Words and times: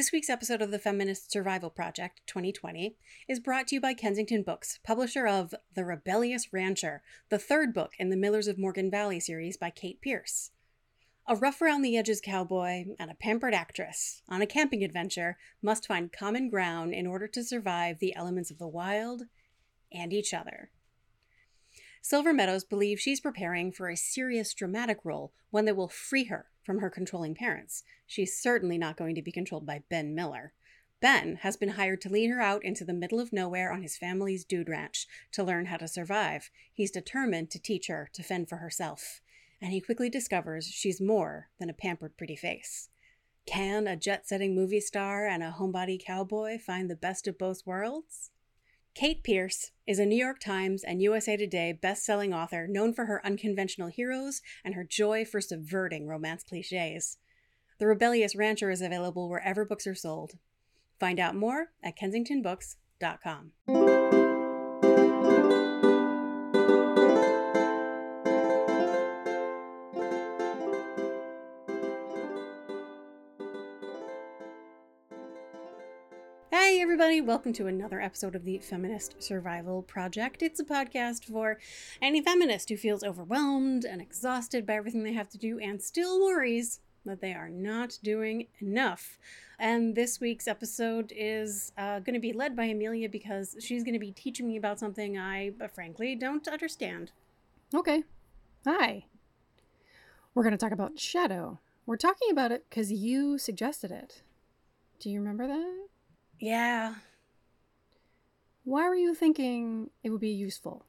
This 0.00 0.12
week's 0.12 0.30
episode 0.30 0.62
of 0.62 0.70
the 0.70 0.78
Feminist 0.78 1.30
Survival 1.30 1.68
Project 1.68 2.22
2020 2.26 2.96
is 3.28 3.38
brought 3.38 3.66
to 3.66 3.74
you 3.74 3.82
by 3.82 3.92
Kensington 3.92 4.42
Books, 4.42 4.78
publisher 4.82 5.26
of 5.26 5.54
The 5.74 5.84
Rebellious 5.84 6.54
Rancher, 6.54 7.02
the 7.28 7.38
third 7.38 7.74
book 7.74 7.92
in 7.98 8.08
the 8.08 8.16
Millers 8.16 8.48
of 8.48 8.56
Morgan 8.56 8.90
Valley 8.90 9.20
series 9.20 9.58
by 9.58 9.68
Kate 9.68 10.00
Pearce. 10.00 10.52
A 11.28 11.36
rough 11.36 11.60
around 11.60 11.82
the 11.82 11.98
edges 11.98 12.22
cowboy 12.24 12.86
and 12.98 13.10
a 13.10 13.14
pampered 13.14 13.52
actress 13.52 14.22
on 14.26 14.40
a 14.40 14.46
camping 14.46 14.82
adventure 14.82 15.36
must 15.60 15.86
find 15.86 16.10
common 16.10 16.48
ground 16.48 16.94
in 16.94 17.06
order 17.06 17.28
to 17.28 17.44
survive 17.44 17.98
the 17.98 18.16
elements 18.16 18.50
of 18.50 18.56
the 18.56 18.66
wild 18.66 19.24
and 19.92 20.14
each 20.14 20.32
other. 20.32 20.70
Silver 22.00 22.32
Meadows 22.32 22.64
believes 22.64 23.02
she's 23.02 23.20
preparing 23.20 23.70
for 23.70 23.90
a 23.90 23.98
serious 23.98 24.54
dramatic 24.54 25.00
role, 25.04 25.34
one 25.50 25.66
that 25.66 25.76
will 25.76 25.88
free 25.88 26.24
her 26.24 26.46
from 26.64 26.78
her 26.78 26.90
controlling 26.90 27.34
parents. 27.34 27.82
She's 28.06 28.36
certainly 28.36 28.78
not 28.78 28.96
going 28.96 29.14
to 29.14 29.22
be 29.22 29.32
controlled 29.32 29.66
by 29.66 29.82
Ben 29.88 30.14
Miller. 30.14 30.52
Ben 31.00 31.36
has 31.36 31.56
been 31.56 31.70
hired 31.70 32.00
to 32.02 32.10
lead 32.10 32.28
her 32.28 32.40
out 32.40 32.62
into 32.62 32.84
the 32.84 32.92
middle 32.92 33.20
of 33.20 33.32
nowhere 33.32 33.72
on 33.72 33.82
his 33.82 33.96
family's 33.96 34.44
dude 34.44 34.68
ranch 34.68 35.06
to 35.32 35.42
learn 35.42 35.66
how 35.66 35.78
to 35.78 35.88
survive. 35.88 36.50
He's 36.72 36.90
determined 36.90 37.50
to 37.50 37.58
teach 37.58 37.86
her 37.86 38.10
to 38.12 38.22
fend 38.22 38.48
for 38.48 38.56
herself, 38.56 39.22
and 39.62 39.72
he 39.72 39.80
quickly 39.80 40.10
discovers 40.10 40.66
she's 40.66 41.00
more 41.00 41.48
than 41.58 41.70
a 41.70 41.74
pampered 41.74 42.18
pretty 42.18 42.36
face. 42.36 42.90
Can 43.46 43.86
a 43.86 43.96
jet 43.96 44.28
setting 44.28 44.54
movie 44.54 44.80
star 44.80 45.26
and 45.26 45.42
a 45.42 45.56
homebody 45.58 45.98
cowboy 46.04 46.58
find 46.58 46.90
the 46.90 46.96
best 46.96 47.26
of 47.26 47.38
both 47.38 47.66
worlds? 47.66 48.30
Kate 48.94 49.22
Pearce 49.22 49.70
is 49.86 49.98
a 49.98 50.04
New 50.04 50.16
York 50.16 50.40
Times 50.40 50.82
and 50.82 51.00
USA 51.00 51.36
Today 51.36 51.72
best-selling 51.72 52.34
author 52.34 52.66
known 52.66 52.92
for 52.92 53.06
her 53.06 53.24
unconventional 53.24 53.88
heroes 53.88 54.42
and 54.64 54.74
her 54.74 54.84
joy 54.84 55.24
for 55.24 55.40
subverting 55.40 56.06
romance 56.06 56.42
cliches. 56.42 57.18
The 57.78 57.86
Rebellious 57.86 58.36
Rancher 58.36 58.70
is 58.70 58.82
available 58.82 59.28
wherever 59.28 59.64
books 59.64 59.86
are 59.86 59.94
sold. 59.94 60.32
Find 60.98 61.18
out 61.18 61.34
more 61.34 61.68
at 61.82 61.98
kensingtonbooks.com. 61.98 64.19
everybody, 77.20 77.36
welcome 77.36 77.52
to 77.52 77.66
another 77.66 78.00
episode 78.00 78.34
of 78.34 78.46
the 78.46 78.56
Feminist 78.60 79.22
Survival 79.22 79.82
Project. 79.82 80.40
It's 80.40 80.58
a 80.58 80.64
podcast 80.64 81.26
for 81.26 81.58
any 82.00 82.22
feminist 82.22 82.70
who 82.70 82.78
feels 82.78 83.04
overwhelmed 83.04 83.84
and 83.84 84.00
exhausted 84.00 84.64
by 84.64 84.76
everything 84.76 85.02
they 85.02 85.12
have 85.12 85.28
to 85.30 85.36
do 85.38 85.58
and 85.58 85.82
still 85.82 86.18
worries 86.18 86.80
that 87.04 87.20
they 87.20 87.34
are 87.34 87.50
not 87.50 87.98
doing 88.02 88.46
enough. 88.60 89.18
And 89.58 89.94
this 89.94 90.18
week's 90.18 90.48
episode 90.48 91.12
is 91.14 91.72
uh, 91.76 91.98
going 91.98 92.14
to 92.14 92.20
be 92.20 92.32
led 92.32 92.56
by 92.56 92.64
Amelia 92.64 93.10
because 93.10 93.54
she's 93.60 93.84
going 93.84 93.92
to 93.92 94.00
be 94.00 94.12
teaching 94.12 94.48
me 94.48 94.56
about 94.56 94.78
something 94.78 95.18
I, 95.18 95.52
uh, 95.60 95.68
frankly, 95.68 96.14
don't 96.14 96.48
understand. 96.48 97.12
Okay. 97.74 98.02
Hi. 98.66 99.04
We're 100.34 100.44
going 100.44 100.56
to 100.56 100.58
talk 100.58 100.72
about 100.72 100.98
shadow. 100.98 101.58
We're 101.84 101.98
talking 101.98 102.30
about 102.30 102.50
it 102.50 102.64
because 102.70 102.90
you 102.90 103.36
suggested 103.36 103.90
it. 103.90 104.22
Do 105.00 105.10
you 105.10 105.18
remember 105.20 105.46
that? 105.48 105.88
Yeah. 106.38 106.94
Why 108.70 108.88
were 108.88 108.94
you 108.94 109.16
thinking 109.16 109.90
it 110.04 110.10
would 110.10 110.20
be 110.20 110.28
useful? 110.30 110.86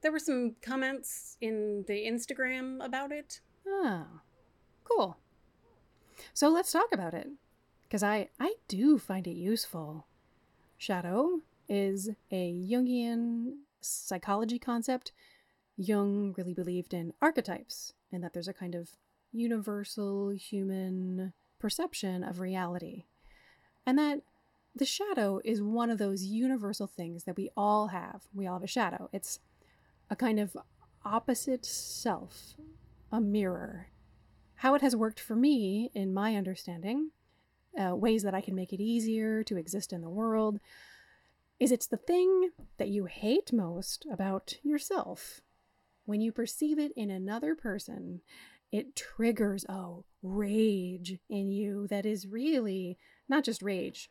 There 0.00 0.10
were 0.10 0.18
some 0.18 0.56
comments 0.60 1.36
in 1.40 1.84
the 1.86 2.04
Instagram 2.04 2.84
about 2.84 3.12
it. 3.12 3.38
Oh, 3.64 4.04
cool. 4.82 5.16
So 6.34 6.48
let's 6.48 6.72
talk 6.72 6.88
about 6.92 7.14
it. 7.14 7.28
Because 7.84 8.02
I, 8.02 8.30
I 8.40 8.54
do 8.66 8.98
find 8.98 9.28
it 9.28 9.36
useful. 9.36 10.08
Shadow 10.76 11.42
is 11.68 12.10
a 12.32 12.52
Jungian 12.52 13.58
psychology 13.80 14.58
concept. 14.58 15.12
Jung 15.76 16.34
really 16.36 16.52
believed 16.52 16.92
in 16.92 17.12
archetypes 17.22 17.92
and 18.10 18.24
that 18.24 18.32
there's 18.32 18.48
a 18.48 18.52
kind 18.52 18.74
of 18.74 18.90
universal 19.30 20.30
human 20.30 21.32
perception 21.60 22.24
of 22.24 22.40
reality. 22.40 23.04
And 23.86 23.96
that 23.98 24.22
the 24.78 24.84
shadow 24.84 25.40
is 25.44 25.60
one 25.60 25.90
of 25.90 25.98
those 25.98 26.24
universal 26.24 26.86
things 26.86 27.24
that 27.24 27.36
we 27.36 27.50
all 27.56 27.88
have. 27.88 28.22
We 28.32 28.46
all 28.46 28.54
have 28.54 28.64
a 28.64 28.68
shadow. 28.68 29.08
It's 29.12 29.40
a 30.10 30.16
kind 30.16 30.40
of 30.40 30.56
opposite 31.04 31.64
self, 31.64 32.54
a 33.12 33.20
mirror. 33.20 33.88
How 34.56 34.74
it 34.74 34.82
has 34.82 34.96
worked 34.96 35.20
for 35.20 35.36
me, 35.36 35.90
in 35.94 36.12
my 36.12 36.34
understanding, 36.34 37.10
uh, 37.78 37.94
ways 37.94 38.22
that 38.22 38.34
I 38.34 38.40
can 38.40 38.54
make 38.54 38.72
it 38.72 38.80
easier 38.80 39.42
to 39.44 39.56
exist 39.56 39.92
in 39.92 40.00
the 40.00 40.08
world, 40.08 40.58
is 41.60 41.72
it's 41.72 41.86
the 41.86 41.96
thing 41.96 42.50
that 42.78 42.88
you 42.88 43.06
hate 43.06 43.52
most 43.52 44.06
about 44.10 44.56
yourself. 44.62 45.40
When 46.04 46.20
you 46.20 46.32
perceive 46.32 46.78
it 46.78 46.92
in 46.96 47.10
another 47.10 47.54
person, 47.54 48.20
it 48.72 48.96
triggers, 48.96 49.64
a 49.68 49.96
rage 50.22 51.18
in 51.28 51.50
you 51.50 51.86
that 51.88 52.06
is 52.06 52.26
really 52.26 52.98
not 53.28 53.44
just 53.44 53.62
rage, 53.62 54.10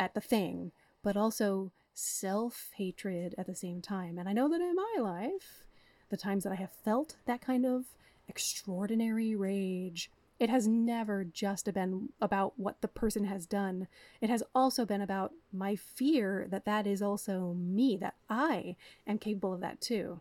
at 0.00 0.14
the 0.14 0.20
thing, 0.20 0.72
but 1.02 1.16
also 1.16 1.70
self 1.94 2.70
hatred 2.74 3.34
at 3.38 3.46
the 3.46 3.54
same 3.54 3.80
time. 3.82 4.18
And 4.18 4.28
I 4.28 4.32
know 4.32 4.48
that 4.48 4.60
in 4.60 4.74
my 4.74 4.96
life, 4.98 5.66
the 6.08 6.16
times 6.16 6.42
that 6.42 6.52
I 6.52 6.56
have 6.56 6.72
felt 6.72 7.16
that 7.26 7.42
kind 7.42 7.66
of 7.66 7.84
extraordinary 8.26 9.36
rage, 9.36 10.10
it 10.40 10.48
has 10.48 10.66
never 10.66 11.22
just 11.22 11.72
been 11.74 12.08
about 12.20 12.58
what 12.58 12.80
the 12.80 12.88
person 12.88 13.26
has 13.26 13.44
done. 13.44 13.86
It 14.22 14.30
has 14.30 14.42
also 14.54 14.86
been 14.86 15.02
about 15.02 15.32
my 15.52 15.76
fear 15.76 16.46
that 16.50 16.64
that 16.64 16.86
is 16.86 17.02
also 17.02 17.54
me, 17.58 17.98
that 17.98 18.14
I 18.30 18.76
am 19.06 19.18
capable 19.18 19.52
of 19.52 19.60
that 19.60 19.82
too. 19.82 20.20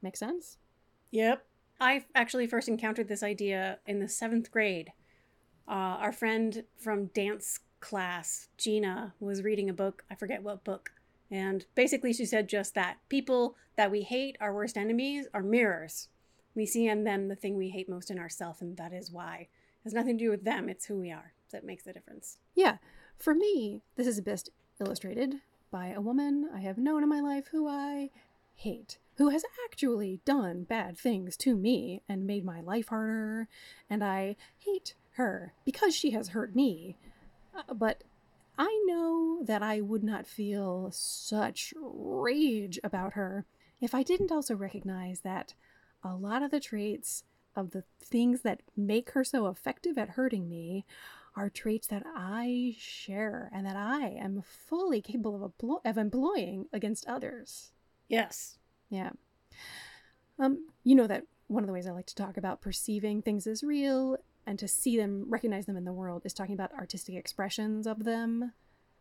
Make 0.00 0.16
sense? 0.16 0.56
Yep. 1.10 1.44
I 1.78 2.06
actually 2.14 2.46
first 2.46 2.68
encountered 2.68 3.08
this 3.08 3.22
idea 3.22 3.78
in 3.86 4.00
the 4.00 4.08
seventh 4.08 4.50
grade. 4.50 4.92
Uh, 5.68 6.00
our 6.00 6.12
friend 6.12 6.64
from 6.78 7.06
dance 7.06 7.58
class, 7.80 8.48
Gina, 8.56 9.14
was 9.20 9.42
reading 9.42 9.68
a 9.68 9.74
book. 9.74 10.04
I 10.10 10.14
forget 10.14 10.42
what 10.42 10.64
book. 10.64 10.92
And 11.30 11.64
basically, 11.74 12.12
she 12.12 12.24
said 12.24 12.48
just 12.48 12.74
that 12.74 12.98
people 13.08 13.56
that 13.76 13.90
we 13.90 14.02
hate, 14.02 14.36
our 14.40 14.54
worst 14.54 14.76
enemies, 14.76 15.26
are 15.34 15.42
mirrors. 15.42 16.08
We 16.54 16.66
see 16.66 16.86
in 16.86 17.04
them 17.04 17.28
the 17.28 17.36
thing 17.36 17.56
we 17.56 17.70
hate 17.70 17.88
most 17.88 18.10
in 18.10 18.18
ourselves, 18.18 18.62
and 18.62 18.76
that 18.76 18.92
is 18.92 19.10
why. 19.10 19.48
It 19.80 19.84
has 19.84 19.92
nothing 19.92 20.18
to 20.18 20.24
do 20.24 20.30
with 20.30 20.44
them, 20.44 20.68
it's 20.68 20.86
who 20.86 20.98
we 20.98 21.10
are 21.10 21.32
that 21.50 21.64
makes 21.64 21.84
the 21.84 21.92
difference. 21.92 22.38
Yeah. 22.54 22.78
For 23.18 23.34
me, 23.34 23.82
this 23.96 24.06
is 24.06 24.20
best 24.20 24.50
illustrated 24.80 25.36
by 25.70 25.88
a 25.88 26.00
woman 26.00 26.48
I 26.54 26.60
have 26.60 26.78
known 26.78 27.02
in 27.02 27.08
my 27.08 27.20
life 27.20 27.48
who 27.50 27.68
I 27.68 28.10
hate, 28.54 28.98
who 29.16 29.30
has 29.30 29.44
actually 29.64 30.20
done 30.24 30.64
bad 30.64 30.98
things 30.98 31.36
to 31.38 31.56
me 31.56 32.02
and 32.08 32.26
made 32.26 32.44
my 32.44 32.60
life 32.60 32.88
harder, 32.88 33.48
and 33.88 34.02
I 34.02 34.36
hate 34.58 34.94
her 35.12 35.52
because 35.64 35.94
she 35.94 36.10
has 36.12 36.28
hurt 36.28 36.54
me. 36.54 36.96
But 37.74 38.04
I 38.58 38.82
know 38.86 39.42
that 39.44 39.62
I 39.62 39.80
would 39.80 40.02
not 40.02 40.26
feel 40.26 40.90
such 40.92 41.74
rage 41.76 42.78
about 42.82 43.14
her 43.14 43.44
if 43.80 43.94
I 43.94 44.02
didn't 44.02 44.32
also 44.32 44.54
recognize 44.54 45.20
that 45.20 45.54
a 46.02 46.14
lot 46.14 46.42
of 46.42 46.50
the 46.50 46.60
traits 46.60 47.24
of 47.54 47.70
the 47.70 47.84
things 48.00 48.42
that 48.42 48.60
make 48.76 49.10
her 49.10 49.24
so 49.24 49.46
effective 49.46 49.98
at 49.98 50.10
hurting 50.10 50.48
me 50.48 50.84
are 51.34 51.50
traits 51.50 51.86
that 51.88 52.04
I 52.06 52.74
share 52.78 53.50
and 53.52 53.66
that 53.66 53.76
I 53.76 54.08
am 54.08 54.42
fully 54.42 55.02
capable 55.02 55.44
of, 55.44 55.52
emplo- 55.52 55.80
of 55.84 55.98
employing 55.98 56.66
against 56.72 57.06
others. 57.06 57.72
Yes. 58.08 58.58
Yeah. 58.88 59.10
Um, 60.38 60.68
you 60.84 60.94
know 60.94 61.06
that 61.06 61.24
one 61.48 61.62
of 61.62 61.66
the 61.66 61.72
ways 61.72 61.86
I 61.86 61.92
like 61.92 62.06
to 62.06 62.14
talk 62.14 62.36
about 62.36 62.60
perceiving 62.60 63.22
things 63.22 63.46
as 63.46 63.62
real 63.62 64.16
and 64.46 64.58
to 64.58 64.68
see 64.68 64.96
them, 64.96 65.24
recognize 65.28 65.66
them 65.66 65.76
in 65.76 65.84
the 65.84 65.92
world, 65.92 66.22
is 66.24 66.32
talking 66.32 66.54
about 66.54 66.72
artistic 66.72 67.14
expressions 67.14 67.86
of 67.86 68.04
them. 68.04 68.52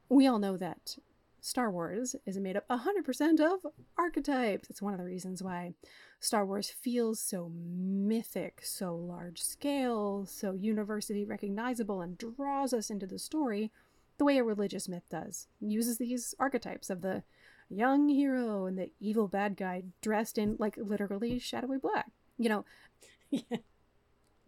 We 0.09 0.27
all 0.27 0.39
know 0.39 0.57
that 0.57 0.97
Star 1.45 1.69
Wars 1.69 2.15
is 2.25 2.39
made 2.39 2.57
up 2.57 2.67
100% 2.69 3.39
of 3.39 3.71
archetypes. 3.99 4.67
It's 4.69 4.81
one 4.81 4.93
of 4.93 4.99
the 4.99 5.05
reasons 5.05 5.43
why 5.43 5.73
Star 6.19 6.43
Wars 6.43 6.71
feels 6.71 7.19
so 7.19 7.51
mythic, 7.53 8.61
so 8.63 8.95
large 8.95 9.43
scale, 9.43 10.25
so 10.25 10.53
university 10.53 11.23
recognizable, 11.23 12.01
and 12.01 12.17
draws 12.17 12.73
us 12.73 12.89
into 12.89 13.05
the 13.05 13.19
story 13.19 13.71
the 14.17 14.25
way 14.25 14.39
a 14.39 14.43
religious 14.43 14.89
myth 14.89 15.07
does. 15.11 15.47
It 15.61 15.67
uses 15.67 15.99
these 15.99 16.33
archetypes 16.39 16.89
of 16.89 17.01
the 17.01 17.21
young 17.69 18.09
hero 18.09 18.65
and 18.65 18.77
the 18.77 18.89
evil 18.99 19.27
bad 19.27 19.55
guy 19.55 19.83
dressed 20.01 20.39
in, 20.39 20.55
like, 20.57 20.77
literally 20.77 21.37
shadowy 21.37 21.77
black. 21.77 22.11
You 22.39 22.49
know, 22.49 22.65
yeah. 23.29 23.57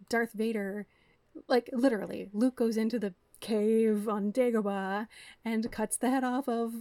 Darth 0.10 0.34
Vader, 0.34 0.86
like 1.48 1.70
literally, 1.74 2.30
Luke 2.34 2.56
goes 2.56 2.78
into 2.78 3.00
the 3.00 3.14
cave 3.40 4.08
on 4.10 4.32
Dagobah 4.32 5.08
and 5.46 5.72
cuts 5.72 5.98
the 5.98 6.10
head 6.10 6.24
off 6.24 6.48
of 6.50 6.74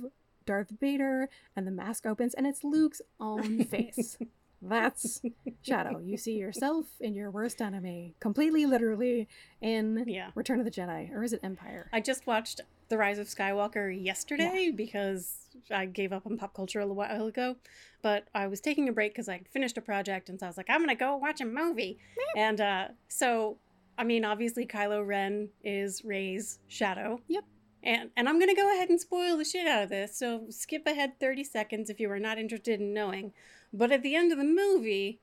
Darth 0.47 0.71
Vader, 0.81 1.29
and 1.57 1.67
the 1.67 1.71
mask 1.73 2.07
opens, 2.07 2.33
and 2.35 2.47
it's 2.47 2.63
Luke's 2.65 3.03
own 3.21 3.65
face. 3.71 4.17
That's 4.63 5.21
Shadow. 5.63 5.99
You 5.99 6.17
see 6.17 6.35
yourself 6.39 6.87
in 7.01 7.15
your 7.15 7.31
worst 7.31 7.61
enemy, 7.61 8.15
completely 8.21 8.65
literally 8.65 9.29
in 9.61 10.05
Yeah. 10.07 10.31
Return 10.35 10.59
of 10.61 10.65
the 10.65 10.71
Jedi, 10.71 11.13
or 11.13 11.23
is 11.25 11.33
it 11.33 11.41
Empire? 11.43 11.91
I 11.93 12.01
just 12.01 12.27
watched 12.27 12.61
The 12.89 12.99
Rise 12.99 13.19
of 13.19 13.27
Skywalker 13.27 13.91
yesterday 14.05 14.71
because 14.75 15.37
I 15.71 15.87
gave 15.87 16.13
up 16.13 16.27
on 16.27 16.39
pop 16.39 16.55
culture 16.55 16.81
a 16.81 16.87
while 16.87 17.27
ago. 17.27 17.57
But 18.03 18.29
I 18.35 18.47
was 18.47 18.61
taking 18.61 18.89
a 18.89 18.93
break 18.93 19.13
because 19.13 19.29
I 19.29 19.41
finished 19.51 19.77
a 19.77 19.81
project, 19.81 20.29
and 20.29 20.39
so 20.39 20.47
I 20.47 20.49
was 20.49 20.57
like, 20.57 20.71
I'm 20.71 20.81
gonna 20.81 20.95
go 20.95 21.17
watch 21.17 21.41
a 21.41 21.45
movie. 21.45 21.99
and 22.37 22.61
uh, 22.61 22.89
so, 23.09 23.57
I 23.99 24.05
mean, 24.05 24.25
obviously, 24.25 24.67
Kylo 24.67 25.05
Ren 25.05 25.49
is 25.65 26.05
Rey's 26.05 26.61
shadow. 26.69 27.21
Yep. 27.29 27.45
And 27.83 28.11
and 28.17 28.29
I'm 28.29 28.39
gonna 28.39 28.55
go 28.55 28.73
ahead 28.73 28.89
and 28.91 29.01
spoil 29.01 29.37
the 29.37 29.45
shit 29.45 29.67
out 29.67 29.85
of 29.85 29.89
this. 29.89 30.17
So 30.17 30.45
skip 30.51 30.87
ahead 30.87 31.19
30 31.21 31.45
seconds 31.45 31.91
if 31.91 31.99
you 32.01 32.11
are 32.11 32.19
not 32.19 32.39
interested 32.39 32.81
in 32.81 32.93
knowing. 32.95 33.33
But 33.73 33.91
at 33.93 34.03
the 34.03 34.15
end 34.15 34.33
of 34.33 34.39
the 34.39 34.45
movie, 34.45 35.21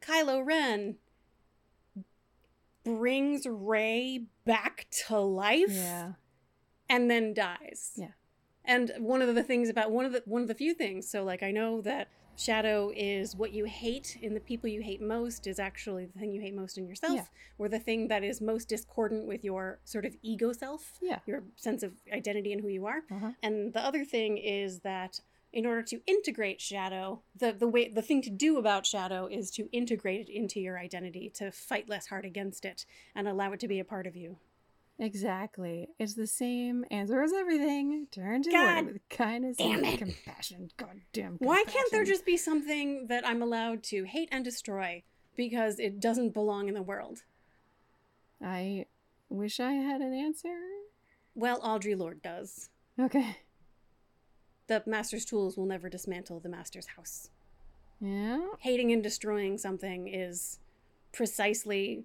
Kylo 0.00 0.44
Ren 0.44 0.96
brings 2.84 3.46
Ray 3.46 4.24
back 4.44 4.86
to 5.06 5.18
life 5.18 5.70
Yeah. 5.70 6.12
And 6.88 7.10
then 7.10 7.34
dies. 7.34 7.92
Yeah. 7.96 8.08
And 8.64 8.92
one 8.98 9.20
of 9.20 9.34
the 9.34 9.42
things 9.42 9.68
about 9.68 9.90
one 9.90 10.04
of 10.06 10.12
the 10.12 10.22
one 10.26 10.42
of 10.42 10.48
the 10.48 10.54
few 10.54 10.74
things, 10.74 11.08
so 11.08 11.22
like 11.24 11.42
I 11.42 11.50
know 11.50 11.80
that 11.82 12.08
shadow 12.36 12.90
is 12.96 13.36
what 13.36 13.52
you 13.52 13.64
hate 13.64 14.18
in 14.20 14.34
the 14.34 14.40
people 14.40 14.68
you 14.68 14.80
hate 14.80 15.00
most 15.00 15.46
is 15.46 15.58
actually 15.60 16.06
the 16.06 16.18
thing 16.18 16.32
you 16.32 16.40
hate 16.40 16.54
most 16.54 16.76
in 16.78 16.86
yourself, 16.86 17.14
Yeah. 17.14 17.24
or 17.58 17.68
the 17.68 17.78
thing 17.78 18.08
that 18.08 18.24
is 18.24 18.40
most 18.40 18.68
discordant 18.68 19.26
with 19.28 19.44
your 19.44 19.78
sort 19.84 20.04
of 20.04 20.16
ego 20.22 20.52
self, 20.52 20.98
Yeah. 21.00 21.20
your 21.26 21.44
sense 21.56 21.82
of 21.84 21.92
identity 22.12 22.52
and 22.52 22.60
who 22.60 22.68
you 22.68 22.86
are. 22.86 23.04
Uh-huh. 23.10 23.32
And 23.42 23.72
the 23.72 23.84
other 23.84 24.04
thing 24.04 24.38
is 24.38 24.80
that 24.80 25.20
in 25.52 25.64
order 25.64 25.82
to 25.82 26.00
integrate 26.06 26.60
shadow, 26.60 27.22
the 27.36 27.52
the 27.52 27.68
way 27.68 27.88
the 27.88 28.02
thing 28.02 28.20
to 28.22 28.30
do 28.30 28.56
about 28.58 28.84
shadow 28.86 29.26
is 29.26 29.52
to 29.52 29.68
integrate 29.70 30.28
it 30.28 30.32
into 30.32 30.58
your 30.58 30.76
identity, 30.78 31.30
to 31.34 31.52
fight 31.52 31.88
less 31.88 32.08
hard 32.08 32.24
against 32.24 32.64
it 32.64 32.84
and 33.14 33.28
allow 33.28 33.52
it 33.52 33.60
to 33.60 33.68
be 33.68 33.78
a 33.78 33.84
part 33.84 34.06
of 34.08 34.16
you. 34.16 34.38
Exactly. 34.98 35.88
It's 35.98 36.14
the 36.14 36.26
same 36.26 36.84
answer 36.90 37.20
as 37.22 37.32
everything. 37.32 38.06
Turn 38.12 38.42
to 38.42 38.50
God 38.50 38.86
with 38.86 39.08
kindness 39.10 39.56
damn 39.56 39.78
and 39.78 39.86
it. 39.86 39.98
compassion. 39.98 40.70
God 40.76 41.00
damn. 41.12 41.34
Why 41.38 41.64
can't 41.66 41.90
there 41.90 42.04
just 42.04 42.24
be 42.24 42.36
something 42.36 43.08
that 43.08 43.26
I'm 43.26 43.42
allowed 43.42 43.82
to 43.84 44.04
hate 44.04 44.28
and 44.30 44.44
destroy 44.44 45.02
because 45.36 45.80
it 45.80 46.00
doesn't 46.00 46.32
belong 46.32 46.68
in 46.68 46.74
the 46.74 46.82
world? 46.82 47.24
I 48.42 48.86
wish 49.28 49.58
I 49.58 49.72
had 49.72 50.00
an 50.00 50.14
answer. 50.14 50.56
Well, 51.34 51.60
Audre 51.60 51.98
Lorde 51.98 52.22
does. 52.22 52.70
Okay. 53.00 53.38
The 54.68 54.82
Master's 54.86 55.24
tools 55.24 55.56
will 55.56 55.66
never 55.66 55.88
dismantle 55.88 56.40
the 56.40 56.48
Master's 56.48 56.86
house. 56.86 57.30
Yeah. 58.00 58.40
Hating 58.60 58.92
and 58.92 59.02
destroying 59.02 59.58
something 59.58 60.08
is 60.08 60.58
precisely 61.12 62.04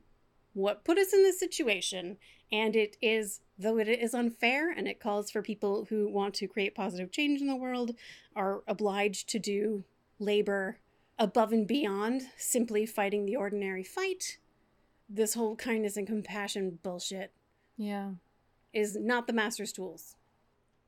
what 0.53 0.83
put 0.83 0.97
us 0.97 1.13
in 1.13 1.23
this 1.23 1.39
situation. 1.39 2.17
And 2.51 2.75
it 2.75 2.97
is, 3.01 3.41
though 3.57 3.77
it 3.77 3.87
is 3.87 4.13
unfair 4.13 4.71
and 4.71 4.87
it 4.87 4.99
calls 4.99 5.29
for 5.29 5.41
people 5.41 5.85
who 5.89 6.07
want 6.07 6.33
to 6.35 6.47
create 6.47 6.73
positive 6.73 7.11
change 7.11 7.41
in 7.41 7.47
the 7.47 7.55
world, 7.55 7.91
are 8.35 8.63
obliged 8.67 9.29
to 9.29 9.39
do 9.39 9.83
labor 10.17 10.79
above 11.17 11.51
and 11.51 11.67
beyond 11.67 12.23
simply 12.37 12.85
fighting 12.85 13.25
the 13.25 13.35
ordinary 13.35 13.83
fight. 13.83 14.37
This 15.07 15.33
whole 15.33 15.55
kindness 15.55 15.97
and 15.97 16.07
compassion 16.07 16.79
bullshit 16.81 17.33
Yeah. 17.77 18.13
is 18.73 18.95
not 18.95 19.27
the 19.27 19.33
master's 19.33 19.71
tools. 19.71 20.15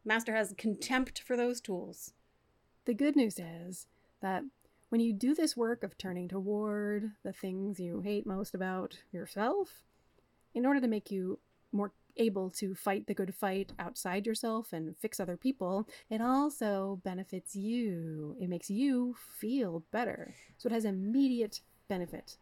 Master 0.03 0.33
has 0.35 0.53
contempt 0.57 1.21
for 1.21 1.37
those 1.37 1.61
tools. 1.61 2.13
The 2.85 2.93
good 2.95 3.15
news 3.15 3.37
is 3.37 3.87
that 4.21 4.43
when 4.89 4.99
you 5.01 5.13
do 5.13 5.35
this 5.35 5.55
work 5.55 5.83
of 5.83 5.97
turning 5.97 6.27
toward 6.27 7.11
the 7.23 7.33
things 7.33 7.79
you 7.79 8.01
hate 8.01 8.25
most 8.25 8.55
about 8.55 9.03
yourself, 9.11 9.83
in 10.53 10.65
order 10.65 10.81
to 10.81 10.87
make 10.87 11.11
you 11.11 11.39
more 11.71 11.91
able 12.17 12.49
to 12.49 12.75
fight 12.75 13.07
the 13.07 13.13
good 13.13 13.33
fight 13.33 13.71
outside 13.79 14.25
yourself 14.25 14.73
and 14.73 14.95
fix 14.97 15.19
other 15.19 15.37
people, 15.37 15.87
it 16.09 16.19
also 16.21 16.99
benefits 17.03 17.55
you. 17.55 18.35
It 18.39 18.49
makes 18.49 18.69
you 18.69 19.15
feel 19.39 19.83
better. 19.91 20.35
So 20.57 20.67
it 20.67 20.73
has 20.73 20.83
immediate 20.85 21.61
benefit. 21.87 22.37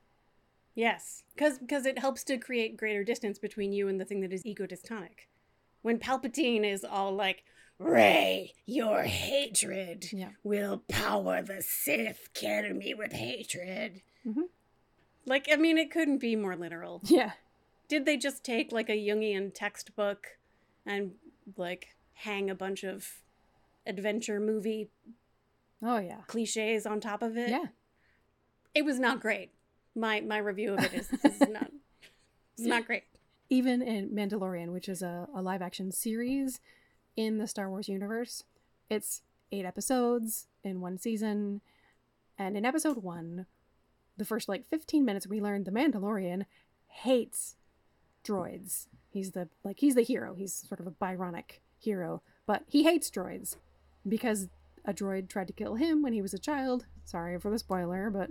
Yes, 0.75 1.23
because 1.35 1.59
because 1.59 1.85
it 1.85 1.99
helps 1.99 2.23
to 2.25 2.37
create 2.37 2.77
greater 2.77 3.03
distance 3.03 3.37
between 3.37 3.73
you 3.73 3.87
and 3.87 3.99
the 3.99 4.05
thing 4.05 4.21
that 4.21 4.33
is 4.33 4.45
ego 4.45 4.65
dystonic. 4.65 5.27
When 5.81 5.99
Palpatine 5.99 6.63
is 6.65 6.83
all 6.83 7.13
like, 7.13 7.43
"Rey, 7.77 8.53
your 8.65 9.03
hatred 9.03 10.11
Yeah. 10.11 10.31
will 10.43 10.83
power 10.87 11.41
the 11.41 11.61
Sith. 11.61 12.29
Kill 12.33 12.73
me 12.73 12.93
with 12.93 13.13
hatred." 13.13 14.01
Mhm. 14.25 14.49
Like, 15.25 15.47
I 15.51 15.57
mean, 15.57 15.77
it 15.77 15.91
couldn't 15.91 16.17
be 16.19 16.35
more 16.35 16.55
literal. 16.55 17.01
Yeah. 17.05 17.33
Did 17.89 18.05
they 18.05 18.15
just 18.17 18.43
take 18.45 18.71
like 18.71 18.89
a 18.89 18.93
Jungian 18.97 19.51
textbook 19.53 20.37
and 20.85 21.11
like 21.57 21.89
hang 22.13 22.49
a 22.49 22.55
bunch 22.55 22.83
of 22.83 23.07
adventure 23.85 24.39
movie 24.39 24.89
Oh, 25.83 25.97
yeah. 25.97 26.21
cliches 26.27 26.85
on 26.85 26.99
top 27.01 27.21
of 27.21 27.37
it? 27.37 27.49
Yeah. 27.49 27.65
It 28.75 28.85
was 28.85 28.99
not 28.99 29.19
great. 29.19 29.49
My 29.95 30.21
my 30.21 30.37
review 30.37 30.73
of 30.75 30.83
it 30.83 30.93
is, 30.93 31.11
is 31.11 31.39
not 31.49 31.71
it's 32.57 32.67
not 32.67 32.85
great. 32.85 33.03
even 33.49 33.81
in 33.81 34.09
Mandalorian, 34.11 34.71
which 34.71 34.87
is 34.87 35.01
a, 35.01 35.27
a 35.33 35.41
live 35.41 35.61
action 35.61 35.91
series 35.91 36.59
in 37.15 37.37
the 37.39 37.47
Star 37.47 37.69
Wars 37.69 37.89
universe, 37.89 38.43
it's 38.89 39.23
eight 39.51 39.65
episodes 39.65 40.47
in 40.63 40.79
one 40.79 40.97
season. 40.97 41.61
And 42.37 42.55
in 42.55 42.63
episode 42.65 42.97
one, 43.03 43.45
the 44.15 44.23
first 44.25 44.47
like 44.47 44.65
15 44.69 45.03
minutes, 45.03 45.27
we 45.27 45.41
learned 45.41 45.65
the 45.65 45.71
Mandalorian 45.71 46.45
hates 46.87 47.55
droids. 48.23 48.87
He's 49.09 49.31
the 49.31 49.49
like 49.63 49.79
he's 49.79 49.95
the 49.95 50.01
hero. 50.01 50.35
He's 50.35 50.53
sort 50.53 50.79
of 50.79 50.87
a 50.87 50.91
Byronic 50.91 51.61
hero, 51.77 52.21
but 52.45 52.63
he 52.67 52.83
hates 52.83 53.09
droids 53.09 53.55
because 54.07 54.49
a 54.85 54.93
droid 54.93 55.29
tried 55.29 55.47
to 55.47 55.53
kill 55.53 55.75
him 55.75 56.01
when 56.01 56.13
he 56.13 56.21
was 56.21 56.33
a 56.33 56.39
child. 56.39 56.85
Sorry 57.05 57.39
for 57.39 57.51
the 57.51 57.59
spoiler, 57.59 58.09
but 58.09 58.29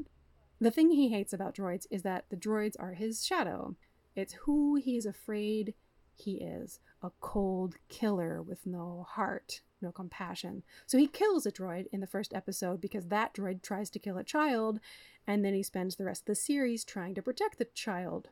the 0.61 0.71
thing 0.71 0.91
he 0.91 1.09
hates 1.09 1.33
about 1.33 1.55
droids 1.55 1.87
is 1.91 2.03
that 2.03 2.25
the 2.31 2.37
droids 2.37 2.75
are 2.79 2.93
his 2.93 3.25
shadow. 3.25 3.77
It's 4.17 4.33
who 4.45 4.77
he 4.77 4.97
is 4.97 5.07
afraid 5.07 5.75
he 6.17 6.35
is 6.35 6.81
a 7.03 7.11
cold 7.21 7.77
killer 7.89 8.43
with 8.43 8.67
no 8.67 9.07
heart, 9.09 9.61
no 9.81 9.93
compassion. 9.93 10.65
So 10.87 10.99
he 10.99 11.07
kills 11.07 11.47
a 11.47 11.53
droid 11.53 11.87
in 11.93 12.01
the 12.01 12.07
first 12.09 12.35
episode 12.35 12.81
because 12.81 13.07
that 13.07 13.35
droid 13.35 13.63
tries 13.63 13.89
to 13.91 14.01
kill 14.01 14.19
a 14.19 14.25
child, 14.25 14.81
and 15.27 15.45
then 15.45 15.55
he 15.55 15.63
spends 15.63 15.95
the 15.95 16.05
rest 16.05 16.23
of 16.23 16.27
the 16.27 16.35
series 16.35 16.85
trying 16.85 17.15
to 17.15 17.23
protect 17.23 17.59
the 17.59 17.67
child. 17.67 18.31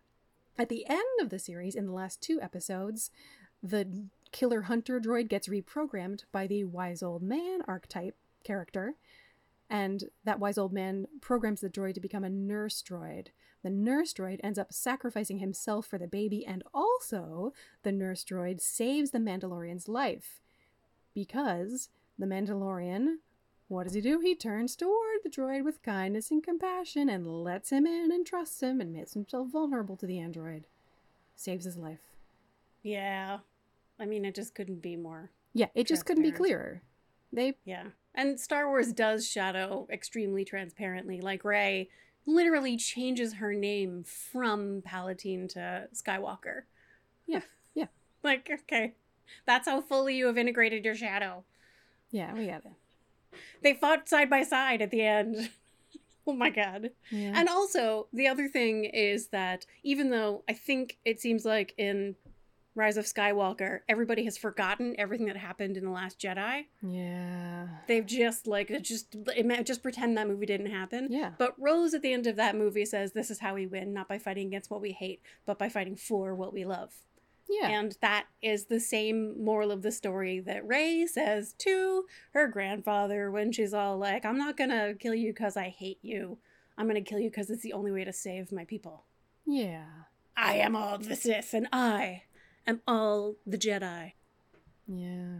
At 0.59 0.69
the 0.71 0.87
end 0.89 1.03
of 1.21 1.29
the 1.29 1.39
series, 1.39 1.75
in 1.75 1.87
the 1.87 1.93
last 1.93 2.23
two 2.23 2.41
episodes, 2.41 3.11
the 3.63 4.07
killer 4.33 4.63
hunter 4.63 5.01
droid 5.01 5.29
gets 5.29 5.49
reprogrammed 5.49 6.25
by 6.33 6.47
the 6.47 6.65
wise 6.65 7.03
old 7.03 7.23
man 7.23 7.61
archetype 7.69 8.17
character, 8.43 8.95
and 9.69 10.05
that 10.25 10.41
wise 10.41 10.57
old 10.57 10.73
man 10.73 11.07
programs 11.21 11.61
the 11.61 11.69
droid 11.69 11.95
to 11.95 12.01
become 12.01 12.25
a 12.25 12.31
nurse 12.31 12.83
droid. 12.83 13.29
The 13.63 13.71
nurse 13.71 14.15
droid 14.15 14.41
ends 14.43 14.59
up 14.59 14.73
sacrificing 14.73 15.39
himself 15.39 15.87
for 15.87 15.99
the 15.99 16.07
baby, 16.07 16.47
and 16.47 16.63
also 16.73 17.53
the 17.83 17.93
nurse 17.93 18.25
droid 18.25 18.61
saves 18.61 19.11
the 19.11 19.19
Mandalorian's 19.19 19.89
life. 19.89 20.41
Because 21.15 21.89
the 22.19 22.27
Mandalorian, 22.27 23.17
what 23.69 23.85
does 23.85 23.95
he 23.95 24.01
do? 24.01 24.21
He 24.21 24.35
turns 24.35 24.77
toward 24.77 25.21
the 25.25 25.31
droid 25.31 25.65
with 25.65 25.83
kindness 25.83 26.31
and 26.31 26.43
compassion 26.43 27.09
and 27.09 27.27
lets 27.27 27.71
him 27.71 27.87
in 27.87 28.13
and 28.13 28.25
trusts 28.25 28.63
him 28.63 28.81
and 28.81 28.93
makes 28.93 29.15
himself 29.15 29.49
vulnerable 29.51 29.97
to 29.97 30.07
the 30.07 30.19
android. 30.19 30.67
Saves 31.35 31.65
his 31.65 31.77
life. 31.77 31.99
Yeah. 32.83 33.39
I 33.99 34.07
mean, 34.07 34.25
it 34.25 34.35
just 34.35 34.55
couldn't 34.55 34.83
be 34.83 34.95
more. 34.97 35.31
Yeah, 35.53 35.67
it 35.75 35.87
just 35.87 36.07
couldn't 36.07 36.23
be 36.23 36.33
clearer. 36.33 36.83
They 37.33 37.57
Yeah. 37.65 37.87
And 38.15 38.39
Star 38.39 38.69
Wars 38.69 38.93
does 38.93 39.29
shadow 39.29 39.89
extremely 39.91 40.45
transparently. 40.45 41.21
Like 41.21 41.45
Rey 41.45 41.89
literally 42.25 42.77
changes 42.77 43.35
her 43.35 43.53
name 43.53 44.05
from 44.05 44.83
Palpatine 44.83 45.49
to 45.51 45.89
Skywalker. 45.95 46.63
Yeah, 47.27 47.41
yeah. 47.75 47.87
like, 48.23 48.49
okay. 48.63 48.95
That's 49.45 49.67
how 49.67 49.81
fully 49.81 50.17
you 50.17 50.27
have 50.27 50.39
integrated 50.39 50.85
your 50.85 50.95
shadow. 50.95 51.45
yeah, 52.11 52.33
we 52.33 52.47
got 52.47 52.65
it. 52.65 52.73
They 53.63 53.75
fought 53.75 54.09
side 54.09 54.31
by 54.31 54.43
side 54.43 54.83
at 54.83 54.91
the 54.91 55.03
end. 55.03 55.51
oh 56.27 56.33
my 56.33 56.51
god. 56.51 56.91
Yeah. 57.11 57.33
And 57.35 57.49
also, 57.49 58.09
the 58.13 58.29
other 58.29 58.49
thing 58.49 58.85
is 58.85 59.29
that 59.29 59.67
even 59.83 60.11
though 60.11 60.43
I 60.49 60.53
think 60.53 60.99
it 61.05 61.21
seems 61.21 61.45
like 61.45 61.75
in 61.79 62.17
Rise 62.75 62.99
of 62.99 63.07
Skywalker, 63.07 63.81
everybody 63.89 64.25
has 64.25 64.37
forgotten 64.37 64.95
everything 64.99 65.27
that 65.29 65.37
happened 65.39 65.79
in 65.79 65.85
The 65.85 65.91
Last 65.91 66.21
Jedi. 66.21 66.67
yeah. 66.83 67.69
They've 67.89 68.05
just 68.05 68.47
like 68.47 68.69
just 68.83 69.17
it 69.35 69.67
just 69.67 69.83
pretend 69.83 70.19
that 70.19 70.29
movie 70.29 70.45
didn't 70.47 70.71
happen. 70.71 71.09
Yeah. 71.11 71.31
But 71.39 71.55
Rose 71.59 71.95
at 71.95 72.03
the 72.03 72.13
end 72.13 72.27
of 72.27 72.37
that 72.37 72.55
movie 72.55 72.85
says, 72.85 73.13
"This 73.13 73.31
is 73.31 73.39
how 73.39 73.55
we 73.55 73.67
win, 73.67 73.95
not 73.95 74.09
by 74.09 74.19
fighting 74.19 74.49
against 74.49 74.71
what 74.71 74.83
we 74.83 74.93
hate, 74.93 75.23
but 75.47 75.59
by 75.59 75.71
fighting 75.71 75.97
for 75.97 76.35
what 76.35 76.53
we 76.53 76.65
love." 76.67 76.93
Yeah. 77.49 77.69
And 77.69 77.97
that 78.01 78.27
is 78.43 78.67
the 78.67 78.81
same 78.81 79.43
moral 79.43 79.71
of 79.71 79.83
the 79.83 79.93
story 79.93 80.41
that 80.41 80.67
Rey 80.67 81.07
says 81.07 81.55
to 81.59 82.05
her 82.33 82.49
grandfather 82.49 83.31
when 83.31 83.53
she's 83.53 83.73
all 83.73 83.99
like, 83.99 84.25
"I'm 84.25 84.39
not 84.39 84.57
gonna 84.57 84.95
kill 84.95 85.15
you 85.15 85.33
because 85.33 85.57
I 85.57 85.69
hate 85.69 85.99
you. 86.03 86.39
I'm 86.79 86.87
going 86.87 87.03
to 87.03 87.09
kill 87.09 87.19
you 87.19 87.31
because 87.31 87.51
it's 87.51 87.63
the 87.63 87.73
only 87.73 87.91
way 87.91 88.05
to 88.05 88.13
save 88.13 88.53
my 88.53 88.65
people. 88.65 89.05
Yeah. 89.47 89.87
I 90.37 90.57
am 90.57 90.77
all 90.77 90.99
the 90.99 91.17
Sith, 91.17 91.55
and 91.55 91.69
I 91.73 92.25
am 92.67 92.83
all 92.87 93.37
the 93.47 93.57
Jedi. 93.57 94.13
Yeah. 94.87 95.39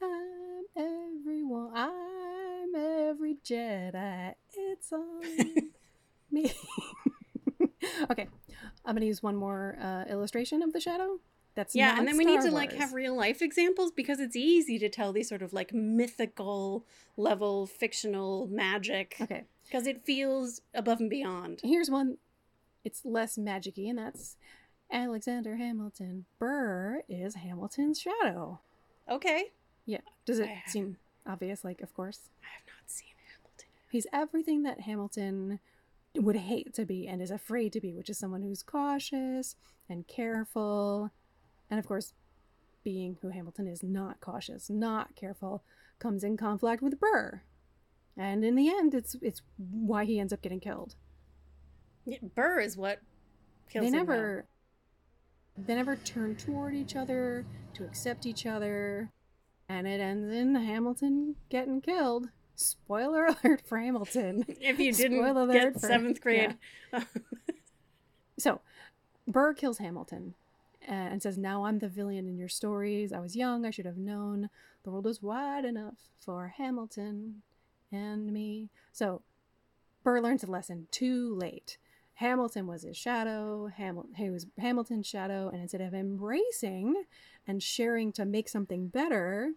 I'm 0.00 0.64
everyone. 0.76 1.72
I'm 1.74 2.74
every 2.76 3.36
Jedi. 3.44 4.34
It's 4.54 4.92
all 4.92 5.20
me. 6.30 6.52
okay. 8.10 8.28
I'm 8.86 8.94
going 8.94 9.00
to 9.02 9.06
use 9.06 9.22
one 9.22 9.36
more 9.36 9.76
uh, 9.82 10.04
illustration 10.08 10.62
of 10.62 10.72
the 10.72 10.80
shadow. 10.80 11.18
That's 11.54 11.74
yeah, 11.74 11.98
and 11.98 12.06
then 12.06 12.18
we 12.18 12.24
Star 12.24 12.36
need 12.36 12.42
to 12.42 12.50
like 12.54 12.72
have 12.74 12.92
real 12.92 13.16
life 13.16 13.40
examples 13.40 13.90
because 13.90 14.20
it's 14.20 14.36
easy 14.36 14.78
to 14.78 14.90
tell 14.90 15.12
these 15.14 15.28
sort 15.28 15.40
of 15.40 15.54
like 15.54 15.72
mythical 15.72 16.84
level 17.16 17.66
fictional 17.66 18.46
magic 18.48 19.16
Okay. 19.22 19.44
because 19.64 19.86
it 19.86 20.04
feels 20.04 20.60
above 20.74 21.00
and 21.00 21.08
beyond. 21.08 21.60
Here's 21.64 21.90
one. 21.90 22.18
It's 22.84 23.06
less 23.06 23.38
magicy, 23.38 23.88
and 23.88 23.98
that's 23.98 24.36
Alexander 24.92 25.56
Hamilton. 25.56 26.26
Burr 26.38 27.02
is 27.08 27.36
Hamilton's 27.36 27.98
shadow. 28.00 28.60
Okay, 29.10 29.46
Yeah. 29.86 30.00
Does 30.26 30.38
it 30.40 30.50
seem 30.66 30.98
obvious? 31.26 31.64
Like, 31.64 31.80
of 31.80 31.94
course. 31.94 32.28
I 32.42 32.48
have 32.54 32.66
not 32.66 32.90
seen 32.90 33.08
Hamilton. 33.32 33.68
He's 33.90 34.06
everything 34.12 34.62
that 34.64 34.80
Hamilton 34.80 35.58
would 36.22 36.36
hate 36.36 36.74
to 36.74 36.84
be 36.84 37.06
and 37.06 37.20
is 37.20 37.30
afraid 37.30 37.72
to 37.72 37.80
be, 37.80 37.94
which 37.94 38.10
is 38.10 38.18
someone 38.18 38.42
who's 38.42 38.62
cautious 38.62 39.56
and 39.88 40.06
careful. 40.06 41.10
And 41.70 41.78
of 41.78 41.86
course, 41.86 42.12
being 42.84 43.18
who 43.20 43.30
Hamilton 43.30 43.66
is, 43.66 43.82
not 43.82 44.20
cautious, 44.20 44.70
not 44.70 45.16
careful, 45.16 45.64
comes 45.98 46.22
in 46.22 46.36
conflict 46.36 46.82
with 46.82 47.00
Burr. 47.00 47.42
And 48.16 48.44
in 48.44 48.54
the 48.54 48.68
end, 48.68 48.94
it's 48.94 49.16
it's 49.20 49.42
why 49.56 50.04
he 50.04 50.18
ends 50.18 50.32
up 50.32 50.42
getting 50.42 50.60
killed. 50.60 50.94
Yeah, 52.04 52.18
Burr 52.34 52.60
is 52.60 52.76
what 52.76 53.00
kills 53.68 53.84
they 53.84 53.90
never 53.90 54.46
they 55.56 55.74
never 55.74 55.96
turn 55.96 56.36
toward 56.36 56.74
each 56.74 56.96
other 56.96 57.44
to 57.74 57.84
accept 57.84 58.26
each 58.26 58.46
other 58.46 59.10
and 59.68 59.86
it 59.86 60.00
ends 60.00 60.34
in 60.34 60.54
hamilton 60.54 61.34
getting 61.48 61.80
killed 61.80 62.28
spoiler 62.56 63.26
alert 63.44 63.62
for 63.64 63.78
hamilton. 63.78 64.44
If 64.60 64.78
you 64.80 64.92
didn't 64.92 65.18
Spoiler 65.18 65.52
get 65.52 65.74
for- 65.74 65.78
seventh 65.80 66.20
grade, 66.24 66.56
so 68.38 68.60
burr 69.26 69.54
kills 69.54 69.78
hamilton 69.78 70.34
uh, 70.88 70.92
and 70.92 71.22
says 71.22 71.36
now 71.38 71.64
i'm 71.64 71.78
the 71.78 71.88
villain 71.88 72.28
in 72.28 72.38
your 72.38 72.48
stories. 72.48 73.12
I 73.12 73.18
was 73.20 73.34
young. 73.36 73.64
I 73.66 73.70
should 73.70 73.86
have 73.86 73.96
known. 73.96 74.50
The 74.84 74.90
world 74.90 75.04
was 75.04 75.22
wide 75.22 75.64
enough 75.64 75.96
for 76.20 76.48
hamilton 76.56 77.42
and 77.90 78.32
me. 78.32 78.68
So 78.92 79.22
burr 80.04 80.20
learns 80.20 80.44
a 80.44 80.50
lesson 80.50 80.86
too 80.90 81.34
late. 81.34 81.78
Hamilton 82.14 82.66
was 82.66 82.82
his 82.82 82.96
shadow. 82.96 83.70
Hamil- 83.78 84.06
he 84.16 84.30
was 84.30 84.46
Hamilton's 84.58 85.06
shadow, 85.06 85.50
and 85.52 85.60
instead 85.60 85.82
of 85.82 85.92
embracing 85.92 87.04
and 87.46 87.62
sharing 87.62 88.10
to 88.12 88.24
make 88.24 88.48
something 88.48 88.88
better, 88.88 89.52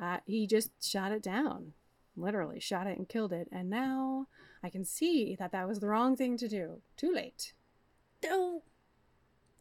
uh, 0.00 0.18
he 0.24 0.46
just 0.46 0.70
shot 0.80 1.10
it 1.10 1.20
down. 1.20 1.72
Literally 2.16 2.60
shot 2.60 2.86
it 2.86 2.96
and 2.98 3.08
killed 3.08 3.32
it. 3.32 3.48
And 3.52 3.68
now 3.70 4.26
I 4.62 4.70
can 4.70 4.84
see 4.84 5.36
that 5.38 5.52
that 5.52 5.68
was 5.68 5.80
the 5.80 5.86
wrong 5.88 6.16
thing 6.16 6.36
to 6.38 6.48
do. 6.48 6.80
Too 6.96 7.12
late. 7.12 7.52
no. 8.24 8.62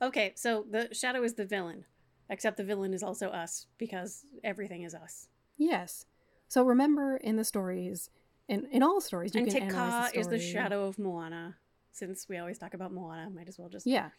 Okay, 0.01 0.33
so 0.35 0.65
the 0.69 0.93
shadow 0.93 1.23
is 1.23 1.35
the 1.35 1.45
villain, 1.45 1.85
except 2.29 2.57
the 2.57 2.65
villain 2.65 2.93
is 2.93 3.01
also 3.01 3.29
us 3.29 3.67
because 3.77 4.25
everything 4.43 4.83
is 4.83 4.93
us. 4.93 5.29
Yes. 5.57 6.05
So 6.49 6.63
remember 6.65 7.15
in 7.15 7.37
the 7.37 7.45
stories, 7.45 8.09
in 8.49 8.67
in 8.71 8.83
all 8.83 8.99
stories, 8.99 9.33
you 9.33 9.43
and 9.43 9.49
can 9.51 9.63
analyze 9.63 10.11
Te 10.11 10.11
Kā 10.11 10.13
the 10.13 10.19
is 10.19 10.27
the 10.27 10.39
shadow 10.39 10.85
of 10.85 10.99
Moana. 10.99 11.55
Since 11.93 12.27
we 12.27 12.37
always 12.37 12.57
talk 12.57 12.73
about 12.73 12.91
Moana, 12.91 13.29
might 13.29 13.47
as 13.47 13.57
well 13.57 13.69
just 13.69 13.87
Yeah. 13.87 14.09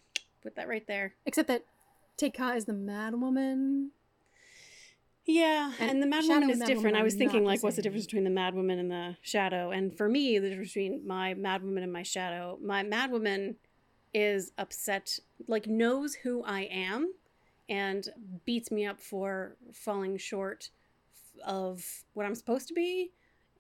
put 0.42 0.56
that 0.56 0.66
right 0.66 0.86
there. 0.86 1.14
Except 1.26 1.46
that 1.48 1.64
Te 2.16 2.30
Kā 2.30 2.56
is 2.56 2.64
the 2.64 2.72
mad 2.72 3.14
woman. 3.20 3.90
Yeah, 5.26 5.72
And 5.80 5.90
and, 5.90 6.02
the 6.02 6.06
Mad 6.06 6.24
Woman 6.24 6.50
is 6.50 6.60
Mad 6.60 6.66
different. 6.66 6.84
Woman 6.84 7.00
I 7.00 7.02
was 7.02 7.14
thinking, 7.14 7.40
not 7.40 7.48
the 7.48 7.54
like, 7.54 7.62
what's 7.64 7.76
the 7.76 7.82
difference 7.82 8.06
between 8.06 8.22
the 8.22 8.30
Mad 8.30 8.54
Woman 8.54 8.78
and 8.78 8.90
the 8.90 9.16
Shadow? 9.22 9.72
And 9.72 9.96
for 9.96 10.08
me, 10.08 10.38
the 10.38 10.48
difference 10.48 10.70
between 10.70 11.06
my 11.06 11.34
Mad 11.34 11.64
Woman 11.64 11.82
and 11.82 11.92
my 11.92 12.04
Shadow, 12.04 12.58
my 12.62 12.84
Mad 12.84 13.10
Woman 13.10 13.56
is 14.14 14.52
upset, 14.56 15.18
like, 15.48 15.66
knows 15.66 16.14
who 16.14 16.44
I 16.44 16.62
am 16.62 17.12
and 17.68 18.08
beats 18.44 18.70
me 18.70 18.86
up 18.86 19.00
for 19.00 19.56
falling 19.72 20.16
short 20.16 20.70
of 21.44 22.04
what 22.14 22.24
I'm 22.24 22.36
supposed 22.36 22.68
to 22.68 22.74
be 22.74 23.10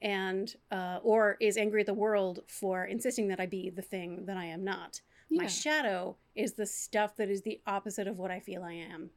and 0.00 0.54
uh, 0.70 1.00
or 1.02 1.36
is 1.40 1.56
angry 1.56 1.80
at 1.80 1.86
the 1.86 1.94
world 1.94 2.40
for 2.46 2.84
insisting 2.84 3.28
that 3.28 3.40
I 3.40 3.46
be 3.46 3.70
the 3.70 3.82
thing 3.82 4.26
that 4.26 4.36
I 4.36 4.44
am 4.44 4.62
not. 4.64 5.00
My 5.30 5.46
shadow 5.46 6.16
is 6.36 6.52
the 6.52 6.66
stuff 6.66 7.16
that 7.16 7.28
is 7.28 7.42
the 7.42 7.60
opposite 7.66 8.06
of 8.06 8.18
what 8.18 8.30
I 8.30 8.38
feel 8.38 8.62
I 8.62 8.74
am. 8.74 9.10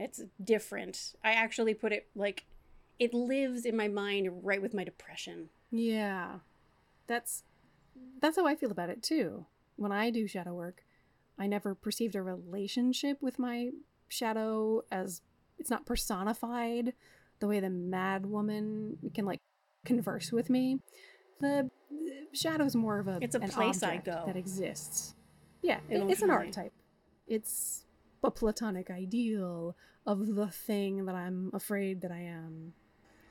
It's 0.00 0.22
different. 0.42 1.14
I 1.22 1.32
actually 1.32 1.74
put 1.74 1.92
it 1.92 2.08
like 2.14 2.44
it 2.98 3.12
lives 3.14 3.64
in 3.64 3.76
my 3.76 3.88
mind 3.88 4.28
right 4.42 4.60
with 4.60 4.74
my 4.74 4.82
depression. 4.84 5.50
Yeah. 5.70 6.38
That's 7.06 7.44
that's 8.20 8.36
how 8.36 8.46
I 8.46 8.54
feel 8.56 8.70
about 8.70 8.88
it 8.90 9.02
too. 9.02 9.46
When 9.76 9.92
I 9.92 10.10
do 10.10 10.26
shadow 10.26 10.54
work, 10.54 10.84
I 11.38 11.46
never 11.46 11.74
perceived 11.74 12.14
a 12.16 12.22
relationship 12.22 13.20
with 13.20 13.38
my 13.38 13.70
shadow 14.08 14.84
as 14.90 15.22
it's 15.58 15.70
not 15.70 15.86
personified 15.86 16.94
the 17.38 17.46
way 17.46 17.60
the 17.60 17.70
mad 17.70 18.26
woman 18.26 18.98
can 19.14 19.24
like 19.26 19.40
converse 19.84 20.32
with 20.32 20.48
me. 20.50 20.80
The 21.40 21.70
shadow 22.32 22.64
is 22.64 22.74
more 22.76 22.98
of 22.98 23.08
a 23.08 23.18
It's 23.20 23.34
a 23.34 23.40
place 23.40 23.82
I 23.82 23.98
go. 23.98 24.24
that 24.26 24.36
exists. 24.36 25.14
Yeah, 25.62 25.80
it- 25.88 26.02
it's 26.10 26.22
an 26.22 26.30
archetype. 26.30 26.72
It's 27.26 27.84
a 28.22 28.30
platonic 28.30 28.90
ideal 28.90 29.74
of 30.06 30.34
the 30.34 30.48
thing 30.48 31.04
that 31.06 31.14
I'm 31.14 31.50
afraid 31.52 32.00
that 32.02 32.10
I 32.10 32.20
am. 32.20 32.72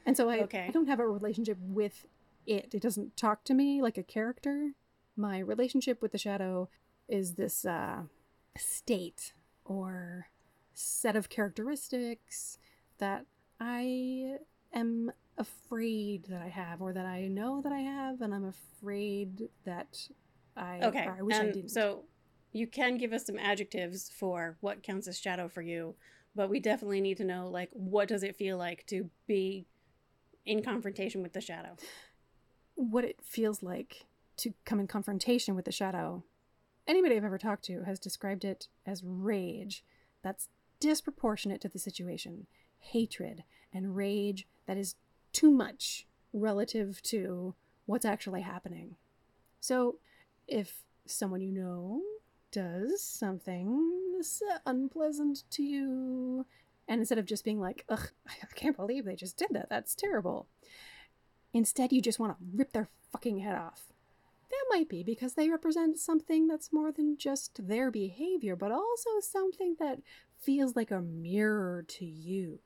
And 0.06 0.16
so 0.16 0.30
I, 0.30 0.40
Okay. 0.42 0.66
I 0.68 0.72
don't 0.72 0.88
have 0.88 1.00
a 1.00 1.08
relationship 1.08 1.58
with 1.62 2.06
it. 2.46 2.74
It 2.74 2.82
doesn't 2.82 3.18
talk 3.18 3.44
to 3.46 3.54
me 3.54 3.82
like 3.82 3.98
a 3.98 4.04
character. 4.04 4.72
My 5.16 5.40
relationship 5.40 6.02
with 6.02 6.12
the 6.12 6.18
shadow 6.18 6.70
is 7.08 7.34
this 7.36 7.66
uh, 7.66 8.04
state 8.58 9.34
or 9.66 10.28
set 10.74 11.16
of 11.16 11.30
characteristics 11.30 12.58
that 13.00 13.26
I 13.60 14.38
am 14.74 15.12
afraid 15.38 16.26
that 16.30 16.42
I 16.42 16.50
have, 16.50 16.82
or 16.82 16.94
that 16.94 17.06
I 17.06 17.28
know 17.28 17.62
that 17.62 17.72
I 17.72 17.80
have, 17.80 18.22
and 18.22 18.34
I'm 18.34 18.46
afraid 18.46 19.50
that 19.66 19.98
I. 20.56 20.80
Okay. 20.84 21.08
I 21.08 21.22
wish 21.22 21.36
I 21.36 21.44
and 21.44 21.54
didn't. 21.54 21.70
So 21.70 22.04
you 22.52 22.68
can 22.68 22.98
give 22.98 23.14
us 23.14 23.26
some 23.26 23.38
adjectives 23.38 24.10
for 24.10 24.58
what 24.62 24.84
counts 24.84 25.08
as 25.08 25.20
shadow 25.20 25.48
for 25.48 25.62
you, 25.62 25.96
but 26.36 26.50
we 26.50 26.60
definitely 26.60 27.02
need 27.02 27.18
to 27.18 27.24
know 27.24 27.48
like 27.50 27.70
what 27.74 28.08
does 28.08 28.24
it 28.24 28.36
feel 28.36 28.58
like 28.58 28.86
to 28.88 29.10
be 29.28 29.66
in 30.46 30.64
confrontation 30.64 31.22
with 31.22 31.34
the 31.34 31.42
shadow. 31.42 31.76
what 32.76 33.04
it 33.04 33.20
feels 33.22 33.62
like 33.62 34.06
to 34.38 34.54
come 34.66 34.80
in 34.80 34.88
confrontation 34.88 35.54
with 35.54 35.66
the 35.66 35.72
shadow. 35.72 36.24
Anybody 36.88 37.18
I've 37.18 37.26
ever 37.26 37.38
talked 37.38 37.66
to 37.66 37.84
has 37.84 38.00
described 38.00 38.46
it 38.46 38.68
as 38.86 39.04
rage 39.04 39.84
that's 40.24 40.48
disproportionate 40.80 41.60
to 41.62 41.68
the 41.68 41.78
situation, 41.78 42.48
hatred 42.80 43.44
and 43.74 43.96
rage 43.96 44.48
that 44.66 44.78
is 44.78 44.96
too 45.34 45.52
much 45.52 46.08
relative 46.32 47.02
to 47.04 47.54
what's 47.86 48.06
actually 48.06 48.42
happening. 48.42 48.96
So, 49.60 49.98
if 50.48 50.84
someone 51.06 51.42
you 51.42 51.52
know 51.52 52.02
does 52.52 53.04
something 53.04 54.09
that's 54.20 54.42
uh, 54.42 54.60
unpleasant 54.66 55.44
to 55.52 55.64
you, 55.64 56.46
and 56.88 57.00
instead 57.00 57.18
of 57.18 57.26
just 57.26 57.46
being 57.46 57.60
like, 57.60 57.86
ugh, 57.90 58.10
I 58.28 58.48
can't 58.56 58.76
believe 58.76 59.06
they 59.06 59.16
just 59.16 59.38
did 59.38 59.50
that, 59.52 59.70
that's 59.70 59.96
terrible, 59.96 60.48
Instead, 61.54 61.92
you 61.92 62.02
just 62.02 62.20
want 62.20 62.38
to 62.38 62.46
rip 62.54 62.74
their 62.74 62.88
fucking 63.12 63.40
head 63.40 63.56
off. 63.56 63.92
That 64.50 64.66
might 64.70 64.90
be 64.90 65.04
because 65.04 65.34
they 65.34 65.50
represent 65.50 65.98
something 65.98 66.48
that's 66.48 66.74
more 66.74 66.92
than 66.92 67.18
just 67.18 67.68
their 67.68 67.92
behavior, 67.92 68.56
but 68.56 68.72
also 68.72 69.10
something 69.22 69.76
that 69.80 70.00
feels 70.40 70.76
like 70.76 70.92
a 70.92 71.02
mirror 71.02 71.84
to 71.88 72.06
you. 72.06 72.60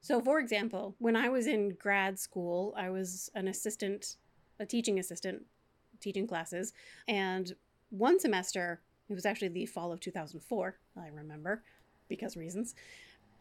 So, 0.00 0.20
for 0.20 0.38
example, 0.38 0.94
when 0.98 1.16
I 1.16 1.28
was 1.28 1.46
in 1.46 1.70
grad 1.70 2.18
school, 2.18 2.74
I 2.76 2.90
was 2.90 3.30
an 3.34 3.48
assistant, 3.48 4.16
a 4.60 4.66
teaching 4.66 4.98
assistant, 4.98 5.44
teaching 6.00 6.26
classes. 6.26 6.72
And 7.06 7.52
one 7.90 8.20
semester, 8.20 8.80
it 9.08 9.14
was 9.14 9.26
actually 9.26 9.48
the 9.48 9.66
fall 9.66 9.92
of 9.92 10.00
2004, 10.00 10.78
I 10.96 11.08
remember, 11.08 11.62
because 12.08 12.36
reasons, 12.36 12.74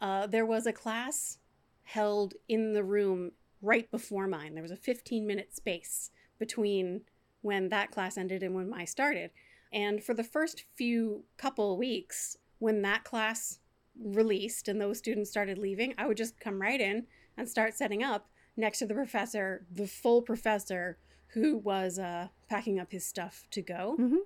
uh, 0.02 0.28
there 0.28 0.46
was 0.46 0.66
a 0.66 0.74
class 0.74 1.40
held 1.84 2.36
in 2.48 2.74
the 2.74 2.84
room 2.84 3.32
right 3.62 3.90
before 3.92 4.28
mine. 4.28 4.54
There 4.54 4.62
was 4.62 4.72
a 4.72 4.76
15 4.78 5.26
minute 5.26 5.56
space 5.56 6.12
between 6.40 7.02
when 7.42 7.70
that 7.70 7.92
class 7.92 8.18
ended 8.18 8.44
and 8.44 8.54
when 8.56 8.70
mine 8.70 8.88
started. 8.88 9.32
And 9.74 10.04
for 10.04 10.14
the 10.14 10.24
first 10.24 10.66
few 10.76 11.24
couple 11.38 11.78
weeks, 11.78 12.38
when 12.60 12.82
that 12.84 13.04
class 13.04 13.60
released 14.00 14.68
and 14.68 14.80
those 14.80 14.98
students 14.98 15.30
started 15.30 15.58
leaving, 15.58 15.94
I 15.98 16.06
would 16.08 16.18
just 16.18 16.40
come 16.40 16.62
right 16.62 16.80
in 16.80 17.08
and 17.38 17.48
start 17.50 17.74
setting 17.74 18.04
up 18.04 18.30
next 18.56 18.80
to 18.80 18.86
the 18.86 18.94
professor, 18.94 19.66
the 19.72 19.88
full 19.88 20.22
professor, 20.22 20.98
who 21.34 21.58
was 21.58 22.00
uh, 22.00 22.28
packing 22.50 22.80
up 22.80 22.92
his 22.92 23.06
stuff 23.06 23.46
to 23.52 23.62
go. 23.62 23.98
Mhm. 24.00 24.18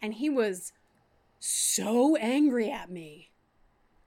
And 0.00 0.14
he 0.14 0.30
was 0.30 0.72
so 1.38 2.16
angry 2.16 2.70
at 2.70 2.90
me. 2.90 3.30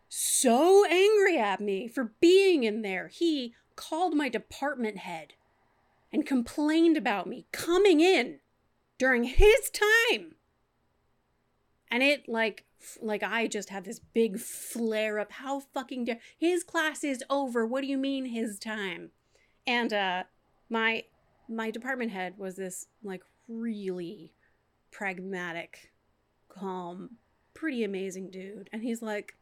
So 0.10 0.86
angry 0.86 1.38
at 1.38 1.62
me 1.62 1.88
for 1.88 2.14
being 2.20 2.64
in 2.64 2.82
there. 2.82 3.08
He 3.08 3.54
called 3.76 4.14
my 4.14 4.30
department 4.30 4.98
head 4.98 5.34
and 6.12 6.26
complained 6.26 6.98
about 6.98 7.28
me 7.28 7.46
coming 7.52 8.02
in 8.02 8.40
during 8.98 9.24
his 9.24 9.72
time. 9.72 10.36
And 11.90 12.04
it 12.04 12.28
like 12.28 12.66
like 13.02 13.24
I 13.24 13.48
just 13.48 13.70
had 13.70 13.86
this 13.86 14.00
big 14.00 14.40
flare 14.40 15.20
up. 15.20 15.32
How 15.32 15.60
fucking 15.60 16.06
dare 16.06 16.20
his 16.38 16.64
class 16.64 17.04
is 17.04 17.24
over. 17.30 17.66
What 17.66 17.82
do 17.82 17.88
you 17.88 17.98
mean 17.98 18.26
his 18.26 18.60
time? 18.60 19.12
And 19.66 19.94
uh 19.94 20.24
my 20.70 21.04
my 21.48 21.72
department 21.72 22.12
head 22.12 22.38
was 22.38 22.56
this 22.56 22.88
like 23.04 23.24
really 23.48 24.34
pragmatic, 24.92 25.92
calm, 26.50 27.18
pretty 27.54 27.84
amazing 27.84 28.30
dude. 28.30 28.70
And 28.72 28.84
he's 28.84 29.02
like, 29.02 29.36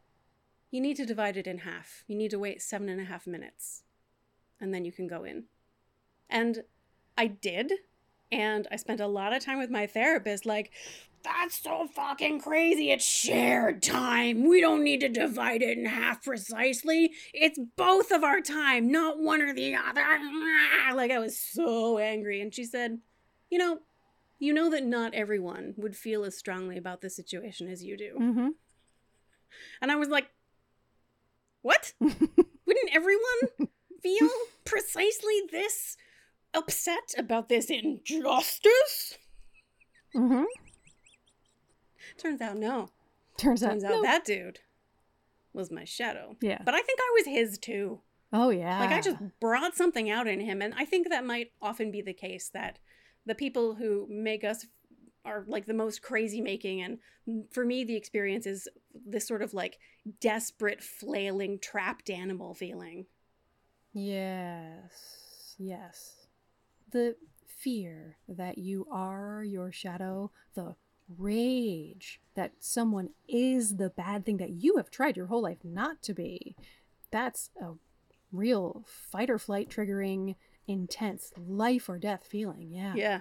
you 0.70 0.80
need 0.80 0.96
to 0.96 1.06
divide 1.06 1.36
it 1.36 1.46
in 1.46 1.58
half. 1.58 2.04
You 2.06 2.16
need 2.16 2.30
to 2.30 2.38
wait 2.38 2.62
seven 2.62 2.88
and 2.88 3.00
a 3.00 3.04
half 3.04 3.26
minutes. 3.26 3.82
And 4.60 4.72
then 4.72 4.84
you 4.84 4.92
can 4.92 5.06
go 5.06 5.24
in. 5.24 5.44
And 6.28 6.62
I 7.18 7.26
did. 7.26 7.72
And 8.32 8.68
I 8.70 8.76
spent 8.76 9.00
a 9.00 9.08
lot 9.08 9.32
of 9.32 9.44
time 9.44 9.58
with 9.58 9.70
my 9.70 9.88
therapist, 9.88 10.46
like, 10.46 10.70
that's 11.22 11.60
so 11.62 11.86
fucking 11.88 12.40
crazy. 12.40 12.90
It's 12.90 13.04
shared 13.04 13.82
time. 13.82 14.48
We 14.48 14.60
don't 14.60 14.84
need 14.84 15.00
to 15.00 15.08
divide 15.08 15.62
it 15.62 15.76
in 15.76 15.84
half 15.84 16.22
precisely. 16.22 17.12
It's 17.34 17.58
both 17.76 18.10
of 18.10 18.24
our 18.24 18.40
time, 18.40 18.90
not 18.90 19.18
one 19.18 19.42
or 19.42 19.52
the 19.52 19.74
other. 19.74 20.04
Like, 20.94 21.10
I 21.12 21.18
was 21.18 21.38
so 21.38 21.98
angry. 21.98 22.40
And 22.40 22.54
she 22.54 22.64
said, 22.64 22.98
You 23.48 23.58
know, 23.58 23.78
you 24.40 24.52
know 24.54 24.70
that 24.70 24.84
not 24.84 25.14
everyone 25.14 25.74
would 25.76 25.94
feel 25.94 26.24
as 26.24 26.36
strongly 26.36 26.76
about 26.76 27.02
this 27.02 27.14
situation 27.14 27.68
as 27.68 27.84
you 27.84 27.96
do. 27.96 28.16
Mm-hmm. 28.18 28.48
And 29.80 29.92
I 29.92 29.96
was 29.96 30.08
like, 30.08 30.28
What? 31.62 31.92
Wouldn't 32.00 32.90
everyone 32.94 33.68
feel 34.02 34.30
precisely 34.64 35.42
this 35.52 35.96
upset 36.54 37.14
about 37.16 37.48
this 37.48 37.70
injustice? 37.70 39.18
Mm-hmm. 40.16 40.44
Turns 42.18 42.40
out, 42.40 42.56
no. 42.56 42.88
Turns 43.36 43.62
out, 43.62 43.70
Turns 43.70 43.84
out 43.84 43.90
no. 43.90 44.02
that 44.02 44.24
dude 44.24 44.60
was 45.52 45.70
my 45.70 45.84
shadow. 45.84 46.36
yeah. 46.40 46.62
But 46.64 46.74
I 46.74 46.80
think 46.80 46.98
I 47.00 47.12
was 47.18 47.26
his 47.26 47.58
too. 47.58 48.00
Oh 48.32 48.50
yeah. 48.50 48.80
Like 48.80 48.92
I 48.92 49.00
just 49.00 49.16
brought 49.40 49.76
something 49.76 50.08
out 50.08 50.26
in 50.26 50.40
him. 50.40 50.62
And 50.62 50.72
I 50.76 50.84
think 50.84 51.08
that 51.08 51.24
might 51.26 51.52
often 51.60 51.90
be 51.90 52.00
the 52.00 52.12
case 52.12 52.48
that 52.54 52.78
the 53.26 53.34
people 53.34 53.74
who 53.74 54.06
make 54.10 54.44
us 54.44 54.66
are 55.24 55.44
like 55.46 55.66
the 55.66 55.74
most 55.74 56.02
crazy 56.02 56.40
making. 56.40 56.82
And 56.82 56.98
for 57.50 57.64
me, 57.64 57.84
the 57.84 57.96
experience 57.96 58.46
is 58.46 58.68
this 59.06 59.26
sort 59.26 59.42
of 59.42 59.54
like 59.54 59.78
desperate, 60.20 60.82
flailing, 60.82 61.58
trapped 61.58 62.10
animal 62.10 62.54
feeling. 62.54 63.06
Yes. 63.92 65.56
Yes. 65.58 66.26
The 66.90 67.16
fear 67.46 68.16
that 68.28 68.58
you 68.58 68.86
are 68.90 69.44
your 69.44 69.70
shadow, 69.70 70.30
the 70.54 70.74
rage 71.18 72.20
that 72.34 72.52
someone 72.60 73.10
is 73.28 73.76
the 73.76 73.90
bad 73.90 74.24
thing 74.24 74.38
that 74.38 74.50
you 74.50 74.76
have 74.76 74.90
tried 74.90 75.16
your 75.16 75.26
whole 75.26 75.42
life 75.42 75.58
not 75.64 76.02
to 76.02 76.14
be. 76.14 76.56
That's 77.10 77.50
a 77.60 77.72
real 78.32 78.84
fight 78.86 79.28
or 79.28 79.38
flight 79.38 79.68
triggering, 79.68 80.36
intense 80.70 81.32
life 81.36 81.88
or 81.88 81.98
death 81.98 82.24
feeling. 82.28 82.70
Yeah. 82.70 82.94
Yeah. 82.94 83.20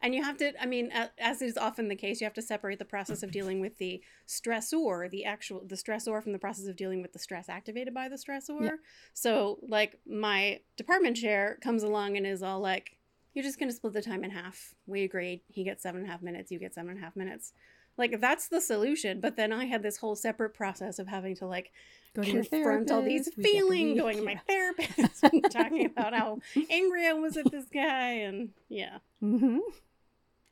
And 0.00 0.14
you 0.14 0.22
have 0.22 0.36
to, 0.38 0.52
I 0.62 0.66
mean, 0.66 0.92
as 1.18 1.42
is 1.42 1.58
often 1.58 1.88
the 1.88 1.96
case, 1.96 2.20
you 2.20 2.24
have 2.24 2.34
to 2.34 2.42
separate 2.42 2.78
the 2.78 2.84
process 2.84 3.24
of 3.24 3.32
dealing 3.32 3.60
with 3.60 3.78
the 3.78 4.00
stressor, 4.28 5.10
the 5.10 5.24
actual, 5.24 5.64
the 5.66 5.74
stressor 5.74 6.22
from 6.22 6.30
the 6.30 6.38
process 6.38 6.68
of 6.68 6.76
dealing 6.76 7.02
with 7.02 7.12
the 7.12 7.18
stress 7.18 7.48
activated 7.48 7.92
by 7.92 8.08
the 8.08 8.14
stressor. 8.14 8.62
Yeah. 8.62 8.76
So, 9.12 9.58
like, 9.66 9.98
my 10.06 10.60
department 10.76 11.16
chair 11.16 11.58
comes 11.60 11.82
along 11.82 12.16
and 12.16 12.24
is 12.24 12.44
all 12.44 12.60
like, 12.60 12.96
you're 13.34 13.42
just 13.42 13.58
going 13.58 13.70
to 13.70 13.74
split 13.74 13.92
the 13.92 14.02
time 14.02 14.22
in 14.22 14.30
half. 14.30 14.74
We 14.86 15.02
agreed. 15.02 15.40
He 15.48 15.64
gets 15.64 15.82
seven 15.82 16.02
and 16.02 16.08
a 16.08 16.12
half 16.12 16.22
minutes. 16.22 16.52
You 16.52 16.60
get 16.60 16.74
seven 16.74 16.90
and 16.90 17.00
a 17.00 17.02
half 17.02 17.16
minutes. 17.16 17.52
Like, 17.98 18.20
that's 18.20 18.48
the 18.48 18.60
solution. 18.60 19.20
But 19.20 19.36
then 19.36 19.52
I 19.52 19.66
had 19.66 19.82
this 19.82 19.98
whole 19.98 20.16
separate 20.16 20.54
process 20.54 20.98
of 20.98 21.08
having 21.08 21.34
to, 21.36 21.46
like, 21.46 21.72
Go 22.14 22.22
to 22.22 22.30
confront 22.30 22.90
all 22.90 23.02
these 23.02 23.28
therapist, 23.28 23.36
week 23.36 23.46
after 23.46 23.58
feelings, 23.58 24.00
going 24.00 24.16
to 24.16 24.22
my 24.24 24.32
yeah. 24.32 24.38
therapist, 24.46 25.22
and 25.24 25.44
talking 25.50 25.86
about 25.86 26.14
how 26.14 26.38
angry 26.70 27.06
I 27.06 27.12
was 27.12 27.36
at 27.36 27.50
this 27.50 27.66
guy. 27.72 28.10
And 28.12 28.50
yeah. 28.68 28.98
Mm-hmm. 29.22 29.58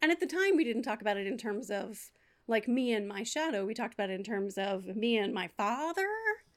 And 0.03 0.13
at 0.13 0.21
the 0.21 0.27
time, 0.27 0.57
we 0.57 0.65
didn't 0.65 0.83
talk 0.83 1.01
about 1.01 1.17
it 1.17 1.27
in 1.27 1.39
terms 1.39 1.71
of 1.71 2.11
like 2.47 2.69
me 2.69 2.93
and 2.93 3.09
my 3.09 3.23
shadow. 3.23 3.65
We 3.65 3.75
talked 3.75 3.95
about 3.95 4.11
it 4.11 4.15
in 4.15 4.23
terms 4.23 4.59
of 4.59 4.85
me 4.97 5.17
and 5.17 5.35
my 5.35 5.49
father 5.57 6.07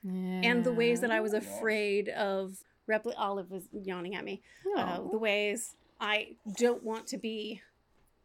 and 0.03 0.63
the 0.63 0.71
ways 0.71 1.01
that 1.01 1.11
I 1.11 1.19
was 1.19 1.33
afraid 1.33 2.09
of. 2.09 2.57
Repli- 2.87 3.13
Olive 3.17 3.51
was 3.51 3.63
yawning 3.71 4.15
at 4.15 4.23
me. 4.23 4.41
Uh, 4.75 5.01
the 5.11 5.17
ways 5.17 5.75
I 5.99 6.29
don't 6.57 6.83
want 6.83 7.05
to 7.07 7.17
be 7.17 7.61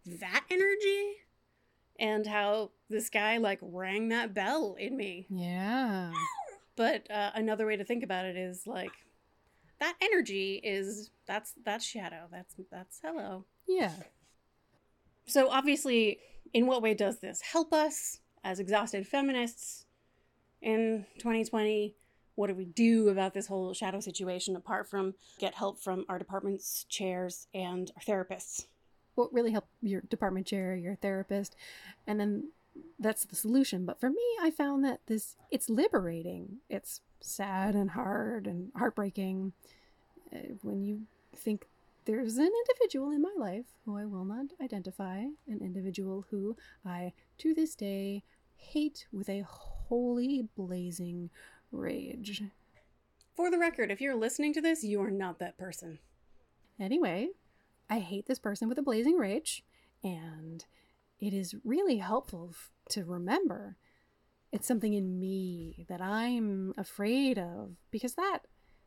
that 0.07 0.45
energy, 0.51 1.17
and 1.99 2.27
how 2.27 2.71
this 2.89 3.09
guy 3.11 3.39
like 3.39 3.59
rang 3.63 4.09
that 4.09 4.35
bell 4.35 4.77
in 4.79 4.97
me. 4.97 5.27
yeah. 5.31 6.13
But 6.77 7.09
uh, 7.09 7.31
another 7.35 7.67
way 7.67 7.77
to 7.77 7.85
think 7.85 8.03
about 8.03 8.25
it 8.25 8.37
is 8.37 8.67
like 8.67 8.91
that 9.79 9.95
energy 10.01 10.61
is 10.63 11.11
that's 11.27 11.55
that's 11.65 11.85
shadow. 11.85 12.27
That's 12.31 12.55
that's 12.71 13.01
hello. 13.03 13.45
Yeah. 13.69 13.93
So, 15.27 15.49
obviously, 15.51 16.19
in 16.53 16.67
what 16.67 16.83
way 16.83 16.95
does 16.95 17.19
this 17.21 17.41
help 17.41 17.73
us 17.73 18.21
as 18.43 18.61
exhausted 18.61 19.07
feminists 19.07 19.87
in 20.61 21.07
2020? 21.19 21.95
What 22.35 22.49
do 22.49 22.55
we 22.55 22.65
do 22.65 23.09
about 23.09 23.33
this 23.33 23.47
whole 23.47 23.73
shadow 23.75 24.01
situation 24.01 24.57
apart 24.57 24.89
from 24.89 25.15
get 25.39 25.55
help 25.55 25.81
from 25.81 26.05
our 26.09 26.19
department's 26.19 26.85
chairs 26.89 27.47
and 27.55 27.91
our 27.97 28.03
therapists? 28.03 28.67
What 29.15 29.33
really 29.33 29.53
help 29.53 29.67
your 29.81 30.03
department 30.03 30.47
chair, 30.47 30.75
your 30.75 30.97
therapist, 30.97 31.57
and 32.07 32.19
then 32.21 32.51
that's 32.99 33.25
the 33.25 33.37
solution. 33.37 33.85
But 33.85 34.01
for 34.01 34.11
me, 34.11 34.23
I 34.41 34.51
found 34.51 34.85
that 34.85 35.01
this 35.07 35.37
it's 35.51 35.69
liberating. 35.69 36.59
It's 36.69 37.01
sad 37.21 37.75
and 37.75 37.91
hard 37.91 38.47
and 38.47 38.71
heartbreaking 38.77 39.53
uh, 40.35 40.39
when 40.63 40.83
you 40.83 41.03
think 41.35 41.67
there's 42.05 42.37
an 42.37 42.51
individual 42.69 43.11
in 43.11 43.23
my 43.23 43.33
life 43.37 43.65
who 43.85 43.97
I 43.97 44.05
will 44.05 44.25
not 44.25 44.47
identify, 44.63 45.19
an 45.19 45.61
individual 45.63 46.27
who 46.31 46.57
I 46.85 47.13
to 47.39 47.55
this 47.55 47.75
day 47.75 48.23
hate 48.57 49.07
with 49.13 49.29
a 49.29 49.43
holy 49.43 50.49
blazing 50.57 51.31
rage. 51.73 52.43
For 53.35 53.51
the 53.51 53.59
record, 53.59 53.91
if 53.91 54.01
you're 54.01 54.15
listening 54.15 54.53
to 54.55 54.61
this, 54.61 54.85
you 54.85 55.01
are 55.03 55.11
not 55.11 55.39
that 55.39 55.59
person. 55.59 55.99
Anyway, 56.79 57.31
I 57.91 57.99
hate 57.99 58.27
this 58.27 58.39
person 58.39 58.69
with 58.69 58.79
a 58.79 58.83
blazing 58.83 59.17
rage, 59.17 59.63
and 60.03 60.65
it 61.21 61.33
is 61.35 61.55
really 61.65 61.99
helpful 61.99 62.49
f- 62.53 62.71
to 62.91 63.05
remember 63.05 63.77
it's 64.53 64.67
something 64.69 64.95
in 64.95 65.19
me 65.19 65.85
that 65.89 66.01
I'm 66.01 66.73
afraid 66.79 67.39
of 67.39 67.73
because 67.91 68.15
that 68.15 68.41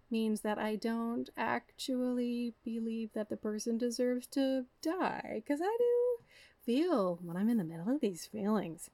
means 0.09 0.41
that 0.41 0.57
I 0.57 0.77
don't 0.77 1.29
actually 1.35 2.53
believe 2.63 3.11
that 3.13 3.27
the 3.29 3.35
person 3.35 3.77
deserves 3.77 4.27
to 4.27 4.65
die 4.81 5.41
because 5.43 5.59
I 5.61 5.75
do 5.77 6.23
feel 6.65 7.19
when 7.21 7.35
I'm 7.35 7.49
in 7.49 7.57
the 7.57 7.65
middle 7.65 7.93
of 7.93 7.99
these 7.99 8.25
feelings, 8.25 8.89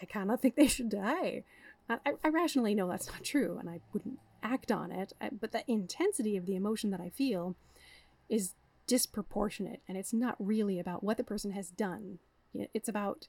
I 0.00 0.04
kind 0.06 0.30
of 0.30 0.40
think 0.40 0.54
they 0.54 0.68
should 0.68 0.90
die. 0.90 1.42
I, 1.88 1.98
I- 2.24 2.28
rationally 2.28 2.74
know 2.76 2.88
that's 2.88 3.08
not 3.08 3.24
true 3.24 3.56
and 3.58 3.68
I 3.68 3.80
wouldn't 3.92 4.20
act 4.44 4.70
on 4.70 4.92
it, 4.92 5.12
I- 5.20 5.30
but 5.30 5.50
the 5.50 5.64
intensity 5.68 6.36
of 6.36 6.46
the 6.46 6.54
emotion 6.54 6.90
that 6.90 7.00
I 7.00 7.10
feel 7.10 7.56
is 8.28 8.54
disproportionate 8.92 9.80
and 9.88 9.96
it's 9.96 10.12
not 10.12 10.36
really 10.38 10.78
about 10.78 11.02
what 11.02 11.16
the 11.16 11.24
person 11.24 11.52
has 11.52 11.70
done. 11.70 12.18
It's 12.52 12.90
about 12.90 13.26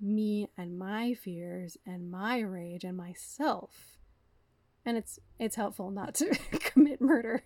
me 0.00 0.48
and 0.56 0.78
my 0.78 1.14
fears 1.14 1.76
and 1.84 2.08
my 2.08 2.38
rage 2.38 2.84
and 2.84 2.96
myself. 2.96 3.98
And 4.86 4.96
it's 4.96 5.18
it's 5.40 5.56
helpful 5.56 5.90
not 5.90 6.14
to 6.14 6.38
commit 6.60 7.00
murder. 7.00 7.42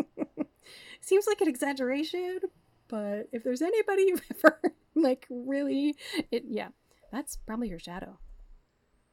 Seems 1.00 1.26
like 1.26 1.40
an 1.40 1.48
exaggeration, 1.48 2.40
but 2.86 3.30
if 3.32 3.42
there's 3.42 3.62
anybody 3.62 4.02
you've 4.08 4.22
ever 4.44 4.60
like 4.94 5.26
really 5.30 5.96
it 6.30 6.44
yeah, 6.46 6.68
that's 7.10 7.36
probably 7.36 7.70
your 7.70 7.78
shadow. 7.78 8.18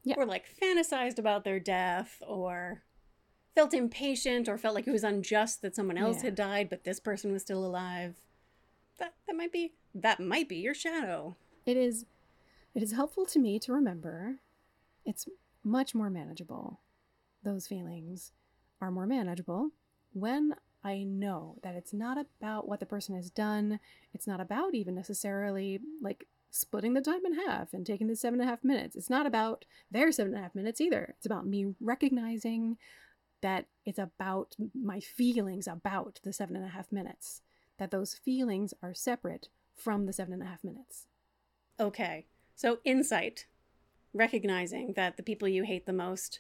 Yeah. 0.03 0.15
Or 0.17 0.25
like 0.25 0.43
fantasized 0.61 1.19
about 1.19 1.45
their 1.45 1.61
death 1.61 2.21
or 2.27 2.83
felt 3.57 3.73
impatient 3.73 4.47
or 4.47 4.55
felt 4.55 4.75
like 4.75 4.85
it 4.87 4.91
was 4.91 5.03
unjust 5.03 5.63
that 5.63 5.75
someone 5.75 5.97
else 5.97 6.17
Yeah. 6.17 6.25
had 6.25 6.35
died 6.35 6.69
but 6.69 6.83
this 6.83 6.99
person 6.99 7.31
was 7.31 7.41
still 7.41 7.65
alive. 7.65 8.21
That 8.99 9.15
that 9.25 9.35
might 9.35 9.51
be 9.51 9.73
that 9.95 10.19
might 10.19 10.47
be 10.47 10.57
your 10.57 10.75
shadow. 10.75 11.35
It 11.65 11.75
is 11.75 12.05
it 12.75 12.83
is 12.83 12.91
helpful 12.91 13.25
to 13.25 13.39
me 13.39 13.57
to 13.59 13.73
remember 13.73 14.39
it's 15.05 15.27
much 15.63 15.95
more 15.95 16.11
manageable. 16.11 16.81
Those 17.41 17.65
feelings 17.67 18.31
are 18.79 18.91
more 18.91 19.07
manageable 19.07 19.71
when 20.13 20.53
I 20.83 21.01
know 21.03 21.57
that 21.63 21.73
it's 21.73 21.93
not 21.93 22.17
about 22.19 22.67
what 22.67 22.79
the 22.79 22.85
person 22.85 23.15
has 23.15 23.31
done. 23.31 23.79
It's 24.13 24.27
not 24.27 24.39
about 24.39 24.75
even 24.75 24.93
necessarily 24.93 25.79
like 25.99 26.27
splitting 26.51 26.93
the 26.93 27.01
time 27.01 27.25
in 27.25 27.33
half 27.47 27.73
and 27.73 27.85
taking 27.85 28.05
the 28.07 28.15
seven 28.15 28.39
and 28.39 28.47
a 28.47 28.51
half 28.51 28.63
minutes. 28.63 28.95
It's 28.95 29.09
not 29.09 29.25
about 29.25 29.65
their 29.89 30.11
seven 30.11 30.33
and 30.33 30.39
a 30.39 30.43
half 30.43 30.53
minutes 30.55 30.79
either. 30.79 31.15
It's 31.17 31.25
about 31.25 31.47
me 31.47 31.73
recognizing 31.81 32.77
that 33.41 33.65
it's 33.85 33.99
about 33.99 34.55
my 34.73 34.99
feelings 34.99 35.67
about 35.67 36.19
the 36.23 36.33
seven 36.33 36.55
and 36.55 36.65
a 36.65 36.69
half 36.69 36.91
minutes, 36.91 37.41
that 37.77 37.91
those 37.91 38.13
feelings 38.13 38.73
are 38.81 38.93
separate 38.93 39.49
from 39.75 40.05
the 40.05 40.13
seven 40.13 40.33
and 40.33 40.43
a 40.43 40.47
half 40.47 40.63
minutes. 40.63 41.05
Okay. 41.79 42.25
So, 42.55 42.79
insight, 42.83 43.45
recognizing 44.13 44.93
that 44.93 45.17
the 45.17 45.23
people 45.23 45.47
you 45.47 45.63
hate 45.63 45.85
the 45.85 45.93
most 45.93 46.39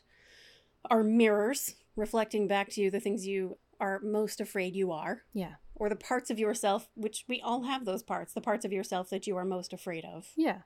are 0.89 1.03
mirrors 1.03 1.75
reflecting 1.95 2.47
back 2.47 2.69
to 2.69 2.81
you 2.81 2.89
the 2.89 2.99
things 2.99 3.27
you 3.27 3.57
are 3.79 3.99
most 3.99 4.41
afraid 4.41 4.75
you 4.75 4.91
are. 4.91 5.23
Yeah. 5.33 5.55
Or 5.75 5.89
the 5.89 5.95
parts 5.95 6.29
of 6.29 6.39
yourself, 6.39 6.89
which 6.95 7.25
we 7.27 7.41
all 7.41 7.63
have 7.63 7.85
those 7.85 8.03
parts, 8.03 8.33
the 8.33 8.41
parts 8.41 8.65
of 8.65 8.73
yourself 8.73 9.09
that 9.09 9.27
you 9.27 9.37
are 9.37 9.45
most 9.45 9.73
afraid 9.73 10.05
of. 10.05 10.31
Yeah. 10.35 10.59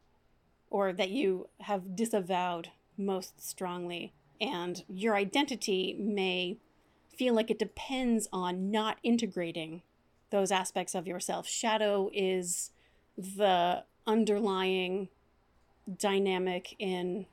Or 0.70 0.94
that 0.94 1.10
you 1.10 1.50
have 1.62 1.96
disavowed 1.96 2.70
most 2.98 3.46
strongly. 3.46 4.14
And 4.42 4.84
your 4.90 5.16
identity 5.16 5.96
may 5.98 6.58
feel 7.16 7.34
like 7.36 7.52
it 7.52 7.60
depends 7.60 8.28
on 8.34 8.72
not 8.72 8.98
integrating 9.04 9.84
those 10.32 10.52
aspects 10.52 10.96
of 10.96 11.08
yourself. 11.08 11.48
Shadow 11.48 12.10
is 12.14 12.72
the 13.16 13.84
underlying 14.08 15.10
dynamic 16.00 16.76
in 16.80 17.28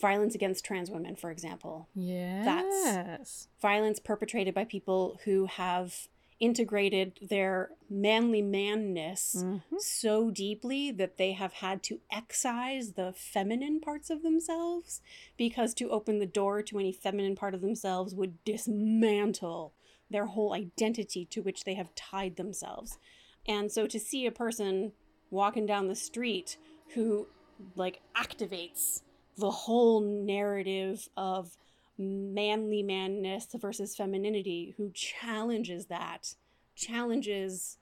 violence 0.00 0.34
against 0.34 0.64
trans 0.64 0.90
women, 0.90 1.14
for 1.16 1.30
example. 1.30 1.88
Yes. 1.94 2.44
That's 2.44 3.48
violence 3.60 4.00
perpetrated 4.00 4.54
by 4.54 4.64
people 4.64 5.20
who 5.24 5.46
have 5.46 6.08
integrated 6.40 7.18
their 7.20 7.70
manly 7.88 8.40
manness 8.42 9.36
Mhm. 9.44 9.62
so 9.78 10.30
deeply 10.30 10.90
that 10.90 11.18
they 11.18 11.32
have 11.32 11.52
had 11.54 11.82
to 11.84 12.00
excise 12.10 12.94
the 12.94 13.12
feminine 13.12 13.78
parts 13.80 14.08
of 14.10 14.22
themselves 14.22 15.02
because 15.36 15.74
to 15.74 15.90
open 15.90 16.18
the 16.18 16.26
door 16.26 16.62
to 16.62 16.78
any 16.78 16.92
feminine 16.92 17.36
part 17.36 17.54
of 17.54 17.60
themselves 17.60 18.14
would 18.14 18.42
dismantle 18.44 19.74
their 20.08 20.26
whole 20.26 20.52
identity 20.54 21.24
to 21.26 21.42
which 21.42 21.64
they 21.64 21.74
have 21.74 21.94
tied 21.94 22.36
themselves. 22.36 22.98
And 23.46 23.70
so 23.70 23.86
to 23.86 24.00
see 24.00 24.26
a 24.26 24.32
person 24.32 24.92
walking 25.30 25.66
down 25.66 25.86
the 25.86 25.94
street 25.94 26.56
who 26.94 27.28
like 27.76 28.00
activates 28.16 29.02
the 29.36 29.50
whole 29.50 30.00
narrative 30.00 31.08
of 31.16 31.56
manly 32.00 32.82
manness 32.82 33.46
versus 33.54 33.94
femininity 33.94 34.74
who 34.76 34.90
challenges 34.92 35.86
that 35.86 36.34
challenges 36.74 37.76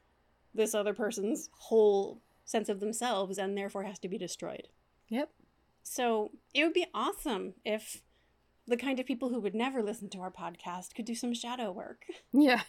this 0.55 0.75
other 0.75 0.93
person's 0.93 1.49
whole 1.59 2.21
sense 2.45 2.69
of 2.69 2.81
themselves 2.81 3.39
and 3.39 3.57
therefore 3.57 3.85
has 3.85 3.99
to 4.01 4.09
be 4.09 4.19
destroyed 4.19 4.69
Yep. 5.09 5.31
so 5.83 6.31
it 6.53 6.65
would 6.65 6.75
be 6.75 6.87
awesome 6.93 7.55
if 7.65 8.03
the 8.67 8.77
kind 8.77 8.99
of 9.01 9.07
people 9.07 9.29
who 9.31 9.41
would 9.41 9.55
never 9.55 9.83
listen 9.83 10.09
to 10.11 10.19
our 10.21 10.31
podcast 10.31 10.95
could 10.95 11.05
do 11.07 11.15
some 11.15 11.33
shadow 11.33 11.71
work 11.73 12.05
Yeah. 12.33 12.63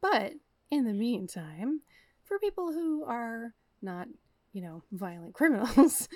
But 0.00 0.34
in 0.70 0.84
the 0.84 0.92
meantime, 0.92 1.80
for 2.22 2.38
people 2.38 2.72
who 2.72 3.02
are 3.04 3.54
not, 3.82 4.06
you 4.52 4.62
know, 4.62 4.82
violent 4.92 5.34
criminals, 5.34 6.08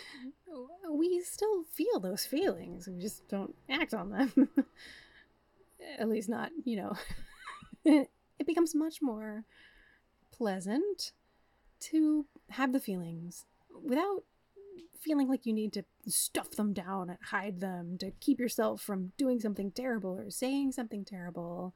we 0.90 1.23
still 1.23 1.64
feel 1.64 2.01
those 2.01 2.25
feelings. 2.25 2.88
We 2.88 3.01
just 3.01 3.29
don't 3.29 3.55
act 3.68 3.95
on 3.95 4.11
them. 4.11 4.49
At 5.99 6.09
least 6.09 6.29
not, 6.29 6.51
you 6.64 6.77
know. 6.77 6.92
it 7.85 8.47
becomes 8.47 8.75
much 8.75 9.03
more 9.03 9.45
pleasant 10.31 11.12
to 11.81 12.27
have 12.51 12.73
the 12.73 12.81
feelings 12.81 13.45
without 13.85 14.25
feeling 15.01 15.29
like 15.29 15.45
you 15.45 15.53
need 15.53 15.73
to 15.73 15.85
stuff 16.07 16.51
them 16.53 16.73
down 16.73 17.11
and 17.11 17.18
hide 17.31 17.61
them 17.61 17.99
to 17.99 18.12
keep 18.21 18.38
yourself 18.38 18.81
from 18.81 19.12
doing 19.18 19.40
something 19.40 19.71
terrible 19.73 20.18
or 20.18 20.31
saying 20.31 20.71
something 20.73 21.05
terrible 21.05 21.75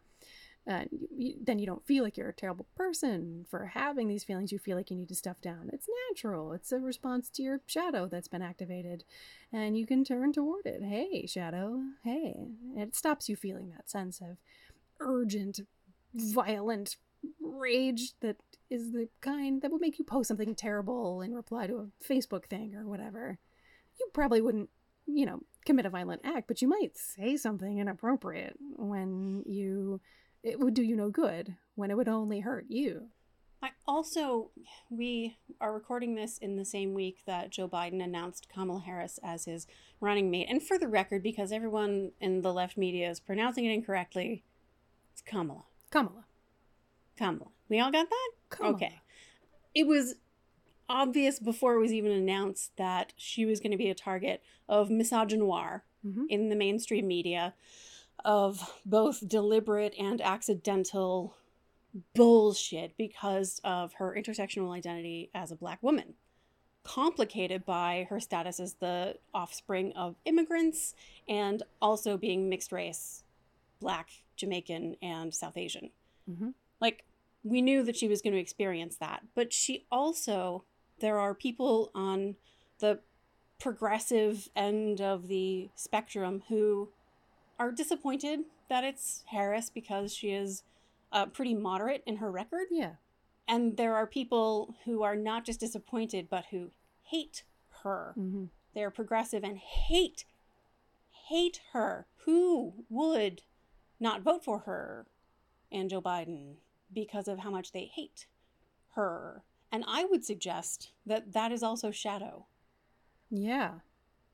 you, 0.91 1.35
then 1.43 1.59
you 1.59 1.67
don't 1.67 1.87
feel 1.87 2.03
like 2.03 2.17
you're 2.17 2.29
a 2.29 2.35
terrible 2.35 2.67
person 2.77 3.47
for 3.49 3.67
having 3.67 4.09
these 4.09 4.25
feelings 4.25 4.51
you 4.51 4.59
feel 4.59 4.77
like 4.77 4.91
you 4.91 4.97
need 4.97 5.09
to 5.09 5.15
stuff 5.15 5.41
down. 5.41 5.71
It's 5.73 5.89
natural. 6.11 6.53
It's 6.53 6.73
a 6.73 6.79
response 6.79 7.31
to 7.31 7.43
your 7.43 7.61
shadow 7.67 8.09
that's 8.09 8.29
been 8.29 8.43
activated. 8.43 9.05
And 9.53 9.79
you 9.79 9.87
can 9.87 10.05
turn 10.05 10.33
toward 10.33 10.67
it. 10.67 10.83
Hey, 10.83 11.27
shadow, 11.27 11.81
hey. 12.03 12.35
It 12.77 12.97
stops 12.97 13.29
you 13.29 13.37
feeling 13.37 13.71
that 13.71 13.89
sense 13.89 14.21
of 14.21 14.39
urgent, 15.01 15.61
violent 16.15 16.97
rage 17.41 18.13
that 18.21 18.37
is 18.71 18.93
the 18.93 19.09
kind 19.21 19.63
that 19.63 19.71
would 19.71 19.81
make 19.81 19.99
you 19.99 20.05
post 20.05 20.29
something 20.29 20.55
terrible 20.55 21.23
in 21.23 21.35
reply 21.35 21.67
to 21.67 21.77
a 21.77 22.05
Facebook 22.05 22.47
thing 22.47 22.75
or 22.75 22.87
whatever. 22.89 23.39
You 23.99 24.09
probably 24.13 24.41
wouldn't, 24.41 24.69
you 25.07 25.27
know, 25.27 25.41
commit 25.65 25.87
a 25.87 25.91
violent 25.91 26.23
act, 26.25 26.49
but 26.49 26.61
you 26.61 26.69
might 26.69 26.97
say 26.97 27.37
something 27.37 27.79
inappropriate 27.79 28.57
when 28.77 29.43
you 29.47 30.01
it 30.47 30.61
would 30.61 30.75
do 30.75 30.83
you 30.83 30.97
no 30.97 31.11
good 31.11 31.57
when 31.75 31.91
it 31.91 31.97
would 31.97 32.09
only 32.09 32.41
hurt 32.41 32.67
you. 32.69 33.09
I 33.63 33.71
also, 33.87 34.51
we 34.91 35.39
are 35.61 35.73
recording 35.73 36.15
this 36.15 36.39
in 36.39 36.57
the 36.57 36.65
same 36.65 36.93
week 36.95 37.19
that 37.27 37.51
Joe 37.51 37.69
Biden 37.69 38.03
announced 38.05 38.49
Kamala 38.53 38.81
Harris 38.81 39.19
as 39.25 39.47
his 39.47 39.67
running 40.01 40.31
mate. 40.31 40.47
And 40.51 40.63
for 40.63 40.79
the 40.79 40.89
record, 40.89 41.23
because 41.23 41.53
everyone 41.53 42.13
in 42.21 42.43
the 42.43 42.53
left 42.53 42.77
media 42.77 43.09
is 43.11 43.19
pronouncing 43.19 43.65
it 43.65 43.73
incorrectly, 43.73 44.45
it's 45.13 45.23
Kamala. 45.23 45.65
Kamala. 45.91 46.27
Kamala. 47.17 47.51
We 47.69 47.81
all 47.81 47.91
got 47.91 48.09
that? 48.11 48.31
Kamala. 48.51 48.75
Okay. 48.75 49.01
It 49.75 49.87
was 49.87 50.17
obvious 50.89 51.39
before 51.41 51.75
it 51.75 51.81
was 51.81 51.93
even 51.93 52.13
announced 52.13 52.77
that 52.77 53.13
she 53.17 53.45
was 53.47 53.59
going 53.59 53.73
to 53.73 53.77
be 53.79 53.91
a 53.91 53.95
target 53.95 54.43
of 54.69 54.89
misogynoir 54.89 55.81
Mhm. 56.07 56.27
in 56.29 56.49
the 56.51 56.55
mainstream 56.57 57.09
media, 57.09 57.55
of 58.25 58.81
both 58.85 59.27
deliberate 59.29 59.95
and 59.99 60.21
accidental 60.21 61.37
bullshit 62.15 62.97
because 62.97 63.61
of 63.65 63.95
her 63.95 64.15
intersectional 64.17 64.75
identity 64.75 65.31
as 65.35 65.51
a 65.51 65.57
black 65.57 65.83
woman, 65.83 66.15
complicated 66.83 67.65
by 67.65 68.07
her 68.11 68.21
status 68.21 68.61
as 68.61 68.75
the 68.75 69.17
offspring 69.33 69.93
of 69.95 70.17
immigrants 70.25 70.95
and 71.29 71.63
also 71.81 72.17
being 72.17 72.49
mixed 72.49 72.73
race, 72.73 73.25
black, 73.81 74.11
Jamaican, 74.37 74.97
and 75.01 75.35
South 75.35 75.57
Asian. 75.57 75.91
Mhm. 76.29 76.55
Like, 76.81 77.05
we 77.43 77.63
knew 77.63 77.83
that 77.85 77.97
she 77.97 78.09
was 78.09 78.21
going 78.21 78.35
to 78.35 78.41
experience 78.41 78.97
that, 78.97 79.23
but 79.35 79.53
she 79.53 79.87
also, 79.91 80.65
there 80.99 81.19
are 81.19 81.35
people 81.35 81.91
on 81.95 82.37
the 82.79 83.01
progressive 83.59 84.49
end 84.55 85.01
of 85.01 85.29
the 85.29 85.71
spectrum 85.75 86.43
who 86.49 86.91
are 87.59 87.73
disappointed 87.73 88.41
that 88.69 88.85
it's 88.85 89.25
Harris 89.27 89.71
because 89.71 90.15
she 90.15 90.31
is 90.31 90.63
uh, 91.13 91.27
pretty 91.27 91.55
moderate 91.55 92.03
in 92.07 92.17
her 92.17 92.31
record. 92.31 92.67
Yeah. 92.71 92.93
And 93.49 93.77
there 93.77 93.95
are 93.95 94.07
people 94.07 94.75
who 94.85 95.03
are 95.03 95.17
not 95.17 95.45
just 95.45 95.61
disappointed, 95.61 96.29
but 96.29 96.47
who 96.51 96.71
hate 97.05 97.45
her. 97.83 98.13
hmm 98.15 98.47
They're 98.75 98.91
progressive 98.91 99.45
and 99.45 99.57
hate, 99.59 100.25
hate 101.29 101.61
her. 101.73 102.07
Who 102.25 102.75
would 102.91 103.43
not 104.01 104.23
vote 104.23 104.45
for 104.45 104.61
her 104.61 105.07
and 105.71 105.89
Joe 105.89 106.03
Biden 106.03 106.57
because 106.93 107.29
of 107.29 107.39
how 107.39 107.51
much 107.51 107.73
they 107.73 107.85
hate 107.85 108.27
her? 108.95 109.43
And 109.71 109.85
I 109.87 110.05
would 110.05 110.25
suggest 110.25 110.91
that 111.07 111.33
that 111.33 111.53
is 111.53 111.63
also 111.63 111.91
shadow. 111.91 112.47
Yeah. 113.31 113.75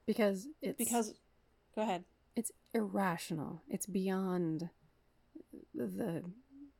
Because 0.06 0.48
it's 0.60 0.78
Because, 0.78 1.14
go 1.74 1.82
ahead. 1.82 2.04
It's 2.36 2.52
irrational. 2.74 3.62
It's 3.68 3.86
beyond 3.86 4.70
the 5.74 6.22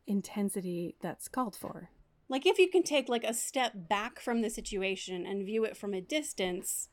intensity 0.07 0.97
that's 1.01 1.29
called 1.29 1.55
for. 1.57 1.91
like 2.29 2.47
if 2.47 2.59
you 2.59 2.69
can 2.69 2.83
take 2.83 3.09
like 3.09 3.25
a 3.25 3.35
step 3.35 3.73
back 3.89 4.19
from 4.21 4.41
the 4.43 4.51
situation 4.51 5.27
and 5.27 5.47
view 5.47 5.65
it 5.65 5.77
from 5.77 5.95
a 5.95 6.01
distance 6.01 6.89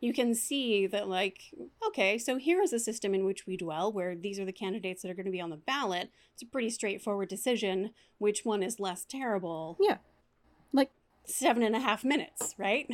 you 0.00 0.12
can 0.12 0.34
see 0.34 0.86
that 0.86 1.08
like 1.08 1.52
okay 1.86 2.18
so 2.18 2.36
here 2.36 2.60
is 2.62 2.72
a 2.72 2.78
system 2.78 3.14
in 3.14 3.24
which 3.24 3.46
we 3.46 3.56
dwell 3.56 3.92
where 3.92 4.14
these 4.14 4.38
are 4.38 4.44
the 4.44 4.52
candidates 4.52 5.02
that 5.02 5.10
are 5.10 5.14
going 5.14 5.26
to 5.26 5.32
be 5.32 5.40
on 5.40 5.50
the 5.50 5.56
ballot 5.56 6.10
it's 6.34 6.42
a 6.42 6.46
pretty 6.46 6.70
straightforward 6.70 7.28
decision 7.28 7.90
which 8.18 8.44
one 8.44 8.62
is 8.62 8.78
less 8.78 9.04
terrible 9.04 9.76
Yeah. 9.80 9.98
Like 10.72 10.90
seven 11.26 11.62
and 11.62 11.74
a 11.74 11.80
half 11.80 12.04
minutes 12.04 12.54
right 12.58 12.86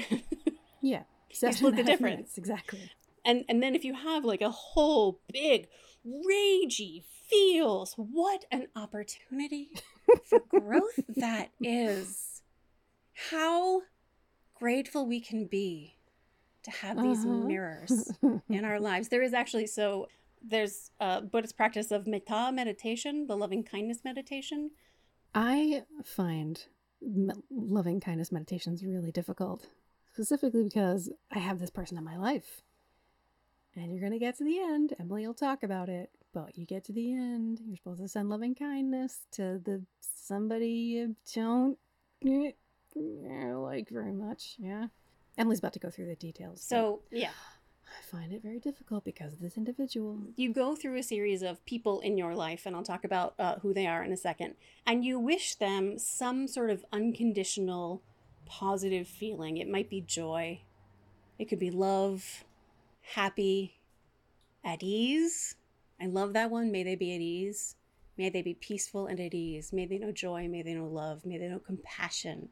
yeah. 0.81 1.03
Seven 1.33 1.57
split 1.57 1.75
and 1.75 1.79
the 1.81 1.83
difference. 1.85 2.15
minutes, 2.15 2.39
Exactly. 2.39 2.91
And 3.29 3.45
and 3.49 3.62
then 3.62 3.75
if 3.77 3.85
you 3.85 3.95
have 3.95 4.25
like 4.25 4.41
a 4.43 4.51
whole 4.51 5.21
big 5.33 5.69
ragey 6.05 7.05
feels 7.29 7.95
what 7.97 8.45
an 8.51 8.67
opportunity 8.75 9.71
for 10.29 10.41
growth 10.49 10.99
that 11.17 11.51
is 11.62 12.43
how 13.31 13.83
grateful 14.55 15.07
we 15.07 15.21
can 15.21 15.47
be 15.47 15.95
to 16.64 16.71
have 16.71 16.97
these 17.03 17.25
Uh-huh. 17.25 17.47
mirrors 17.47 18.12
in 18.49 18.64
our 18.64 18.81
lives 18.81 19.09
there 19.09 19.23
is 19.23 19.33
actually 19.35 19.67
so 19.67 20.09
there's 20.43 20.91
a 21.01 21.21
buddhist 21.21 21.57
practice 21.57 21.91
of 21.91 22.07
metta 22.07 22.51
meditation 22.53 23.27
the 23.27 23.37
loving 23.37 23.62
kindness 23.62 24.01
meditation 24.05 24.71
I 25.35 25.83
find 26.05 26.64
me- 27.03 27.35
loving 27.51 28.01
kindness 28.01 28.33
meditations 28.33 28.83
really 28.83 29.12
difficult, 29.12 29.69
specifically 30.14 30.62
because 30.64 31.12
I 31.31 31.38
have 31.38 31.59
this 31.61 31.71
person 31.71 31.99
in 31.99 32.03
my 32.03 32.17
life. 32.17 32.62
And 33.79 33.93
you're 33.93 34.01
going 34.01 34.12
to 34.12 34.19
get 34.19 34.37
to 34.38 34.45
the 34.45 34.59
end. 34.59 34.95
Emily 34.99 35.27
will 35.27 35.35
talk 35.35 35.62
about 35.62 35.88
it. 35.88 36.11
But 36.33 36.59
you 36.59 36.67
get 36.67 36.85
to 36.85 36.93
the 36.93 37.12
end. 37.12 37.61
You're 37.64 37.77
supposed 37.77 38.01
to 38.01 38.09
send 38.09 38.29
loving 38.29 38.55
kindness 38.55 39.21
to 39.33 39.61
the 39.64 39.83
somebody 40.01 40.69
you 40.69 41.17
don't 41.35 41.79
like 43.79 43.88
very 43.91 44.12
much. 44.12 44.57
Yeah. 44.59 44.88
Emily's 45.37 45.61
about 45.61 45.73
to 45.75 45.79
go 45.79 45.91
through 45.91 46.07
the 46.07 46.17
details. 46.17 46.61
So, 46.61 47.01
yeah, 47.11 47.31
I 47.87 48.03
find 48.11 48.33
it 48.33 48.43
very 48.43 48.59
difficult 48.59 49.05
because 49.05 49.33
of 49.33 49.41
this 49.41 49.57
individual. 49.57 50.19
you 50.37 50.53
go 50.53 50.75
through 50.75 50.97
a 50.97 51.03
series 51.03 51.43
of 51.43 51.64
people 51.64 52.01
in 52.01 52.19
your 52.19 52.35
life, 52.35 52.67
and 52.67 52.75
I'll 52.75 52.83
talk 52.83 53.05
about 53.05 53.35
uh, 53.38 53.57
who 53.61 53.73
they 53.73 53.87
are 53.87 54.03
in 54.03 54.12
a 54.12 54.17
second, 54.17 54.55
and 54.87 55.05
you 55.05 55.19
wish 55.19 55.55
them 55.55 55.99
some 55.99 56.49
sort 56.49 56.71
of 56.71 56.85
unconditional 56.93 58.03
positive 58.47 59.07
feeling. 59.07 59.59
It 59.59 59.69
might 59.69 59.88
be 59.88 60.01
joy, 60.01 60.62
it 61.38 61.49
could 61.49 61.61
be 61.61 61.71
love, 61.71 62.45
happy, 63.14 63.79
at 64.64 64.83
ease. 64.83 65.55
I 66.01 66.07
love 66.07 66.33
that 66.35 66.51
one. 66.51 66.71
May 66.71 66.83
they 66.83 66.94
be 66.94 67.14
at 67.14 67.21
ease. 67.21 67.77
May 68.16 68.29
they 68.29 68.42
be 68.42 68.55
peaceful 68.55 69.07
and 69.07 69.21
at 69.21 69.35
ease. 69.35 69.73
May 69.73 69.87
they 69.87 69.99
know 69.99 70.12
joy. 70.12 70.49
May 70.49 70.62
they 70.62 70.75
know 70.75 70.87
love. 70.87 71.25
May 71.25 71.38
they 71.38 71.49
know 71.49 71.61
compassion. 71.61 72.49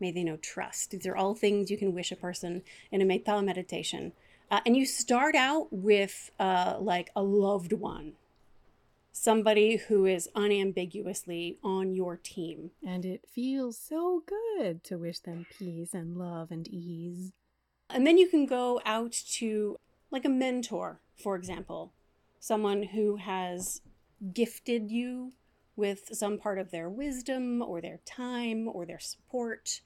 May 0.00 0.10
they 0.10 0.24
know 0.24 0.36
trust. 0.36 0.90
These 0.90 1.06
are 1.06 1.16
all 1.16 1.34
things 1.34 1.70
you 1.70 1.78
can 1.78 1.94
wish 1.94 2.12
a 2.12 2.16
person 2.16 2.62
in 2.90 3.00
a 3.00 3.04
metta 3.04 3.40
meditation. 3.40 4.12
Uh, 4.50 4.60
and 4.66 4.76
you 4.76 4.84
start 4.84 5.34
out 5.34 5.72
with 5.72 6.30
uh, 6.38 6.76
like 6.78 7.10
a 7.16 7.22
loved 7.22 7.72
one, 7.72 8.12
somebody 9.12 9.76
who 9.76 10.04
is 10.04 10.28
unambiguously 10.34 11.58
on 11.64 11.94
your 11.94 12.16
team. 12.16 12.70
And 12.86 13.04
it 13.04 13.24
feels 13.28 13.78
so 13.78 14.22
good 14.26 14.84
to 14.84 14.98
wish 14.98 15.20
them 15.20 15.46
peace 15.58 15.94
and 15.94 16.16
love 16.16 16.50
and 16.50 16.68
ease. 16.68 17.32
And 17.88 18.06
then 18.06 18.18
you 18.18 18.28
can 18.28 18.46
go 18.46 18.80
out 18.84 19.12
to 19.12 19.78
like 20.16 20.24
a 20.24 20.30
mentor, 20.30 20.98
for 21.22 21.36
example, 21.36 21.92
someone 22.40 22.82
who 22.82 23.16
has 23.16 23.82
gifted 24.32 24.90
you 24.90 25.32
with 25.76 26.08
some 26.12 26.38
part 26.38 26.58
of 26.58 26.70
their 26.70 26.88
wisdom 26.88 27.60
or 27.60 27.82
their 27.82 28.00
time 28.06 28.66
or 28.66 28.86
their 28.86 28.98
support. 28.98 29.82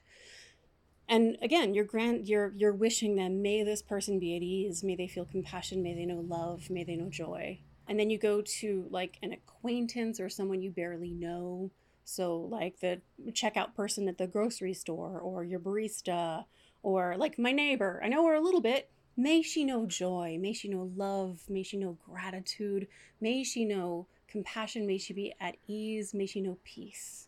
And 1.09 1.35
again, 1.41 1.73
you're 1.73 1.83
grant 1.83 2.27
you're 2.27 2.53
you're 2.55 2.71
wishing 2.71 3.17
them, 3.17 3.41
may 3.41 3.61
this 3.61 3.81
person 3.81 4.19
be 4.19 4.37
at 4.37 4.41
ease, 4.41 4.85
may 4.85 4.95
they 4.95 5.09
feel 5.09 5.25
compassion, 5.25 5.83
may 5.83 5.93
they 5.93 6.05
know 6.05 6.23
love, 6.25 6.69
may 6.69 6.85
they 6.85 6.95
know 6.95 7.09
joy. 7.09 7.59
And 7.89 7.99
then 7.99 8.09
you 8.09 8.17
go 8.17 8.41
to 8.41 8.87
like 8.89 9.17
an 9.21 9.33
acquaintance 9.33 10.17
or 10.17 10.29
someone 10.29 10.61
you 10.61 10.71
barely 10.71 11.11
know. 11.11 11.71
So 12.05 12.37
like 12.37 12.79
the 12.79 13.01
checkout 13.31 13.75
person 13.75 14.07
at 14.07 14.17
the 14.17 14.27
grocery 14.27 14.73
store 14.73 15.19
or 15.19 15.43
your 15.43 15.59
barista 15.59 16.45
or 16.83 17.17
like 17.17 17.37
my 17.37 17.51
neighbor. 17.51 17.99
I 18.01 18.07
know 18.07 18.25
her 18.27 18.35
a 18.35 18.39
little 18.39 18.61
bit. 18.61 18.89
May 19.17 19.41
she 19.41 19.63
know 19.63 19.85
joy. 19.85 20.37
May 20.39 20.53
she 20.53 20.69
know 20.69 20.89
love. 20.95 21.41
May 21.49 21.63
she 21.63 21.77
know 21.77 21.97
gratitude. 22.09 22.87
May 23.19 23.43
she 23.43 23.65
know 23.65 24.07
compassion. 24.27 24.87
May 24.87 24.97
she 24.97 25.13
be 25.13 25.33
at 25.39 25.57
ease. 25.67 26.13
May 26.13 26.25
she 26.25 26.41
know 26.41 26.57
peace. 26.63 27.27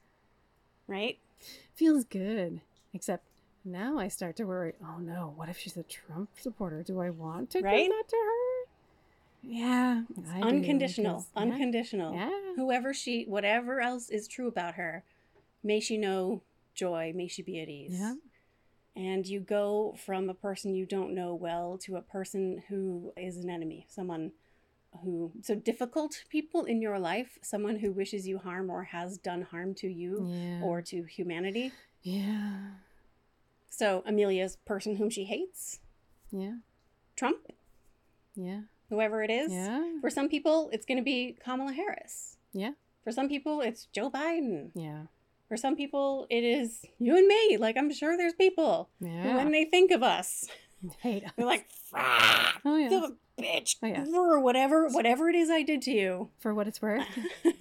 Right? 0.87 1.19
Feels 1.75 2.03
good. 2.05 2.61
Except 2.93 3.23
now 3.65 3.97
I 3.97 4.07
start 4.07 4.35
to 4.37 4.45
worry 4.45 4.73
oh 4.83 4.99
no, 4.99 5.33
what 5.35 5.49
if 5.49 5.57
she's 5.57 5.77
a 5.77 5.83
Trump 5.83 6.29
supporter? 6.39 6.83
Do 6.83 6.99
I 6.99 7.09
want 7.09 7.49
to 7.51 7.61
Right? 7.61 7.83
give 7.87 7.91
that 7.91 8.07
to 8.09 8.15
her? 8.15 8.69
Yeah. 9.45 10.01
Do, 10.15 10.41
unconditional. 10.41 11.25
yeah, 11.35 11.41
Unconditional. 11.41 12.13
Yeah. 12.15 12.29
Whoever 12.55 12.93
she, 12.93 13.25
whatever 13.25 13.81
else 13.81 14.09
is 14.09 14.27
true 14.27 14.47
about 14.47 14.75
her, 14.75 15.03
may 15.63 15.79
she 15.81 15.97
know 15.97 16.41
joy. 16.73 17.11
May 17.15 17.27
she 17.27 17.41
be 17.41 17.59
at 17.61 17.67
ease. 17.69 17.91
Yeah. 17.99 18.13
And 18.95 19.25
you 19.25 19.39
go 19.39 19.95
from 20.05 20.29
a 20.29 20.33
person 20.35 20.75
you 20.75 20.85
don't 20.85 21.15
know 21.15 21.33
well 21.33 21.77
to 21.79 21.95
a 21.95 22.01
person 22.01 22.63
who 22.69 23.11
is 23.17 23.37
an 23.37 23.49
enemy, 23.49 23.87
someone 23.89 24.31
who, 25.03 25.31
so 25.41 25.55
difficult 25.55 26.23
people 26.29 26.65
in 26.65 26.79
your 26.79 26.99
life, 26.99 27.39
someone 27.41 27.77
who 27.77 27.91
wishes 27.91 28.27
you 28.27 28.37
harm 28.37 28.69
or 28.69 28.83
has 28.83 29.17
done 29.17 29.41
harm 29.41 29.73
to 29.75 29.87
you 29.87 30.27
Yeah. 30.29 30.61
or 30.61 30.81
to 30.83 31.03
humanity. 31.03 31.71
Yeah. 32.03 32.73
So 33.69 34.03
Amelia's 34.05 34.57
person 34.57 34.97
whom 34.97 35.09
she 35.09 35.23
hates, 35.23 35.79
Yeah. 36.31 36.57
Trump, 37.15 37.51
Yeah. 38.35 38.61
whoever 38.89 39.23
it 39.23 39.31
is. 39.31 39.51
Yeah. 39.51 39.99
For 40.01 40.11
some 40.11 40.29
people, 40.29 40.69
it's 40.71 40.85
going 40.85 40.97
to 40.99 41.03
be 41.03 41.35
Kamala 41.43 41.73
Harris. 41.73 42.37
Yeah. 42.53 42.73
For 43.03 43.11
some 43.11 43.27
people, 43.27 43.61
it's 43.61 43.85
Joe 43.87 44.11
Biden. 44.11 44.69
Yeah. 44.75 45.05
For 45.47 45.57
some 45.57 45.75
people, 45.75 46.25
it 46.29 46.43
is 46.43 46.85
you 46.99 47.15
and 47.17 47.27
me. 47.27 47.57
Like, 47.57 47.77
I'm 47.77 47.91
sure 47.93 48.17
there's 48.17 48.33
people 48.33 48.89
Yeah. 48.99 49.35
when 49.35 49.51
they 49.51 49.65
think 49.65 49.91
of 49.91 50.01
us, 50.03 50.47
Hate 51.01 51.23
they're 51.37 51.45
like, 51.45 51.69
"Fuck, 51.71 52.61
Oh 52.65 52.75
yeah. 52.77 52.89
the 52.89 53.17
bitch, 53.41 53.77
Oh, 53.83 53.87
yeah. 53.87 54.05
or 54.13 54.39
whatever, 54.39 54.87
whatever 54.89 55.29
it 55.29 55.35
is 55.35 55.49
I 55.49 55.61
did 55.61 55.81
to 55.83 55.91
you. 55.91 56.29
For 56.39 56.53
what 56.53 56.67
it's 56.67 56.81
worth, 56.81 57.05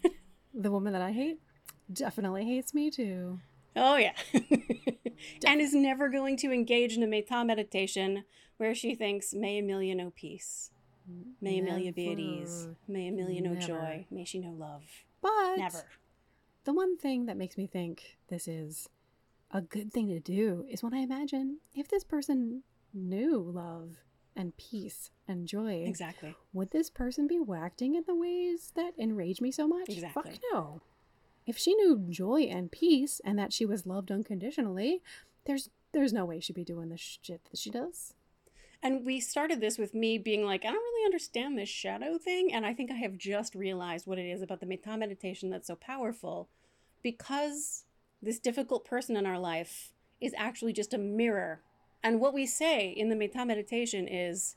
the 0.55 0.71
woman 0.71 0.92
that 0.92 1.03
I 1.03 1.12
hate 1.12 1.40
definitely 1.92 2.45
hates 2.45 2.73
me 2.75 2.90
too. 2.90 3.40
oh 3.77 3.97
yeah, 3.97 4.12
and 5.47 5.61
is 5.61 5.75
never 5.75 6.09
going 6.09 6.37
to 6.38 6.51
engage 6.53 6.97
in 6.97 7.03
a 7.03 7.07
metta 7.07 7.45
meditation 7.45 8.25
where 8.57 8.75
she 8.75 8.95
thinks, 8.95 9.33
"May 9.35 9.59
Amelia 9.59 9.95
know 9.95 10.12
peace, 10.14 10.71
may 11.40 11.59
Amelia 11.59 11.92
be 11.92 12.11
at 12.12 12.18
ease, 12.18 12.68
may 12.88 13.09
Amelia 13.09 13.40
know 13.40 13.53
Never. 13.55 13.66
joy, 13.66 14.07
may 14.11 14.25
she 14.25 14.38
know 14.38 14.53
love." 14.53 14.83
But 15.21 15.57
Never. 15.57 15.85
The 16.64 16.72
one 16.72 16.96
thing 16.96 17.27
that 17.27 17.37
makes 17.37 17.57
me 17.57 17.66
think 17.66 18.18
this 18.29 18.46
is 18.48 18.88
a 19.51 19.61
good 19.61 19.92
thing 19.92 20.09
to 20.09 20.20
do 20.20 20.64
is 20.70 20.83
when 20.83 20.94
I 20.94 20.98
imagine 20.98 21.59
if 21.75 21.88
this 21.88 22.05
person 22.05 22.62
knew 22.94 23.38
love 23.38 23.96
and 24.35 24.57
peace 24.57 25.11
and 25.29 25.46
joy, 25.46 25.85
Exactly. 25.87 26.35
would 26.53 26.70
this 26.70 26.88
person 26.88 27.27
be 27.27 27.38
acting 27.55 27.94
in 27.94 28.05
the 28.07 28.14
ways 28.14 28.72
that 28.77 28.92
enrage 28.98 29.40
me 29.40 29.51
so 29.51 29.66
much? 29.68 29.88
Exactly. 29.90 30.22
Fuck 30.33 30.40
no. 30.53 30.81
If 31.46 31.59
she 31.59 31.75
knew 31.75 31.98
joy 32.09 32.42
and 32.42 32.70
peace 32.70 33.20
and 33.25 33.38
that 33.38 33.53
she 33.53 33.66
was 33.66 33.85
loved 33.87 34.11
unconditionally, 34.11 35.03
there's 35.44 35.68
there's 35.92 36.12
no 36.12 36.25
way 36.25 36.40
she'd 36.40 36.55
be 36.57 36.64
doing 36.64 36.88
the 36.88 36.96
shit 36.96 37.44
that 37.51 37.59
she 37.59 37.68
does. 37.68 38.14
And 38.83 39.05
we 39.05 39.21
started 39.21 39.61
this 39.61 39.79
with 39.79 39.95
me 39.95 40.18
being 40.18 40.45
like, 40.45 40.64
I 40.64 40.73
don't 40.73 40.75
really 40.75 41.05
understand 41.05 41.57
this 41.57 41.68
shadow 41.68 42.18
thing. 42.18 42.53
And 42.53 42.66
I 42.66 42.75
think 42.75 42.90
I 42.90 42.97
have 42.97 43.16
just 43.16 43.55
realized 43.55 44.07
what 44.07 44.18
it 44.18 44.29
is 44.29 44.42
about 44.42 44.61
the 44.61 44.66
metta 44.66 44.97
meditation 44.97 45.51
that's 45.51 45.68
so 45.68 45.77
powerful 45.77 46.49
because 47.03 47.85
this 48.21 48.40
difficult 48.40 48.85
person 48.85 49.16
in 49.16 49.25
our 49.25 49.38
life 49.38 49.92
is 50.21 50.35
actually 50.37 50.73
just 50.73 50.95
a 50.95 50.99
mirror. 50.99 51.61
And 52.03 52.21
what 52.21 52.35
we 52.35 52.47
say 52.47 52.88
in 52.88 53.09
the 53.09 53.16
metta 53.16 53.45
meditation 53.45 54.09
is, 54.09 54.57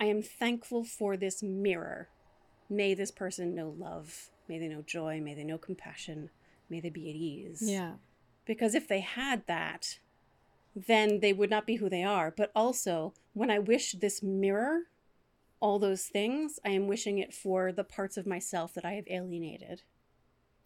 I 0.00 0.06
am 0.06 0.22
thankful 0.22 0.84
for 0.84 1.16
this 1.16 1.42
mirror. 1.42 2.08
May 2.68 2.94
this 2.94 3.12
person 3.12 3.54
know 3.54 3.74
love. 3.78 4.30
May 4.48 4.58
they 4.58 4.68
know 4.68 4.82
joy. 4.82 5.20
May 5.20 5.34
they 5.34 5.44
know 5.44 5.58
compassion. 5.58 6.30
May 6.68 6.80
they 6.80 6.90
be 6.90 7.08
at 7.08 7.16
ease. 7.16 7.62
Yeah. 7.62 7.92
Because 8.44 8.74
if 8.74 8.88
they 8.88 9.00
had 9.00 9.46
that, 9.46 9.98
then 10.74 11.20
they 11.20 11.32
would 11.32 11.50
not 11.50 11.66
be 11.66 11.76
who 11.76 11.88
they 11.88 12.02
are. 12.02 12.32
But 12.36 12.50
also, 12.54 13.14
when 13.32 13.50
I 13.50 13.58
wish 13.58 13.92
this 13.92 14.22
mirror, 14.22 14.82
all 15.60 15.78
those 15.78 16.04
things, 16.04 16.58
I 16.64 16.70
am 16.70 16.86
wishing 16.88 17.18
it 17.18 17.32
for 17.32 17.72
the 17.72 17.84
parts 17.84 18.16
of 18.16 18.26
myself 18.26 18.74
that 18.74 18.84
I 18.84 18.92
have 18.92 19.06
alienated. 19.08 19.82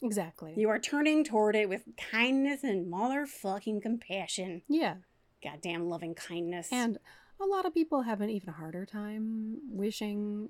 Exactly. 0.02 0.54
You 0.56 0.68
are 0.68 0.78
turning 0.78 1.24
toward 1.24 1.56
it 1.56 1.68
with 1.68 1.82
kindness 1.96 2.62
and 2.62 2.92
motherfucking 2.92 3.82
compassion. 3.82 4.62
yeah. 4.68 4.96
Goddamn 5.42 5.88
loving 5.88 6.14
kindness. 6.16 6.68
And 6.72 6.98
a 7.40 7.44
lot 7.46 7.64
of 7.64 7.72
people 7.72 8.02
have 8.02 8.20
an 8.20 8.28
even 8.28 8.54
harder 8.54 8.84
time 8.84 9.58
wishing, 9.70 10.48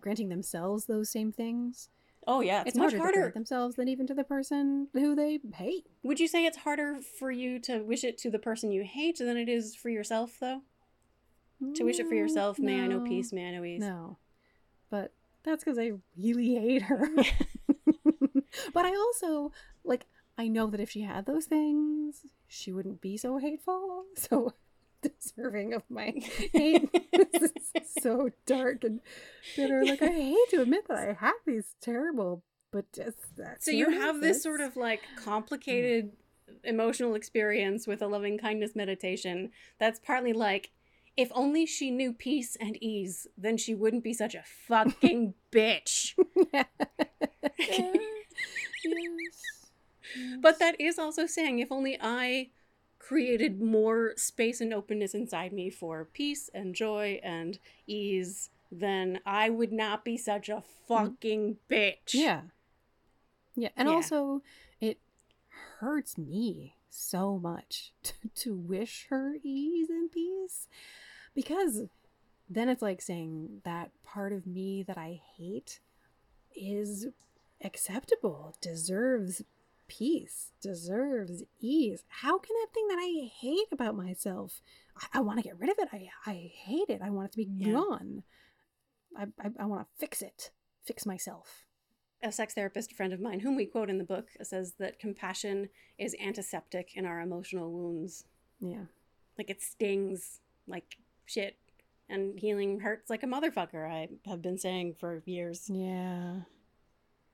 granting 0.00 0.30
themselves 0.30 0.86
those 0.86 1.10
same 1.10 1.30
things. 1.30 1.90
Oh 2.26 2.40
yeah, 2.40 2.60
it's, 2.60 2.70
It's, 2.70 2.76
much 2.78 2.94
harder, 2.94 3.12
to 3.12 3.18
harder. 3.20 3.32
themselves 3.32 3.76
than 3.76 3.88
even 3.88 4.06
to 4.08 4.14
the 4.14 4.24
person 4.24 4.88
who 4.92 5.14
they 5.14 5.40
hate. 5.54 5.86
Would 6.02 6.20
you 6.20 6.28
say 6.28 6.44
it's 6.44 6.58
harder 6.58 6.98
for 7.18 7.30
you 7.30 7.58
to 7.60 7.78
wish 7.80 8.04
it 8.04 8.18
to 8.18 8.30
the 8.30 8.38
person 8.38 8.70
you 8.72 8.82
hate 8.84 9.18
than 9.18 9.36
it 9.36 9.48
is 9.48 9.74
for 9.74 9.88
yourself, 9.88 10.36
though? 10.40 10.62
To 11.74 11.84
wish 11.84 11.98
it 11.98 12.06
for 12.08 12.14
Mm, 12.14 12.18
yourself, 12.18 12.58
may 12.58 12.82
I 12.82 12.86
know 12.86 13.00
peace, 13.00 13.32
may 13.32 13.48
I 13.48 13.52
know 13.52 13.64
ease. 13.64 13.80
No. 13.80 14.18
But 14.90 15.12
that's 15.42 15.64
because 15.64 15.78
I 15.78 15.92
really 16.16 16.54
hate 16.54 16.82
her. 16.82 17.08
but 18.74 18.84
I 18.84 18.94
also, 18.94 19.52
like, 19.84 20.06
I 20.36 20.48
know 20.48 20.66
that 20.68 20.80
if 20.80 20.90
she 20.90 21.00
had 21.02 21.24
those 21.24 21.46
things, 21.46 22.26
she 22.46 22.72
wouldn't 22.72 23.00
be 23.00 23.16
so 23.16 23.38
hateful. 23.38 24.04
So 24.16 24.52
deserving 25.08 25.74
of 25.74 25.82
my 25.88 26.12
hate. 26.52 26.90
this 27.12 27.42
is 27.42 27.52
so 28.02 28.30
dark 28.46 28.84
and 28.84 29.00
bitter. 29.56 29.84
Like, 29.84 30.02
I 30.02 30.08
hate 30.08 30.50
to 30.50 30.62
admit 30.62 30.88
that 30.88 30.98
I 30.98 31.12
have 31.12 31.34
these 31.46 31.74
terrible, 31.80 32.42
but 32.70 32.92
just 32.92 33.36
that. 33.36 33.62
So 33.62 33.70
you 33.70 33.90
have 33.90 34.20
this 34.20 34.42
sort 34.42 34.60
of 34.60 34.76
like 34.76 35.02
complicated 35.16 36.12
emotional 36.64 37.14
experience 37.14 37.86
with 37.86 38.02
a 38.02 38.06
loving 38.06 38.38
kindness 38.38 38.74
meditation 38.74 39.50
that's 39.78 39.98
partly 39.98 40.32
like 40.32 40.70
if 41.16 41.30
only 41.34 41.64
she 41.64 41.90
knew 41.90 42.12
peace 42.12 42.56
and 42.60 42.76
ease, 42.82 43.26
then 43.38 43.56
she 43.56 43.74
wouldn't 43.74 44.04
be 44.04 44.12
such 44.12 44.34
a 44.34 44.42
fucking 44.68 45.34
bitch. 45.52 46.14
yes. 47.58 47.96
yes. 48.84 49.42
But 50.40 50.58
that 50.58 50.78
is 50.78 50.98
also 50.98 51.26
saying 51.26 51.58
if 51.58 51.72
only 51.72 51.98
I 52.00 52.50
created 53.06 53.60
more 53.60 54.12
space 54.16 54.60
and 54.60 54.74
openness 54.74 55.14
inside 55.14 55.52
me 55.52 55.70
for 55.70 56.04
peace 56.04 56.50
and 56.52 56.74
joy 56.74 57.20
and 57.22 57.58
ease, 57.86 58.50
then 58.72 59.20
I 59.24 59.48
would 59.48 59.72
not 59.72 60.04
be 60.04 60.16
such 60.16 60.48
a 60.48 60.54
mm-hmm. 60.54 60.88
fucking 60.88 61.56
bitch. 61.70 62.14
Yeah. 62.14 62.42
Yeah. 63.54 63.68
And 63.76 63.88
Yeah. 63.88 63.94
also, 63.94 64.42
it 64.80 64.98
hurts 65.78 66.18
me 66.18 66.74
so 66.90 67.38
much 67.38 67.92
to, 68.02 68.14
to 68.34 68.56
wish 68.56 69.06
her 69.10 69.36
ease 69.42 69.88
and 69.88 70.10
peace 70.10 70.66
because 71.34 71.82
then 72.48 72.68
it's 72.68 72.82
like 72.82 73.02
saying 73.02 73.60
that 73.64 73.90
part 74.02 74.32
of 74.32 74.46
me 74.46 74.82
that 74.82 74.98
I 74.98 75.20
hate 75.36 75.80
is 76.54 77.08
acceptable, 77.62 78.56
deserves 78.60 79.42
peace, 79.88 80.52
deserves 80.60 81.42
ease. 81.60 82.04
How 82.08 82.38
can 82.38 82.54
that 82.60 82.72
thing 82.74 82.88
that 82.88 82.98
I 82.98 83.28
hate 83.40 83.68
about 83.72 83.96
myself, 83.96 84.60
I, 84.96 85.18
I 85.18 85.20
want 85.20 85.38
to 85.38 85.42
get 85.42 85.58
rid 85.58 85.70
of 85.70 85.76
it. 85.78 85.88
I, 85.92 86.08
I 86.30 86.50
hate 86.54 86.88
it. 86.88 87.00
I 87.02 87.10
want 87.10 87.28
it 87.28 87.32
to 87.32 87.38
be 87.38 87.48
Yeah. 87.50 87.72
gone. 87.72 88.22
I, 89.16 89.24
I, 89.40 89.50
I 89.60 89.64
want 89.66 89.82
to 89.82 89.86
fix 89.98 90.20
it, 90.22 90.50
fix 90.84 91.06
myself. 91.06 91.64
A 92.22 92.32
sex 92.32 92.54
therapist 92.54 92.92
friend 92.94 93.12
of 93.12 93.20
mine, 93.20 93.40
whom 93.40 93.56
we 93.56 93.66
quote 93.66 93.90
in 93.90 93.98
the 93.98 94.04
book, 94.04 94.28
says 94.42 94.74
that 94.78 94.98
compassion 94.98 95.68
is 95.98 96.16
antiseptic 96.20 96.92
in 96.94 97.04
our 97.06 97.20
emotional 97.20 97.70
wounds. 97.70 98.24
Yeah. 98.60 98.86
Like 99.38 99.50
it 99.50 99.62
stings 99.62 100.40
like 100.66 100.96
shit. 101.26 101.56
And 102.08 102.38
healing 102.38 102.80
hurts 102.80 103.10
like 103.10 103.22
a 103.22 103.26
motherfucker, 103.26 103.90
I 103.90 104.08
have 104.28 104.40
been 104.40 104.58
saying 104.58 104.94
for 104.98 105.22
years. 105.26 105.68
Yeah. 105.68 106.40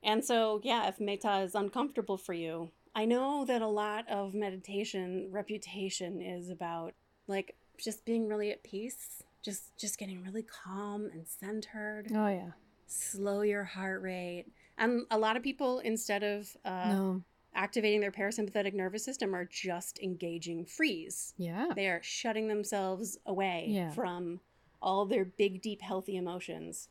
And 0.02 0.24
so, 0.24 0.60
yeah, 0.64 0.88
if 0.88 0.98
metta 1.00 1.40
is 1.42 1.54
uncomfortable 1.54 2.16
for 2.18 2.32
you, 2.32 2.70
I 2.94 3.04
know 3.04 3.44
that 3.46 3.62
a 3.62 3.66
lot 3.68 4.08
of 4.10 4.34
meditation 4.34 5.28
reputation 5.30 6.20
is 6.20 6.50
about 6.50 6.94
like 7.26 7.54
just 7.78 8.04
being 8.04 8.28
really 8.28 8.50
at 8.50 8.62
peace, 8.62 9.22
just 9.42 9.76
just 9.78 9.98
getting 9.98 10.22
really 10.22 10.42
calm 10.42 11.08
and 11.12 11.26
centered, 11.26 12.08
Oh, 12.14 12.26
yeah. 12.28 12.50
slow 12.86 13.42
your 13.42 13.64
heart 13.64 14.02
rate. 14.02 14.46
And 14.78 15.06
a 15.10 15.18
lot 15.18 15.36
of 15.36 15.42
people 15.42 15.78
instead 15.80 16.22
of 16.22 16.54
uh, 16.64 16.92
no. 16.92 17.22
activating 17.54 18.00
their 18.00 18.10
parasympathetic 18.12 18.74
nervous 18.74 19.04
system 19.04 19.34
are 19.34 19.44
just 19.44 19.98
engaging 20.00 20.64
freeze. 20.64 21.34
Yeah. 21.38 21.68
They 21.74 21.86
are 21.88 22.00
shutting 22.02 22.48
themselves 22.48 23.18
away 23.26 23.66
Yeah. 23.68 23.90
from 23.92 24.40
all 24.82 25.06
their 25.06 25.24
big 25.24 25.62
deep 25.62 25.80
healthy 25.80 26.16
emotions. 26.16 26.88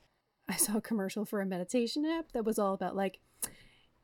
I 0.51 0.57
saw 0.57 0.77
a 0.77 0.81
commercial 0.81 1.25
for 1.25 1.41
a 1.41 1.45
meditation 1.45 2.05
app 2.05 2.31
that 2.33 2.45
was 2.45 2.59
all 2.59 2.73
about 2.73 2.95
like, 2.95 3.19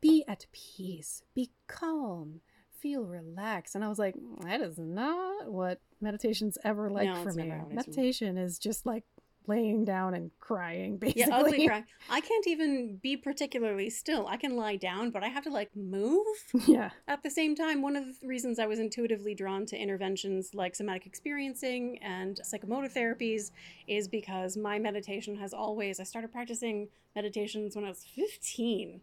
be 0.01 0.23
at 0.27 0.45
peace, 0.51 1.23
be 1.33 1.51
calm, 1.67 2.41
feel 2.79 3.03
relaxed. 3.03 3.75
And 3.75 3.83
I 3.83 3.87
was 3.87 3.97
like, 3.99 4.15
mm, 4.15 4.41
that 4.43 4.61
is 4.61 4.77
not 4.77 5.51
what 5.51 5.81
meditation's 5.99 6.57
ever 6.63 6.89
like 6.89 7.07
No, 7.09 7.15
for 7.23 7.29
it's 7.29 7.37
me. 7.37 7.43
never 7.47 7.59
how 7.61 7.67
it 7.67 7.77
is 7.77 7.85
for 7.85 7.89
me. 7.91 7.95
Meditation 7.97 8.37
is 8.37 8.59
just 8.59 8.85
like 8.85 9.03
laying 9.47 9.85
down 9.85 10.13
and 10.13 10.31
crying, 10.39 10.97
basically. 10.97 11.21
Yeah, 11.21 11.35
ugly 11.35 11.67
cry. 11.67 11.83
I 12.09 12.21
can't 12.21 12.47
even 12.47 12.97
be 13.01 13.17
particularly 13.17 13.89
still. 13.89 14.27
I 14.27 14.37
can 14.37 14.55
lie 14.55 14.75
down, 14.75 15.11
but 15.11 15.23
I 15.23 15.27
have 15.27 15.43
to 15.45 15.49
like 15.49 15.75
move 15.75 16.25
yeah. 16.67 16.91
at 17.07 17.23
the 17.23 17.29
same 17.29 17.55
time. 17.55 17.81
One 17.81 17.95
of 17.95 18.05
the 18.05 18.27
reasons 18.27 18.59
I 18.59 18.65
was 18.65 18.79
intuitively 18.79 19.33
drawn 19.33 19.65
to 19.67 19.77
interventions 19.77 20.51
like 20.53 20.75
somatic 20.75 21.05
experiencing 21.05 21.99
and 22.01 22.39
psychomotor 22.43 22.91
therapies 22.93 23.51
is 23.87 24.07
because 24.07 24.57
my 24.57 24.79
meditation 24.79 25.35
has 25.37 25.53
always, 25.53 25.99
I 25.99 26.03
started 26.03 26.31
practicing 26.31 26.89
meditations 27.15 27.75
when 27.75 27.85
I 27.85 27.89
was 27.89 28.03
15, 28.15 29.01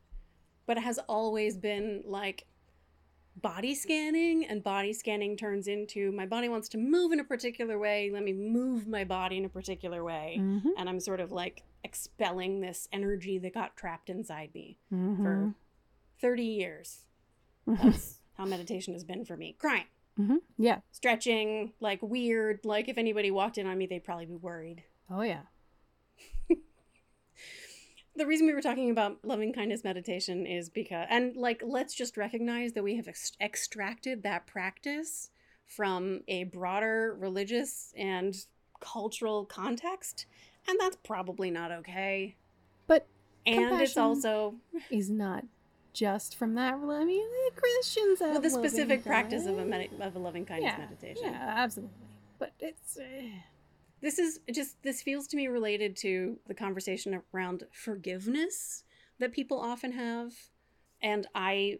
but 0.66 0.76
it 0.76 0.82
has 0.82 0.98
always 1.08 1.56
been 1.56 2.02
like 2.06 2.46
body 3.36 3.74
scanning, 3.74 4.44
and 4.46 4.62
body 4.62 4.92
scanning 4.92 5.36
turns 5.36 5.66
into 5.68 6.12
my 6.12 6.26
body 6.26 6.48
wants 6.48 6.68
to 6.70 6.78
move 6.78 7.12
in 7.12 7.20
a 7.20 7.24
particular 7.24 7.78
way. 7.78 8.10
Let 8.12 8.22
me 8.22 8.32
move 8.32 8.86
my 8.86 9.04
body 9.04 9.36
in 9.38 9.44
a 9.44 9.48
particular 9.48 10.02
way 10.04 10.36
Mm-hmm. 10.40 10.68
and 10.78 10.88
I'm 10.88 11.00
sort 11.00 11.20
of 11.20 11.32
like 11.32 11.62
expelling 11.82 12.60
this 12.60 12.88
energy 12.92 13.38
that 13.38 13.52
got 13.54 13.76
trapped 13.76 14.08
inside 14.10 14.50
me 14.54 14.78
Mm-hmm. 14.92 15.22
for 15.22 15.54
30 16.20 16.42
years. 16.44 17.00
That's 17.66 18.20
how 18.34 18.44
meditation 18.44 18.94
has 18.94 19.04
been 19.04 19.24
for 19.24 19.36
me. 19.36 19.56
Crying, 19.58 19.86
hmm 20.16 20.36
Yeah. 20.56 20.78
stretching, 20.92 21.72
like 21.80 22.00
weird. 22.02 22.60
Like 22.64 22.88
if 22.88 22.98
anybody 22.98 23.30
walked 23.30 23.58
in 23.58 23.66
on 23.66 23.76
me, 23.78 23.86
they'd 23.86 24.04
probably 24.04 24.26
be 24.26 24.36
worried. 24.36 24.84
Oh, 25.10 25.22
yeah. 25.22 25.42
The 28.16 28.26
reason 28.26 28.46
we 28.46 28.54
were 28.54 28.62
talking 28.62 28.90
about 28.90 29.18
loving 29.24 29.52
kindness 29.52 29.82
meditation 29.82 30.46
is 30.46 30.68
because, 30.68 31.06
and 31.10 31.36
like, 31.36 31.62
let's 31.64 31.94
just 31.94 32.16
recognize 32.16 32.72
that 32.72 32.84
we 32.84 32.96
have 32.96 33.08
ex- 33.08 33.32
extracted 33.40 34.22
that 34.22 34.46
practice 34.46 35.30
from 35.66 36.20
a 36.28 36.44
broader 36.44 37.16
religious 37.18 37.92
and 37.96 38.36
cultural 38.80 39.44
context, 39.44 40.26
and 40.68 40.78
that's 40.78 40.96
probably 41.02 41.50
not 41.50 41.72
okay. 41.72 42.36
But 42.86 43.06
And 43.46 43.80
it's 43.80 43.96
also 43.96 44.54
is 44.90 45.10
not 45.10 45.44
just 45.92 46.36
from 46.36 46.54
that. 46.54 46.74
I 46.74 47.04
mean, 47.04 47.26
the 47.54 47.60
Christians 47.60 48.20
have 48.20 48.32
well, 48.32 48.40
the 48.40 48.50
specific 48.50 49.04
practice 49.04 49.46
of 49.46 49.58
a 49.58 49.64
medi- 49.64 49.90
of 50.00 50.14
a 50.14 50.18
loving 50.18 50.44
kindness 50.44 50.74
yeah, 50.76 50.84
meditation. 50.84 51.32
Yeah, 51.32 51.54
absolutely. 51.56 51.94
But 52.38 52.52
it's. 52.60 52.98
eh, 52.98 53.30
This 54.04 54.18
is 54.18 54.38
just 54.52 54.82
this 54.82 55.00
feels 55.00 55.26
to 55.28 55.36
me 55.36 55.48
related 55.48 55.96
to 55.96 56.38
the 56.46 56.52
conversation 56.52 57.22
around 57.32 57.64
forgiveness 57.72 58.84
that 59.18 59.32
people 59.32 59.58
often 59.58 59.92
have, 59.92 60.34
and 61.00 61.26
I 61.34 61.78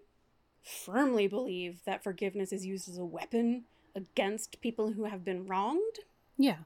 firmly 0.62 1.26
believe 1.26 1.82
that 1.84 2.02
forgiveness 2.02 2.50
is 2.50 2.64
used 2.64 2.88
as 2.88 2.96
a 2.96 3.04
weapon 3.04 3.64
against 3.94 4.62
people 4.62 4.92
who 4.92 5.04
have 5.04 5.22
been 5.22 5.46
wronged. 5.46 5.98
yeah. 6.38 6.60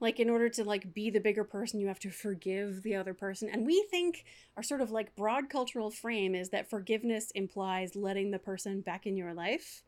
Like 0.00 0.18
in 0.18 0.28
order 0.28 0.48
to 0.48 0.64
like 0.64 0.92
be 0.92 1.08
the 1.08 1.20
bigger 1.20 1.44
person, 1.44 1.78
you 1.78 1.86
have 1.86 2.00
to 2.00 2.10
forgive 2.10 2.82
the 2.82 2.96
other 2.96 3.14
person. 3.14 3.48
And 3.48 3.64
we 3.64 3.86
think 3.88 4.24
our 4.56 4.62
sort 4.64 4.80
of 4.80 4.90
like 4.90 5.14
broad 5.14 5.48
cultural 5.48 5.92
frame 5.92 6.34
is 6.34 6.50
that 6.50 6.68
forgiveness 6.68 7.30
implies 7.36 7.94
letting 7.94 8.32
the 8.32 8.40
person 8.40 8.80
back 8.80 9.06
in 9.06 9.16
your 9.16 9.32
life. 9.32 9.84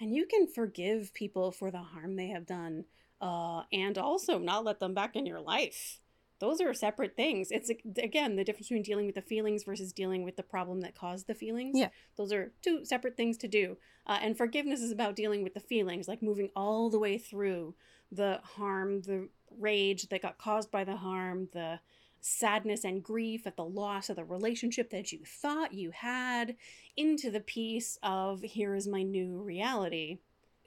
And 0.00 0.14
you 0.14 0.24
can 0.26 0.48
forgive 0.48 1.12
people 1.12 1.52
for 1.52 1.70
the 1.70 1.82
harm 1.82 2.16
they 2.16 2.28
have 2.28 2.46
done, 2.46 2.86
uh, 3.22 3.62
and 3.72 3.96
also 3.96 4.38
not 4.38 4.64
let 4.64 4.80
them 4.80 4.92
back 4.92 5.16
in 5.16 5.24
your 5.24 5.40
life. 5.40 6.00
Those 6.40 6.60
are 6.60 6.74
separate 6.74 7.14
things. 7.14 7.52
It's 7.52 7.70
again 7.98 8.34
the 8.34 8.42
difference 8.42 8.66
between 8.68 8.82
dealing 8.82 9.06
with 9.06 9.14
the 9.14 9.22
feelings 9.22 9.62
versus 9.62 9.92
dealing 9.92 10.24
with 10.24 10.36
the 10.36 10.42
problem 10.42 10.80
that 10.80 10.96
caused 10.96 11.28
the 11.28 11.36
feelings. 11.36 11.78
Yeah. 11.78 11.90
Those 12.16 12.32
are 12.32 12.52
two 12.62 12.84
separate 12.84 13.16
things 13.16 13.38
to 13.38 13.48
do. 13.48 13.76
Uh, 14.08 14.18
and 14.20 14.36
forgiveness 14.36 14.80
is 14.80 14.90
about 14.90 15.14
dealing 15.14 15.44
with 15.44 15.54
the 15.54 15.60
feelings, 15.60 16.08
like 16.08 16.20
moving 16.20 16.50
all 16.56 16.90
the 16.90 16.98
way 16.98 17.16
through 17.16 17.76
the 18.10 18.40
harm, 18.42 19.02
the 19.02 19.28
rage 19.60 20.08
that 20.08 20.22
got 20.22 20.36
caused 20.36 20.72
by 20.72 20.82
the 20.82 20.96
harm, 20.96 21.48
the 21.52 21.78
sadness 22.20 22.82
and 22.82 23.04
grief 23.04 23.46
at 23.46 23.56
the 23.56 23.64
loss 23.64 24.10
of 24.10 24.16
the 24.16 24.24
relationship 24.24 24.90
that 24.90 25.12
you 25.12 25.20
thought 25.24 25.74
you 25.74 25.92
had, 25.92 26.56
into 26.96 27.30
the 27.30 27.40
peace 27.40 27.98
of 28.02 28.42
here 28.42 28.74
is 28.74 28.88
my 28.88 29.04
new 29.04 29.40
reality. 29.40 30.18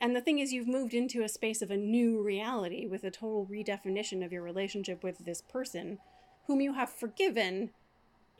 And 0.01 0.15
the 0.15 0.21
thing 0.21 0.39
is, 0.39 0.51
you've 0.51 0.67
moved 0.67 0.93
into 0.93 1.23
a 1.23 1.29
space 1.29 1.61
of 1.61 1.71
a 1.71 1.77
new 1.77 2.21
reality 2.21 2.85
with 2.85 3.03
a 3.03 3.11
total 3.11 3.47
redefinition 3.49 4.25
of 4.25 4.31
your 4.31 4.43
relationship 4.43 5.03
with 5.03 5.19
this 5.19 5.41
person 5.41 5.99
whom 6.47 6.61
you 6.61 6.73
have 6.73 6.89
forgiven. 6.89 7.71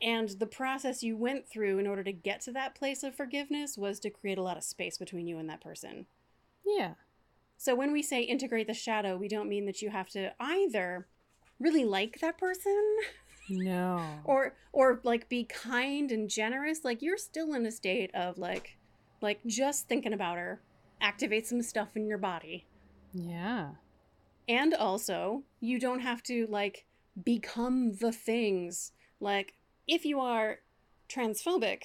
And 0.02 0.28
the 0.28 0.46
process 0.46 1.02
you 1.02 1.16
went 1.16 1.48
through 1.48 1.78
in 1.78 1.86
order 1.86 2.04
to 2.04 2.12
get 2.12 2.42
to 2.42 2.52
that 2.52 2.74
place 2.74 3.02
of 3.02 3.14
forgiveness 3.14 3.78
was 3.78 3.98
to 4.00 4.10
create 4.10 4.36
a 4.36 4.42
lot 4.42 4.58
of 4.58 4.64
space 4.64 4.98
between 4.98 5.26
you 5.26 5.38
and 5.38 5.48
that 5.48 5.62
person. 5.62 6.06
Yeah. 6.64 6.92
So 7.56 7.74
when 7.74 7.92
we 7.92 8.02
say 8.02 8.22
integrate 8.22 8.66
the 8.66 8.74
shadow, 8.74 9.16
we 9.16 9.28
don't 9.28 9.48
mean 9.48 9.64
that 9.66 9.80
you 9.80 9.90
have 9.90 10.08
to 10.10 10.32
either 10.38 11.06
really 11.58 11.84
like 11.84 12.18
that 12.20 12.36
person 12.36 12.96
No. 13.48 14.02
or 14.24 14.54
or 14.72 15.00
like 15.02 15.28
be 15.30 15.44
kind 15.44 16.12
and 16.12 16.28
generous. 16.28 16.84
Like 16.84 17.00
you're 17.00 17.16
still 17.16 17.54
in 17.54 17.64
a 17.64 17.72
state 17.72 18.14
of 18.14 18.36
like 18.36 18.76
like 19.22 19.40
just 19.46 19.88
thinking 19.88 20.12
about 20.12 20.36
her 20.36 20.60
activate 21.00 21.46
some 21.46 21.62
stuff 21.62 21.96
in 21.96 22.06
your 22.06 22.18
body. 22.18 22.66
yeah. 23.12 23.70
And 24.48 24.74
also, 24.74 25.42
you 25.58 25.80
don't 25.80 26.00
have 26.00 26.22
to 26.24 26.46
like 26.48 26.86
become 27.24 27.94
the 27.94 28.12
things. 28.12 28.92
Like 29.20 29.54
if 29.88 30.04
you 30.04 30.20
are 30.20 30.58
transphobic, 31.08 31.82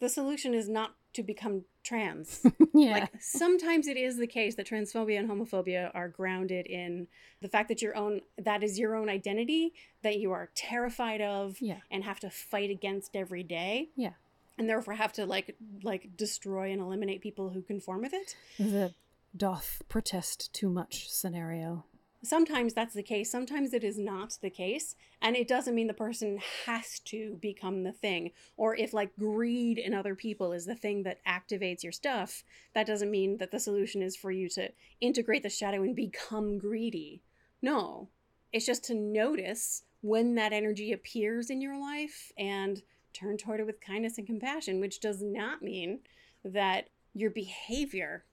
the 0.00 0.08
solution 0.08 0.52
is 0.52 0.68
not 0.68 0.96
to 1.14 1.22
become 1.22 1.64
trans. 1.82 2.44
yeah. 2.74 2.92
Like 2.92 3.10
sometimes 3.20 3.86
it 3.86 3.96
is 3.96 4.16
the 4.16 4.26
case 4.26 4.54
that 4.56 4.66
transphobia 4.66 5.18
and 5.18 5.28
homophobia 5.28 5.90
are 5.94 6.08
grounded 6.08 6.66
in 6.66 7.06
the 7.40 7.48
fact 7.48 7.68
that 7.68 7.82
your 7.82 7.96
own 7.96 8.20
that 8.38 8.62
is 8.62 8.78
your 8.78 8.94
own 8.94 9.08
identity 9.08 9.72
that 10.02 10.18
you 10.18 10.32
are 10.32 10.50
terrified 10.54 11.20
of 11.20 11.56
yeah. 11.60 11.78
and 11.90 12.04
have 12.04 12.20
to 12.20 12.30
fight 12.30 12.70
against 12.70 13.14
every 13.14 13.42
day. 13.42 13.90
Yeah. 13.96 14.12
And 14.58 14.68
therefore 14.68 14.94
have 14.94 15.12
to 15.14 15.26
like 15.26 15.56
like 15.82 16.16
destroy 16.16 16.70
and 16.72 16.80
eliminate 16.80 17.20
people 17.22 17.50
who 17.50 17.62
conform 17.62 18.02
with 18.02 18.12
it. 18.14 18.36
The 18.58 18.94
doth 19.36 19.82
protest 19.88 20.52
too 20.52 20.68
much 20.68 21.10
scenario. 21.10 21.84
sometimes 22.24 22.72
that's 22.72 22.94
the 22.94 23.02
case. 23.02 23.30
Sometimes 23.30 23.72
it 23.72 23.82
is 23.82 23.98
not 23.98 24.38
the 24.40 24.50
case. 24.50 24.94
And 25.20 25.36
it 25.36 25.48
doesn't 25.48 25.74
mean 25.74 25.86
the 25.86 25.94
person 25.94 26.38
has 26.66 27.00
to 27.06 27.38
become 27.40 27.82
the 27.82 27.92
thing. 27.92 28.30
Or 28.56 28.76
if 28.76 28.92
like 28.92 29.16
greed 29.18 29.78
in 29.78 29.94
other 29.94 30.14
people 30.14 30.52
is 30.52 30.66
the 30.66 30.74
thing 30.74 31.02
that 31.02 31.18
activates 31.26 31.82
your 31.82 31.92
stuff 31.92 32.44
that 32.74 32.86
doesn't 32.86 33.10
mean 33.10 33.38
that 33.38 33.50
the 33.50 33.60
solution 33.60 34.02
is 34.02 34.16
for 34.16 34.30
you 34.30 34.48
to 34.50 34.70
integrate 35.00 35.42
the 35.42 35.50
shadow 35.50 35.82
and 35.82 35.96
become 35.96 36.58
greedy. 36.58 37.22
No. 37.60 38.08
It's 38.52 38.66
just 38.66 38.84
to 38.84 38.94
notice 38.94 39.82
when 40.02 40.34
that 40.34 40.52
energy 40.52 40.92
appears 40.92 41.48
in 41.50 41.60
your 41.60 41.80
life 41.80 42.32
and 42.36 42.82
turn 43.12 43.36
toward 43.36 43.60
it 43.60 43.66
with 43.66 43.80
kindness 43.80 44.18
and 44.18 44.26
compassion 44.26 44.80
which 44.80 45.00
does 45.00 45.22
not 45.22 45.62
mean 45.62 46.00
that 46.44 46.88
your 47.14 47.30
behavior 47.30 48.24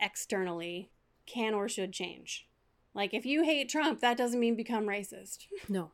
externally 0.00 0.90
can 1.26 1.54
or 1.54 1.68
should 1.68 1.92
change 1.92 2.46
like 2.94 3.14
if 3.14 3.24
you 3.24 3.42
hate 3.44 3.68
Trump, 3.68 4.00
that 4.00 4.16
doesn't 4.16 4.40
mean 4.40 4.54
become 4.54 4.86
racist. 4.86 5.46
No. 5.68 5.92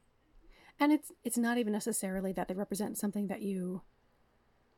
And 0.81 0.93
it's 0.93 1.11
it's 1.25 1.39
not 1.39 1.59
even 1.59 1.73
necessarily 1.73 2.33
that 2.33 2.47
they 2.47 2.55
represent 2.55 2.99
something 2.99 3.27
that 3.27 3.43
you 3.43 3.83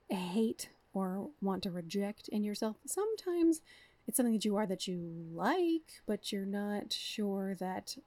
hate 0.08 0.70
or 0.94 1.28
want 1.42 1.62
to 1.64 1.70
reject 1.70 2.26
in 2.28 2.42
yourself. 2.42 2.76
Sometimes 2.86 3.60
it's 4.08 4.16
something 4.16 4.32
that 4.32 4.44
you 4.46 4.56
are 4.56 4.66
that 4.66 4.88
you 4.88 5.26
like, 5.34 6.00
but 6.06 6.32
you're 6.32 6.46
not 6.46 6.90
sure 6.92 7.54
that 7.60 7.98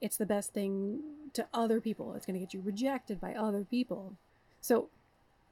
it's 0.00 0.16
the 0.16 0.24
best 0.24 0.54
thing 0.54 1.02
to 1.34 1.46
other 1.52 1.78
people. 1.78 2.14
It's 2.14 2.24
going 2.24 2.34
to 2.34 2.40
get 2.40 2.54
you 2.54 2.62
rejected 2.62 3.20
by 3.20 3.34
other 3.34 3.64
people. 3.64 4.16
So, 4.62 4.88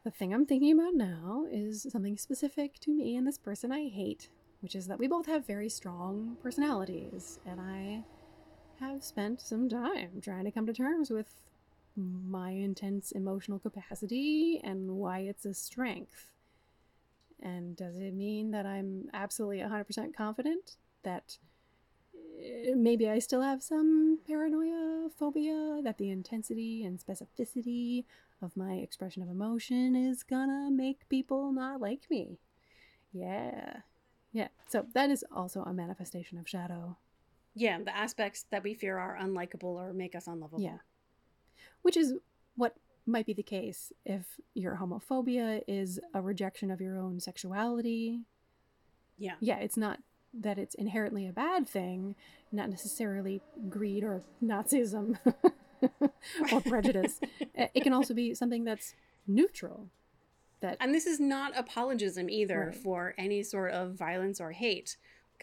the 0.03 0.11
thing 0.11 0.33
I'm 0.33 0.47
thinking 0.47 0.73
about 0.73 0.95
now 0.95 1.45
is 1.51 1.87
something 1.91 2.17
specific 2.17 2.79
to 2.81 2.91
me 2.91 3.17
and 3.17 3.27
this 3.27 3.37
person 3.37 3.71
I 3.71 3.89
hate 3.89 4.31
which 4.61 4.75
is 4.75 4.87
that 4.87 4.99
we 4.99 5.07
both 5.07 5.27
have 5.27 5.47
very 5.47 5.69
strong 5.69 6.37
personalities, 6.43 7.39
and 7.47 7.61
I 7.61 8.05
have 8.79 9.03
spent 9.03 9.41
some 9.41 9.69
time 9.69 10.21
trying 10.23 10.45
to 10.45 10.51
come 10.51 10.67
to 10.67 10.73
terms 10.73 11.11
with 11.11 11.41
my 11.97 12.51
intense 12.51 13.13
emotional 13.13 13.59
capacity 13.59 14.61
and 14.63 14.91
why 14.97 15.21
it's 15.21 15.45
a 15.45 15.55
strength. 15.55 16.31
And 17.43 17.75
does 17.75 17.97
it 17.97 18.15
mean 18.15 18.51
that 18.51 18.67
I'm 18.67 19.09
absolutely 19.15 19.61
100% 19.61 20.15
confident 20.15 20.77
that 21.05 21.39
eh, 22.15 22.75
maybe 22.77 23.09
I 23.09 23.19
still 23.19 23.41
have 23.41 23.63
some 23.63 24.19
paranoia, 24.27 25.09
phobia, 25.19 25.81
that 25.83 25.97
the 25.97 26.11
intensity 26.11 26.85
and 26.85 26.99
specificity 26.99 28.05
of 28.43 28.57
my 28.57 28.75
expression 28.75 29.23
of 29.23 29.29
emotion 29.29 29.95
is 29.95 30.23
gonna 30.23 30.71
make 30.71 31.09
people 31.09 31.53
not 31.53 31.81
like 31.81 32.07
me? 32.11 32.39
Yeah, 33.13 33.81
yeah. 34.33 34.49
So 34.69 34.87
that 34.95 35.11
is 35.11 35.25
also 35.35 35.63
a 35.63 35.73
manifestation 35.73 36.39
of 36.39 36.49
shadow. 36.49 36.97
Yeah, 37.55 37.79
the 37.83 37.97
aspects 37.97 38.47
that 38.51 38.63
we 38.63 38.75
fear 38.75 38.99
are 38.99 39.19
unlikable 39.21 39.65
or 39.65 39.93
make 39.93 40.15
us 40.15 40.27
unlovable. 40.27 40.63
Yeah. 40.63 40.79
Which 41.83 41.97
is 41.97 42.15
what 42.57 42.77
might 43.07 43.27
be 43.27 43.33
the 43.33 43.43
case 43.43 43.93
if 44.05 44.39
your 44.55 44.77
homophobia 44.77 45.63
is 45.67 45.99
a 46.15 46.21
rejection 46.21 46.71
of 46.71 46.81
your 46.81 46.99
own 46.99 47.19
sexuality. 47.21 48.21
Yeah. 49.19 49.35
Yeah, 49.41 49.59
it's 49.59 49.77
not 49.77 50.01
that 50.33 50.59
it's 50.59 50.77
inherently 50.77 51.27
a 51.27 51.33
bad 51.33 51.69
thing, 51.69 52.15
not 52.53 52.71
necessarily 52.71 53.43
greed 53.69 54.05
or 54.05 54.23
Nazism 54.43 55.19
or 56.53 56.61
prejudice. 56.61 57.21
it 57.55 57.83
can 57.83 57.93
also 57.93 58.15
be 58.15 58.35
something 58.35 58.65
that's 58.65 58.95
neutral 59.27 59.89
that 60.61 60.77
and 60.81 60.95
this 60.95 61.07
is 61.07 61.19
not 61.21 61.57
apologism 61.57 62.29
either 62.31 62.67
right. 62.67 62.75
for 62.75 63.15
any 63.19 63.43
sort 63.43 63.73
of 63.73 63.95
violence 63.95 64.41
or 64.41 64.53
hate 64.53 64.97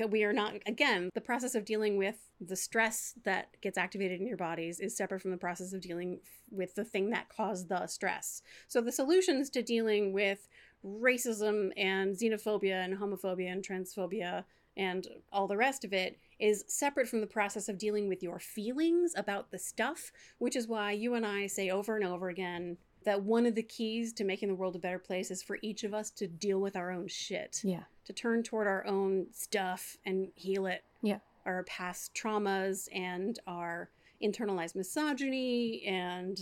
we 0.10 0.24
are 0.24 0.34
not 0.34 0.54
again 0.68 1.10
the 1.16 1.22
process 1.22 1.56
of 1.56 1.66
dealing 1.66 1.98
with 1.98 2.30
the 2.40 2.56
stress 2.56 3.16
that 3.24 3.60
gets 3.62 3.80
activated 3.80 4.22
in 4.22 4.28
your 4.28 4.38
bodies 4.38 4.80
is 4.80 4.96
separate 4.96 5.20
from 5.20 5.32
the 5.32 5.38
process 5.38 5.74
of 5.74 5.82
dealing 5.82 6.20
with 6.52 6.76
the 6.76 6.86
thing 6.86 7.10
that 7.10 7.30
caused 7.30 7.68
the 7.68 7.88
stress 7.88 8.44
so 8.68 8.80
the 8.80 8.92
solutions 8.92 9.50
to 9.50 9.64
dealing 9.64 10.14
with 10.14 10.48
racism 10.86 11.72
and 11.78 12.16
xenophobia 12.16 12.86
and 12.86 13.00
homophobia 13.00 13.52
and 13.52 13.68
transphobia 13.68 14.44
and 14.78 15.08
all 15.32 15.48
the 15.48 15.58
rest 15.58 15.84
of 15.84 15.92
it 15.92 16.20
is 16.40 16.64
separate 16.68 17.08
from 17.08 17.20
the 17.20 17.28
process 17.28 17.68
of 17.68 17.78
dealing 17.78 18.08
with 18.08 18.22
your 18.22 18.40
feelings 18.40 19.14
about 19.18 19.52
the 19.52 19.58
stuff, 19.58 20.12
which 20.38 20.56
is 20.56 20.68
why 20.68 20.92
you 20.92 21.16
and 21.16 21.26
I 21.26 21.48
say 21.48 21.70
over 21.70 21.96
and 21.96 22.06
over 22.06 22.30
again 22.30 22.78
that 23.04 23.24
one 23.24 23.46
of 23.46 23.56
the 23.56 23.64
keys 23.64 24.14
to 24.14 24.24
making 24.24 24.50
the 24.50 24.56
world 24.56 24.76
a 24.76 24.80
better 24.80 25.00
place 25.00 25.32
is 25.32 25.42
for 25.42 25.58
each 25.62 25.84
of 25.84 25.94
us 25.94 26.12
to 26.12 26.28
deal 26.28 26.60
with 26.60 26.76
our 26.76 26.92
own 26.92 27.08
shit. 27.08 27.62
Yeah. 27.64 27.84
To 28.06 28.14
turn 28.14 28.44
toward 28.44 28.68
our 28.68 28.86
own 28.86 29.28
stuff 29.32 29.98
and 30.06 30.28
heal 30.36 30.68
it. 30.68 30.84
Yeah. 31.02 31.20
Our 31.46 31.64
past 31.64 32.14
traumas 32.14 32.88
and 32.94 33.40
our 33.48 33.90
internalized 34.22 34.76
misogyny 34.76 35.84
and 35.88 36.40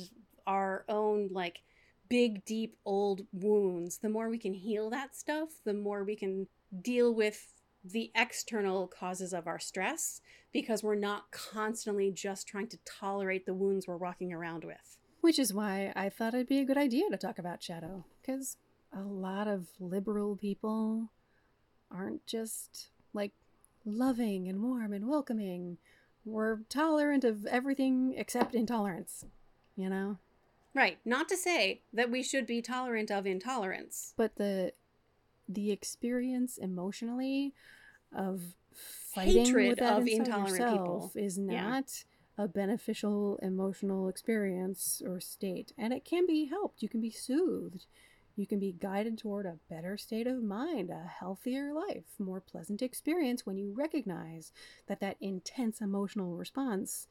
our 0.48 0.86
own 0.90 1.30
like 1.32 1.62
big 2.10 2.44
deep 2.46 2.78
old 2.86 3.22
wounds. 3.32 4.00
The 4.00 4.10
more 4.10 4.30
we 4.30 4.38
can 4.38 4.54
heal 4.54 4.90
that 4.90 5.16
stuff, 5.16 5.50
the 5.64 5.74
more 5.74 6.04
we 6.04 6.16
can 6.16 6.48
deal 6.82 7.14
with 7.14 7.55
the 7.92 8.12
external 8.16 8.88
causes 8.88 9.32
of 9.32 9.46
our 9.46 9.60
stress 9.60 10.22
because 10.52 10.82
we're 10.82 10.96
not 10.96 11.32
constantly 11.32 12.12
just 12.12 12.48
trying 12.48 12.68
to 12.68 12.80
tolerate 12.86 13.46
the 13.46 13.54
wounds 13.54 13.88
we're 13.88 13.98
walking 13.98 14.34
around 14.34 14.64
with. 14.64 14.98
Which 15.22 15.38
is 15.38 15.54
why 15.54 15.94
I 15.96 16.10
thought 16.10 16.34
it'd 16.34 16.48
be 16.48 16.60
a 16.60 16.66
good 16.66 16.78
idea 16.78 17.10
to 17.10 17.18
talk 17.18 17.38
about 17.38 17.62
shadow, 17.62 18.06
because 18.22 18.58
a 18.92 19.02
lot 19.02 19.48
of 19.48 19.68
liberal 19.80 20.36
people 20.36 21.12
aren't 21.92 22.26
just 22.26 22.90
like 23.14 23.34
loving 23.86 24.48
and 24.48 24.62
warm 24.62 24.94
and 24.94 25.08
welcoming. 25.08 25.78
We're 26.26 26.60
tolerant 26.70 27.24
of 27.24 27.46
everything 27.46 28.16
except 28.18 28.56
intolerance, 28.56 29.26
you 29.76 29.90
know? 29.90 30.18
Right. 30.74 30.98
Not 31.06 31.30
to 31.30 31.38
say 31.38 31.82
that 31.94 32.12
we 32.12 32.24
should 32.24 32.46
be 32.46 32.62
tolerant 32.62 33.12
of 33.12 33.26
intolerance. 33.26 34.14
But 34.18 34.36
the 34.36 34.74
the 35.48 35.72
experience 35.72 36.58
emotionally 36.58 37.54
of 38.16 38.42
fighting 38.74 39.46
Hatred 39.46 39.70
with 39.70 39.80
that 39.80 40.00
of 40.00 40.08
intolerant 40.08 40.72
people 40.72 41.12
is 41.16 41.38
not 41.38 41.54
yeah 41.54 41.82
a 42.38 42.48
beneficial 42.48 43.40
emotional 43.42 44.10
experience 44.10 45.02
or 45.06 45.20
state. 45.20 45.72
And 45.78 45.94
it 45.94 46.04
can 46.04 46.26
be 46.26 46.46
helped. 46.46 46.82
You 46.82 46.90
can 46.90 47.02
be 47.02 47.12
soothed. 47.12 47.86
You 48.36 48.46
can 48.46 48.60
be 48.60 48.74
guided 48.74 49.18
toward 49.18 49.46
a 49.46 49.60
better 49.70 49.98
state 49.98 50.28
of 50.28 50.44
mind, 50.44 50.90
a 50.90 51.08
healthier 51.08 51.74
life, 51.74 52.04
more 52.20 52.42
pleasant 52.42 52.82
experience 52.82 53.46
when 53.46 53.58
you 53.58 53.74
recognize 53.74 54.52
that 54.88 55.00
that 55.00 55.16
intense 55.22 55.80
emotional 55.80 56.36
response, 56.36 57.08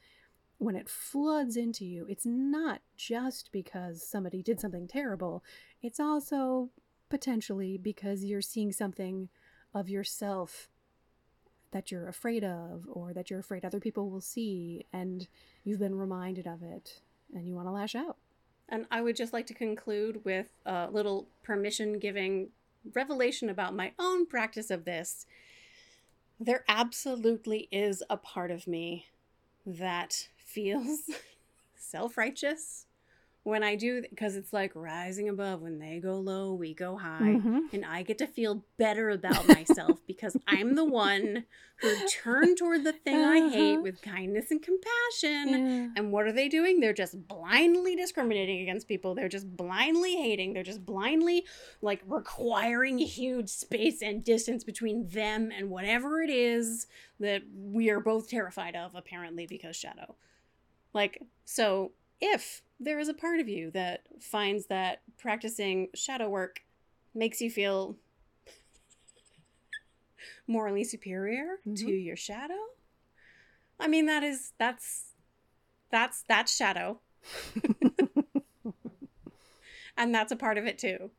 when 0.58 0.76
it 0.76 0.90
floods 0.90 1.56
into 1.56 1.86
you, 1.86 2.04
it's 2.10 2.26
not 2.26 2.82
just 2.98 3.50
because 3.52 4.06
somebody 4.06 4.42
did 4.42 4.60
something 4.60 4.86
terrible, 4.86 5.42
it's 5.80 5.98
also 5.98 6.68
potentially 7.14 7.78
because 7.78 8.24
you're 8.24 8.42
seeing 8.42 8.72
something 8.72 9.28
of 9.72 9.88
yourself 9.88 10.68
that 11.70 11.92
you're 11.92 12.08
afraid 12.08 12.42
of 12.42 12.88
or 12.90 13.12
that 13.12 13.30
you're 13.30 13.38
afraid 13.38 13.64
other 13.64 13.78
people 13.78 14.10
will 14.10 14.20
see 14.20 14.84
and 14.92 15.28
you've 15.62 15.78
been 15.78 15.96
reminded 15.96 16.44
of 16.44 16.60
it 16.60 17.02
and 17.32 17.46
you 17.46 17.54
want 17.54 17.68
to 17.68 17.70
lash 17.70 17.94
out. 17.94 18.16
And 18.68 18.86
I 18.90 19.00
would 19.00 19.14
just 19.14 19.32
like 19.32 19.46
to 19.46 19.54
conclude 19.54 20.24
with 20.24 20.46
a 20.66 20.88
little 20.90 21.28
permission 21.44 22.00
giving 22.00 22.48
revelation 22.94 23.48
about 23.48 23.76
my 23.76 23.92
own 23.96 24.26
practice 24.26 24.68
of 24.68 24.84
this. 24.84 25.24
There 26.40 26.64
absolutely 26.66 27.68
is 27.70 28.02
a 28.10 28.16
part 28.16 28.50
of 28.50 28.66
me 28.66 29.06
that 29.64 30.30
feels 30.36 31.02
self 31.76 32.18
righteous 32.18 32.86
when 33.44 33.62
I 33.62 33.76
do, 33.76 34.02
because 34.08 34.36
it's 34.36 34.54
like 34.54 34.72
rising 34.74 35.28
above. 35.28 35.60
When 35.60 35.78
they 35.78 36.00
go 36.00 36.18
low, 36.18 36.54
we 36.54 36.72
go 36.72 36.96
high. 36.96 37.20
Mm-hmm. 37.20 37.58
And 37.74 37.84
I 37.84 38.02
get 38.02 38.16
to 38.18 38.26
feel 38.26 38.64
better 38.78 39.10
about 39.10 39.46
myself 39.46 39.98
because 40.06 40.34
I'm 40.48 40.74
the 40.76 40.84
one 40.84 41.44
who 41.76 41.94
turned 42.08 42.56
toward 42.56 42.84
the 42.84 42.94
thing 42.94 43.16
uh-huh. 43.16 43.30
I 43.30 43.50
hate 43.50 43.82
with 43.82 44.00
kindness 44.00 44.50
and 44.50 44.62
compassion. 44.62 45.48
Yeah. 45.48 45.88
And 45.94 46.10
what 46.10 46.26
are 46.26 46.32
they 46.32 46.48
doing? 46.48 46.80
They're 46.80 46.94
just 46.94 47.28
blindly 47.28 47.94
discriminating 47.94 48.62
against 48.62 48.88
people. 48.88 49.14
They're 49.14 49.28
just 49.28 49.54
blindly 49.54 50.16
hating. 50.16 50.54
They're 50.54 50.62
just 50.62 50.86
blindly 50.86 51.44
like 51.82 52.02
requiring 52.06 52.96
huge 52.96 53.50
space 53.50 54.00
and 54.00 54.24
distance 54.24 54.64
between 54.64 55.06
them 55.08 55.52
and 55.54 55.68
whatever 55.68 56.22
it 56.22 56.30
is 56.30 56.86
that 57.20 57.42
we 57.54 57.90
are 57.90 58.00
both 58.00 58.30
terrified 58.30 58.74
of, 58.74 58.94
apparently, 58.94 59.46
because 59.46 59.76
shadow. 59.76 60.16
Like, 60.94 61.20
so 61.44 61.92
if 62.24 62.62
there 62.80 62.98
is 62.98 63.08
a 63.08 63.14
part 63.14 63.38
of 63.38 63.48
you 63.48 63.70
that 63.70 64.02
finds 64.20 64.66
that 64.66 65.02
practicing 65.18 65.88
shadow 65.94 66.28
work 66.28 66.60
makes 67.14 67.40
you 67.40 67.50
feel 67.50 67.96
morally 70.46 70.84
superior 70.84 71.58
mm-hmm. 71.66 71.74
to 71.74 71.92
your 71.92 72.16
shadow 72.16 72.58
i 73.78 73.86
mean 73.86 74.06
that 74.06 74.22
is 74.22 74.52
that's 74.58 75.14
that's 75.94 76.24
that's 76.28 76.54
shadow. 76.54 77.00
And 79.96 80.12
that's 80.12 80.32
a 80.32 80.36
part 80.36 80.58
of 80.58 80.66
it 80.66 80.76
too. 80.76 81.12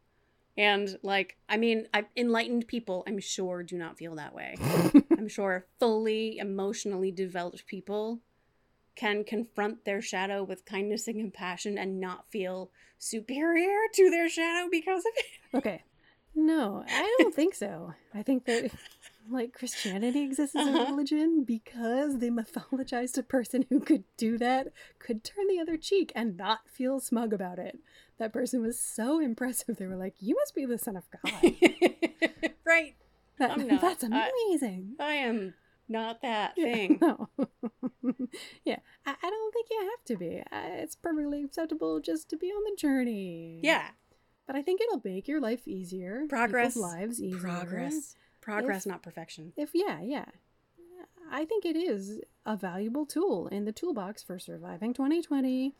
And 0.57 0.99
like 1.01 1.37
i 1.47 1.55
mean 1.55 1.87
I've, 1.93 2.07
enlightened 2.17 2.67
people. 2.67 3.05
I'm 3.07 3.19
sure 3.19 3.63
do 3.63 3.77
not 3.77 3.97
feel 3.97 4.15
that 4.15 4.35
way. 4.35 4.55
I'm 5.17 5.29
sure 5.29 5.65
fully 5.79 6.37
emotionally 6.37 7.09
developed 7.09 7.67
people 7.67 8.19
can 8.95 9.23
confront 9.23 9.85
their 9.85 10.01
shadow 10.01 10.43
with 10.43 10.65
kindness 10.65 11.07
and 11.07 11.17
compassion 11.17 11.77
and 11.77 11.99
not 11.99 12.29
feel 12.29 12.71
superior 12.97 13.77
to 13.93 14.09
their 14.09 14.29
shadow 14.29 14.67
because 14.71 15.05
of 15.05 15.11
it? 15.17 15.25
Okay. 15.57 15.83
No, 16.37 16.83
I 16.85 17.15
don't 17.19 17.33
think 17.33 17.55
so. 17.55 17.93
I 18.13 18.21
think 18.21 18.43
that 18.45 18.69
like 19.29 19.53
Christianity 19.53 20.21
exists 20.21 20.53
as 20.55 20.67
a 20.67 20.71
Uh-huh. 20.71 20.91
religion 20.91 21.45
because 21.45 22.19
they 22.19 22.29
mythologized 22.29 23.17
a 23.17 23.23
person 23.23 23.65
who 23.69 23.79
could 23.79 24.03
do 24.17 24.37
that, 24.39 24.67
could 24.99 25.23
turn 25.23 25.47
the 25.47 25.59
other 25.61 25.77
cheek 25.77 26.11
and 26.13 26.35
not 26.35 26.67
feel 26.69 26.99
smug 26.99 27.31
about 27.31 27.57
it. 27.57 27.79
That 28.17 28.33
person 28.33 28.61
was 28.61 28.77
so 28.77 29.19
impressive. 29.21 29.77
They 29.77 29.87
were 29.87 29.95
like, 29.95 30.15
"You 30.19 30.35
must 30.35 30.53
be 30.55 30.65
the 30.65 30.77
son 30.77 30.97
of 30.97 31.03
God." 31.23 31.41
right. 32.65 32.95
That- 33.39 33.51
I'm 33.51 33.67
not. 33.67 33.81
That's 33.81 34.03
amazing. 34.03 34.95
I 34.99 35.13
am 35.13 35.53
not 35.87 36.21
that 36.21 36.53
Yeah, 36.57 36.65
thing. 36.65 36.99
No. 37.01 37.29
yeah, 38.65 38.79
I, 39.05 39.15
I 39.21 39.29
don't 39.29 39.53
think 39.53 39.67
you 39.71 39.81
have 39.81 40.05
to 40.05 40.17
be. 40.17 40.43
I, 40.51 40.67
it's 40.81 40.95
perfectly 40.95 41.43
acceptable 41.43 41.99
just 41.99 42.29
to 42.29 42.37
be 42.37 42.47
on 42.47 42.63
the 42.63 42.75
journey. 42.77 43.59
Yeah. 43.63 43.89
But 44.47 44.55
I 44.55 44.61
think 44.61 44.81
it'll 44.81 45.01
make 45.03 45.27
your 45.27 45.41
life 45.41 45.67
easier. 45.67 46.25
Progress. 46.29 46.75
lives 46.75 47.21
easier. 47.21 47.39
Progress. 47.39 48.15
Progress, 48.41 48.85
If- 48.85 48.91
not 48.91 49.01
perfection. 49.01 49.53
If 49.57 49.71
yeah, 49.73 50.01
yeah. 50.01 50.25
I 51.31 51.43
think 51.45 51.65
it 51.65 51.75
is 51.75 52.21
a 52.45 52.55
valuable 52.55 53.05
tool 53.05 53.47
in 53.47 53.65
the 53.65 53.71
toolbox 53.71 54.21
for 54.21 54.37
surviving 54.37 54.93
2020 54.93 55.73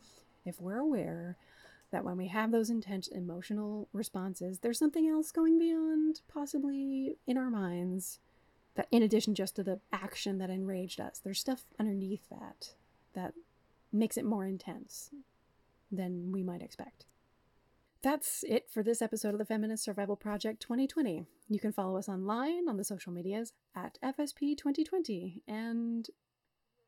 if 0.44 0.60
we're 0.60 0.78
aware 0.78 1.36
that 1.92 2.04
when 2.04 2.16
we 2.16 2.28
have 2.28 2.50
those 2.50 2.68
intense 2.68 3.06
emotional 3.08 3.88
responses, 3.92 4.58
there's 4.58 4.78
something 4.78 5.08
else 5.08 5.30
going 5.30 5.58
beyond 5.58 6.20
possibly 6.28 7.16
in 7.26 7.38
our 7.38 7.50
minds 7.50 8.18
that 8.76 8.88
in 8.90 9.02
addition 9.02 9.34
just 9.34 9.56
to 9.56 9.62
the 9.62 9.80
action 9.92 10.38
that 10.38 10.50
enraged 10.50 11.00
us, 11.00 11.20
there's 11.22 11.40
stuff 11.40 11.64
underneath 11.78 12.28
that 12.30 12.74
that 13.14 13.34
makes 13.92 14.16
it 14.16 14.24
more 14.24 14.44
intense 14.44 15.10
than 15.90 16.30
we 16.32 16.42
might 16.42 16.62
expect. 16.62 17.06
That's 18.02 18.44
it 18.44 18.68
for 18.70 18.82
this 18.82 19.02
episode 19.02 19.34
of 19.34 19.38
the 19.38 19.44
Feminist 19.44 19.82
Survival 19.82 20.16
Project 20.16 20.60
2020. 20.60 21.24
You 21.48 21.58
can 21.58 21.72
follow 21.72 21.96
us 21.96 22.08
online 22.08 22.68
on 22.68 22.76
the 22.76 22.84
social 22.84 23.12
medias 23.12 23.52
at 23.74 23.98
FSP 24.02 24.56
2020. 24.56 25.42
And 25.48 26.08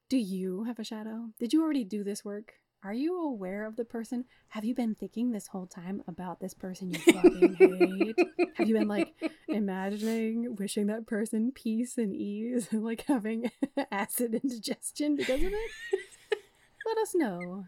do 0.09 0.17
you 0.17 0.65
have 0.65 0.79
a 0.79 0.85
shadow? 0.85 1.31
Did 1.39 1.53
you 1.53 1.63
already 1.63 1.85
do 1.85 2.05
this 2.05 2.25
work? 2.25 2.55
Are 2.85 2.93
you 2.95 3.21
aware 3.25 3.67
of 3.67 3.75
the 3.77 3.85
person? 3.85 4.25
Have 4.51 4.65
you 4.65 4.73
been 4.75 4.95
thinking 4.95 5.33
this 5.33 5.49
whole 5.49 5.67
time 5.67 6.03
about 6.07 6.39
this 6.41 6.55
person 6.55 6.91
you 6.93 6.99
fucking 7.01 7.55
hate? 7.59 8.17
Have 8.55 8.69
you 8.69 8.75
been 8.79 8.87
like 8.89 9.13
imagining 9.49 10.55
wishing 10.57 10.87
that 10.87 11.07
person 11.07 11.51
peace 11.53 11.99
and 11.99 12.15
ease 12.15 12.69
and 12.71 12.85
like 12.85 13.05
having 13.09 13.51
acid 13.91 14.35
indigestion 14.35 15.17
because 15.17 15.43
of 15.43 15.53
it? 15.53 15.71
Let 16.87 16.99
us 16.99 17.15
know 17.17 17.65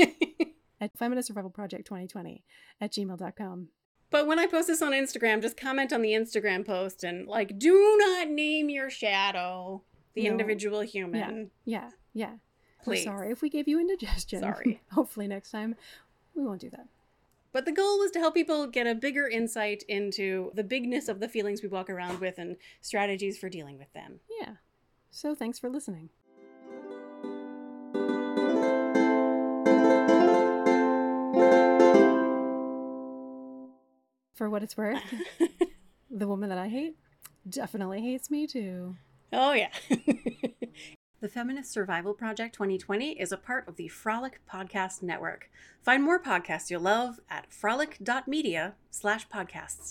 at 0.80 0.96
Feminist 0.98 1.28
Survival 1.28 1.50
Project 1.50 1.86
2020 1.86 2.42
at 2.80 2.90
gmail.com. 2.92 3.68
But 4.10 4.26
when 4.26 4.38
I 4.38 4.46
post 4.46 4.66
this 4.66 4.82
on 4.82 4.92
Instagram, 4.92 5.40
just 5.42 5.56
comment 5.58 5.92
on 5.92 6.02
the 6.02 6.12
Instagram 6.12 6.66
post 6.66 7.04
and 7.04 7.26
like, 7.28 7.58
do 7.58 7.96
not 7.98 8.28
name 8.28 8.70
your 8.70 8.88
shadow 8.90 9.82
the 10.14 10.24
No. 10.24 10.30
individual 10.30 10.80
human. 10.80 11.50
Yeah, 11.64 11.90
yeah. 12.14 12.32
Please. 12.82 13.06
We're 13.06 13.12
sorry 13.12 13.30
if 13.30 13.42
we 13.42 13.48
gave 13.48 13.68
you 13.68 13.78
indigestion. 13.78 14.40
Sorry. 14.40 14.80
Hopefully 14.92 15.28
next 15.28 15.50
time 15.50 15.76
we 16.34 16.44
won't 16.44 16.60
do 16.60 16.70
that. 16.70 16.86
But 17.52 17.66
the 17.66 17.72
goal 17.72 17.98
was 17.98 18.10
to 18.12 18.18
help 18.18 18.34
people 18.34 18.66
get 18.66 18.86
a 18.86 18.94
bigger 18.94 19.28
insight 19.28 19.84
into 19.86 20.50
the 20.54 20.64
bigness 20.64 21.08
of 21.08 21.20
the 21.20 21.28
feelings 21.28 21.62
we 21.62 21.68
walk 21.68 21.90
around 21.90 22.18
with 22.18 22.38
and 22.38 22.56
strategies 22.80 23.38
for 23.38 23.50
dealing 23.50 23.78
with 23.78 23.92
them. 23.92 24.20
Yeah. 24.40 24.54
So 25.10 25.34
thanks 25.34 25.58
for 25.58 25.68
listening. 25.68 26.08
For 34.34 34.48
what 34.48 34.62
it's 34.62 34.76
worth, 34.76 35.02
the 36.10 36.26
woman 36.26 36.48
that 36.48 36.58
I 36.58 36.68
hate 36.68 36.96
definitely 37.48 38.00
hates 38.00 38.30
me 38.30 38.46
too. 38.46 38.96
Oh, 39.30 39.52
yeah. 39.52 39.68
the 41.22 41.28
Feminist 41.28 41.70
Survival 41.70 42.14
Project 42.14 42.52
2020 42.52 43.12
is 43.12 43.30
a 43.30 43.36
part 43.36 43.68
of 43.68 43.76
the 43.76 43.86
Frolic 43.86 44.40
Podcast 44.52 45.04
Network. 45.04 45.48
Find 45.80 46.02
more 46.02 46.20
podcasts 46.20 46.68
you'll 46.68 46.80
love 46.80 47.20
at 47.30 47.52
frolic.media 47.52 48.74
slash 48.90 49.28
podcasts. 49.28 49.90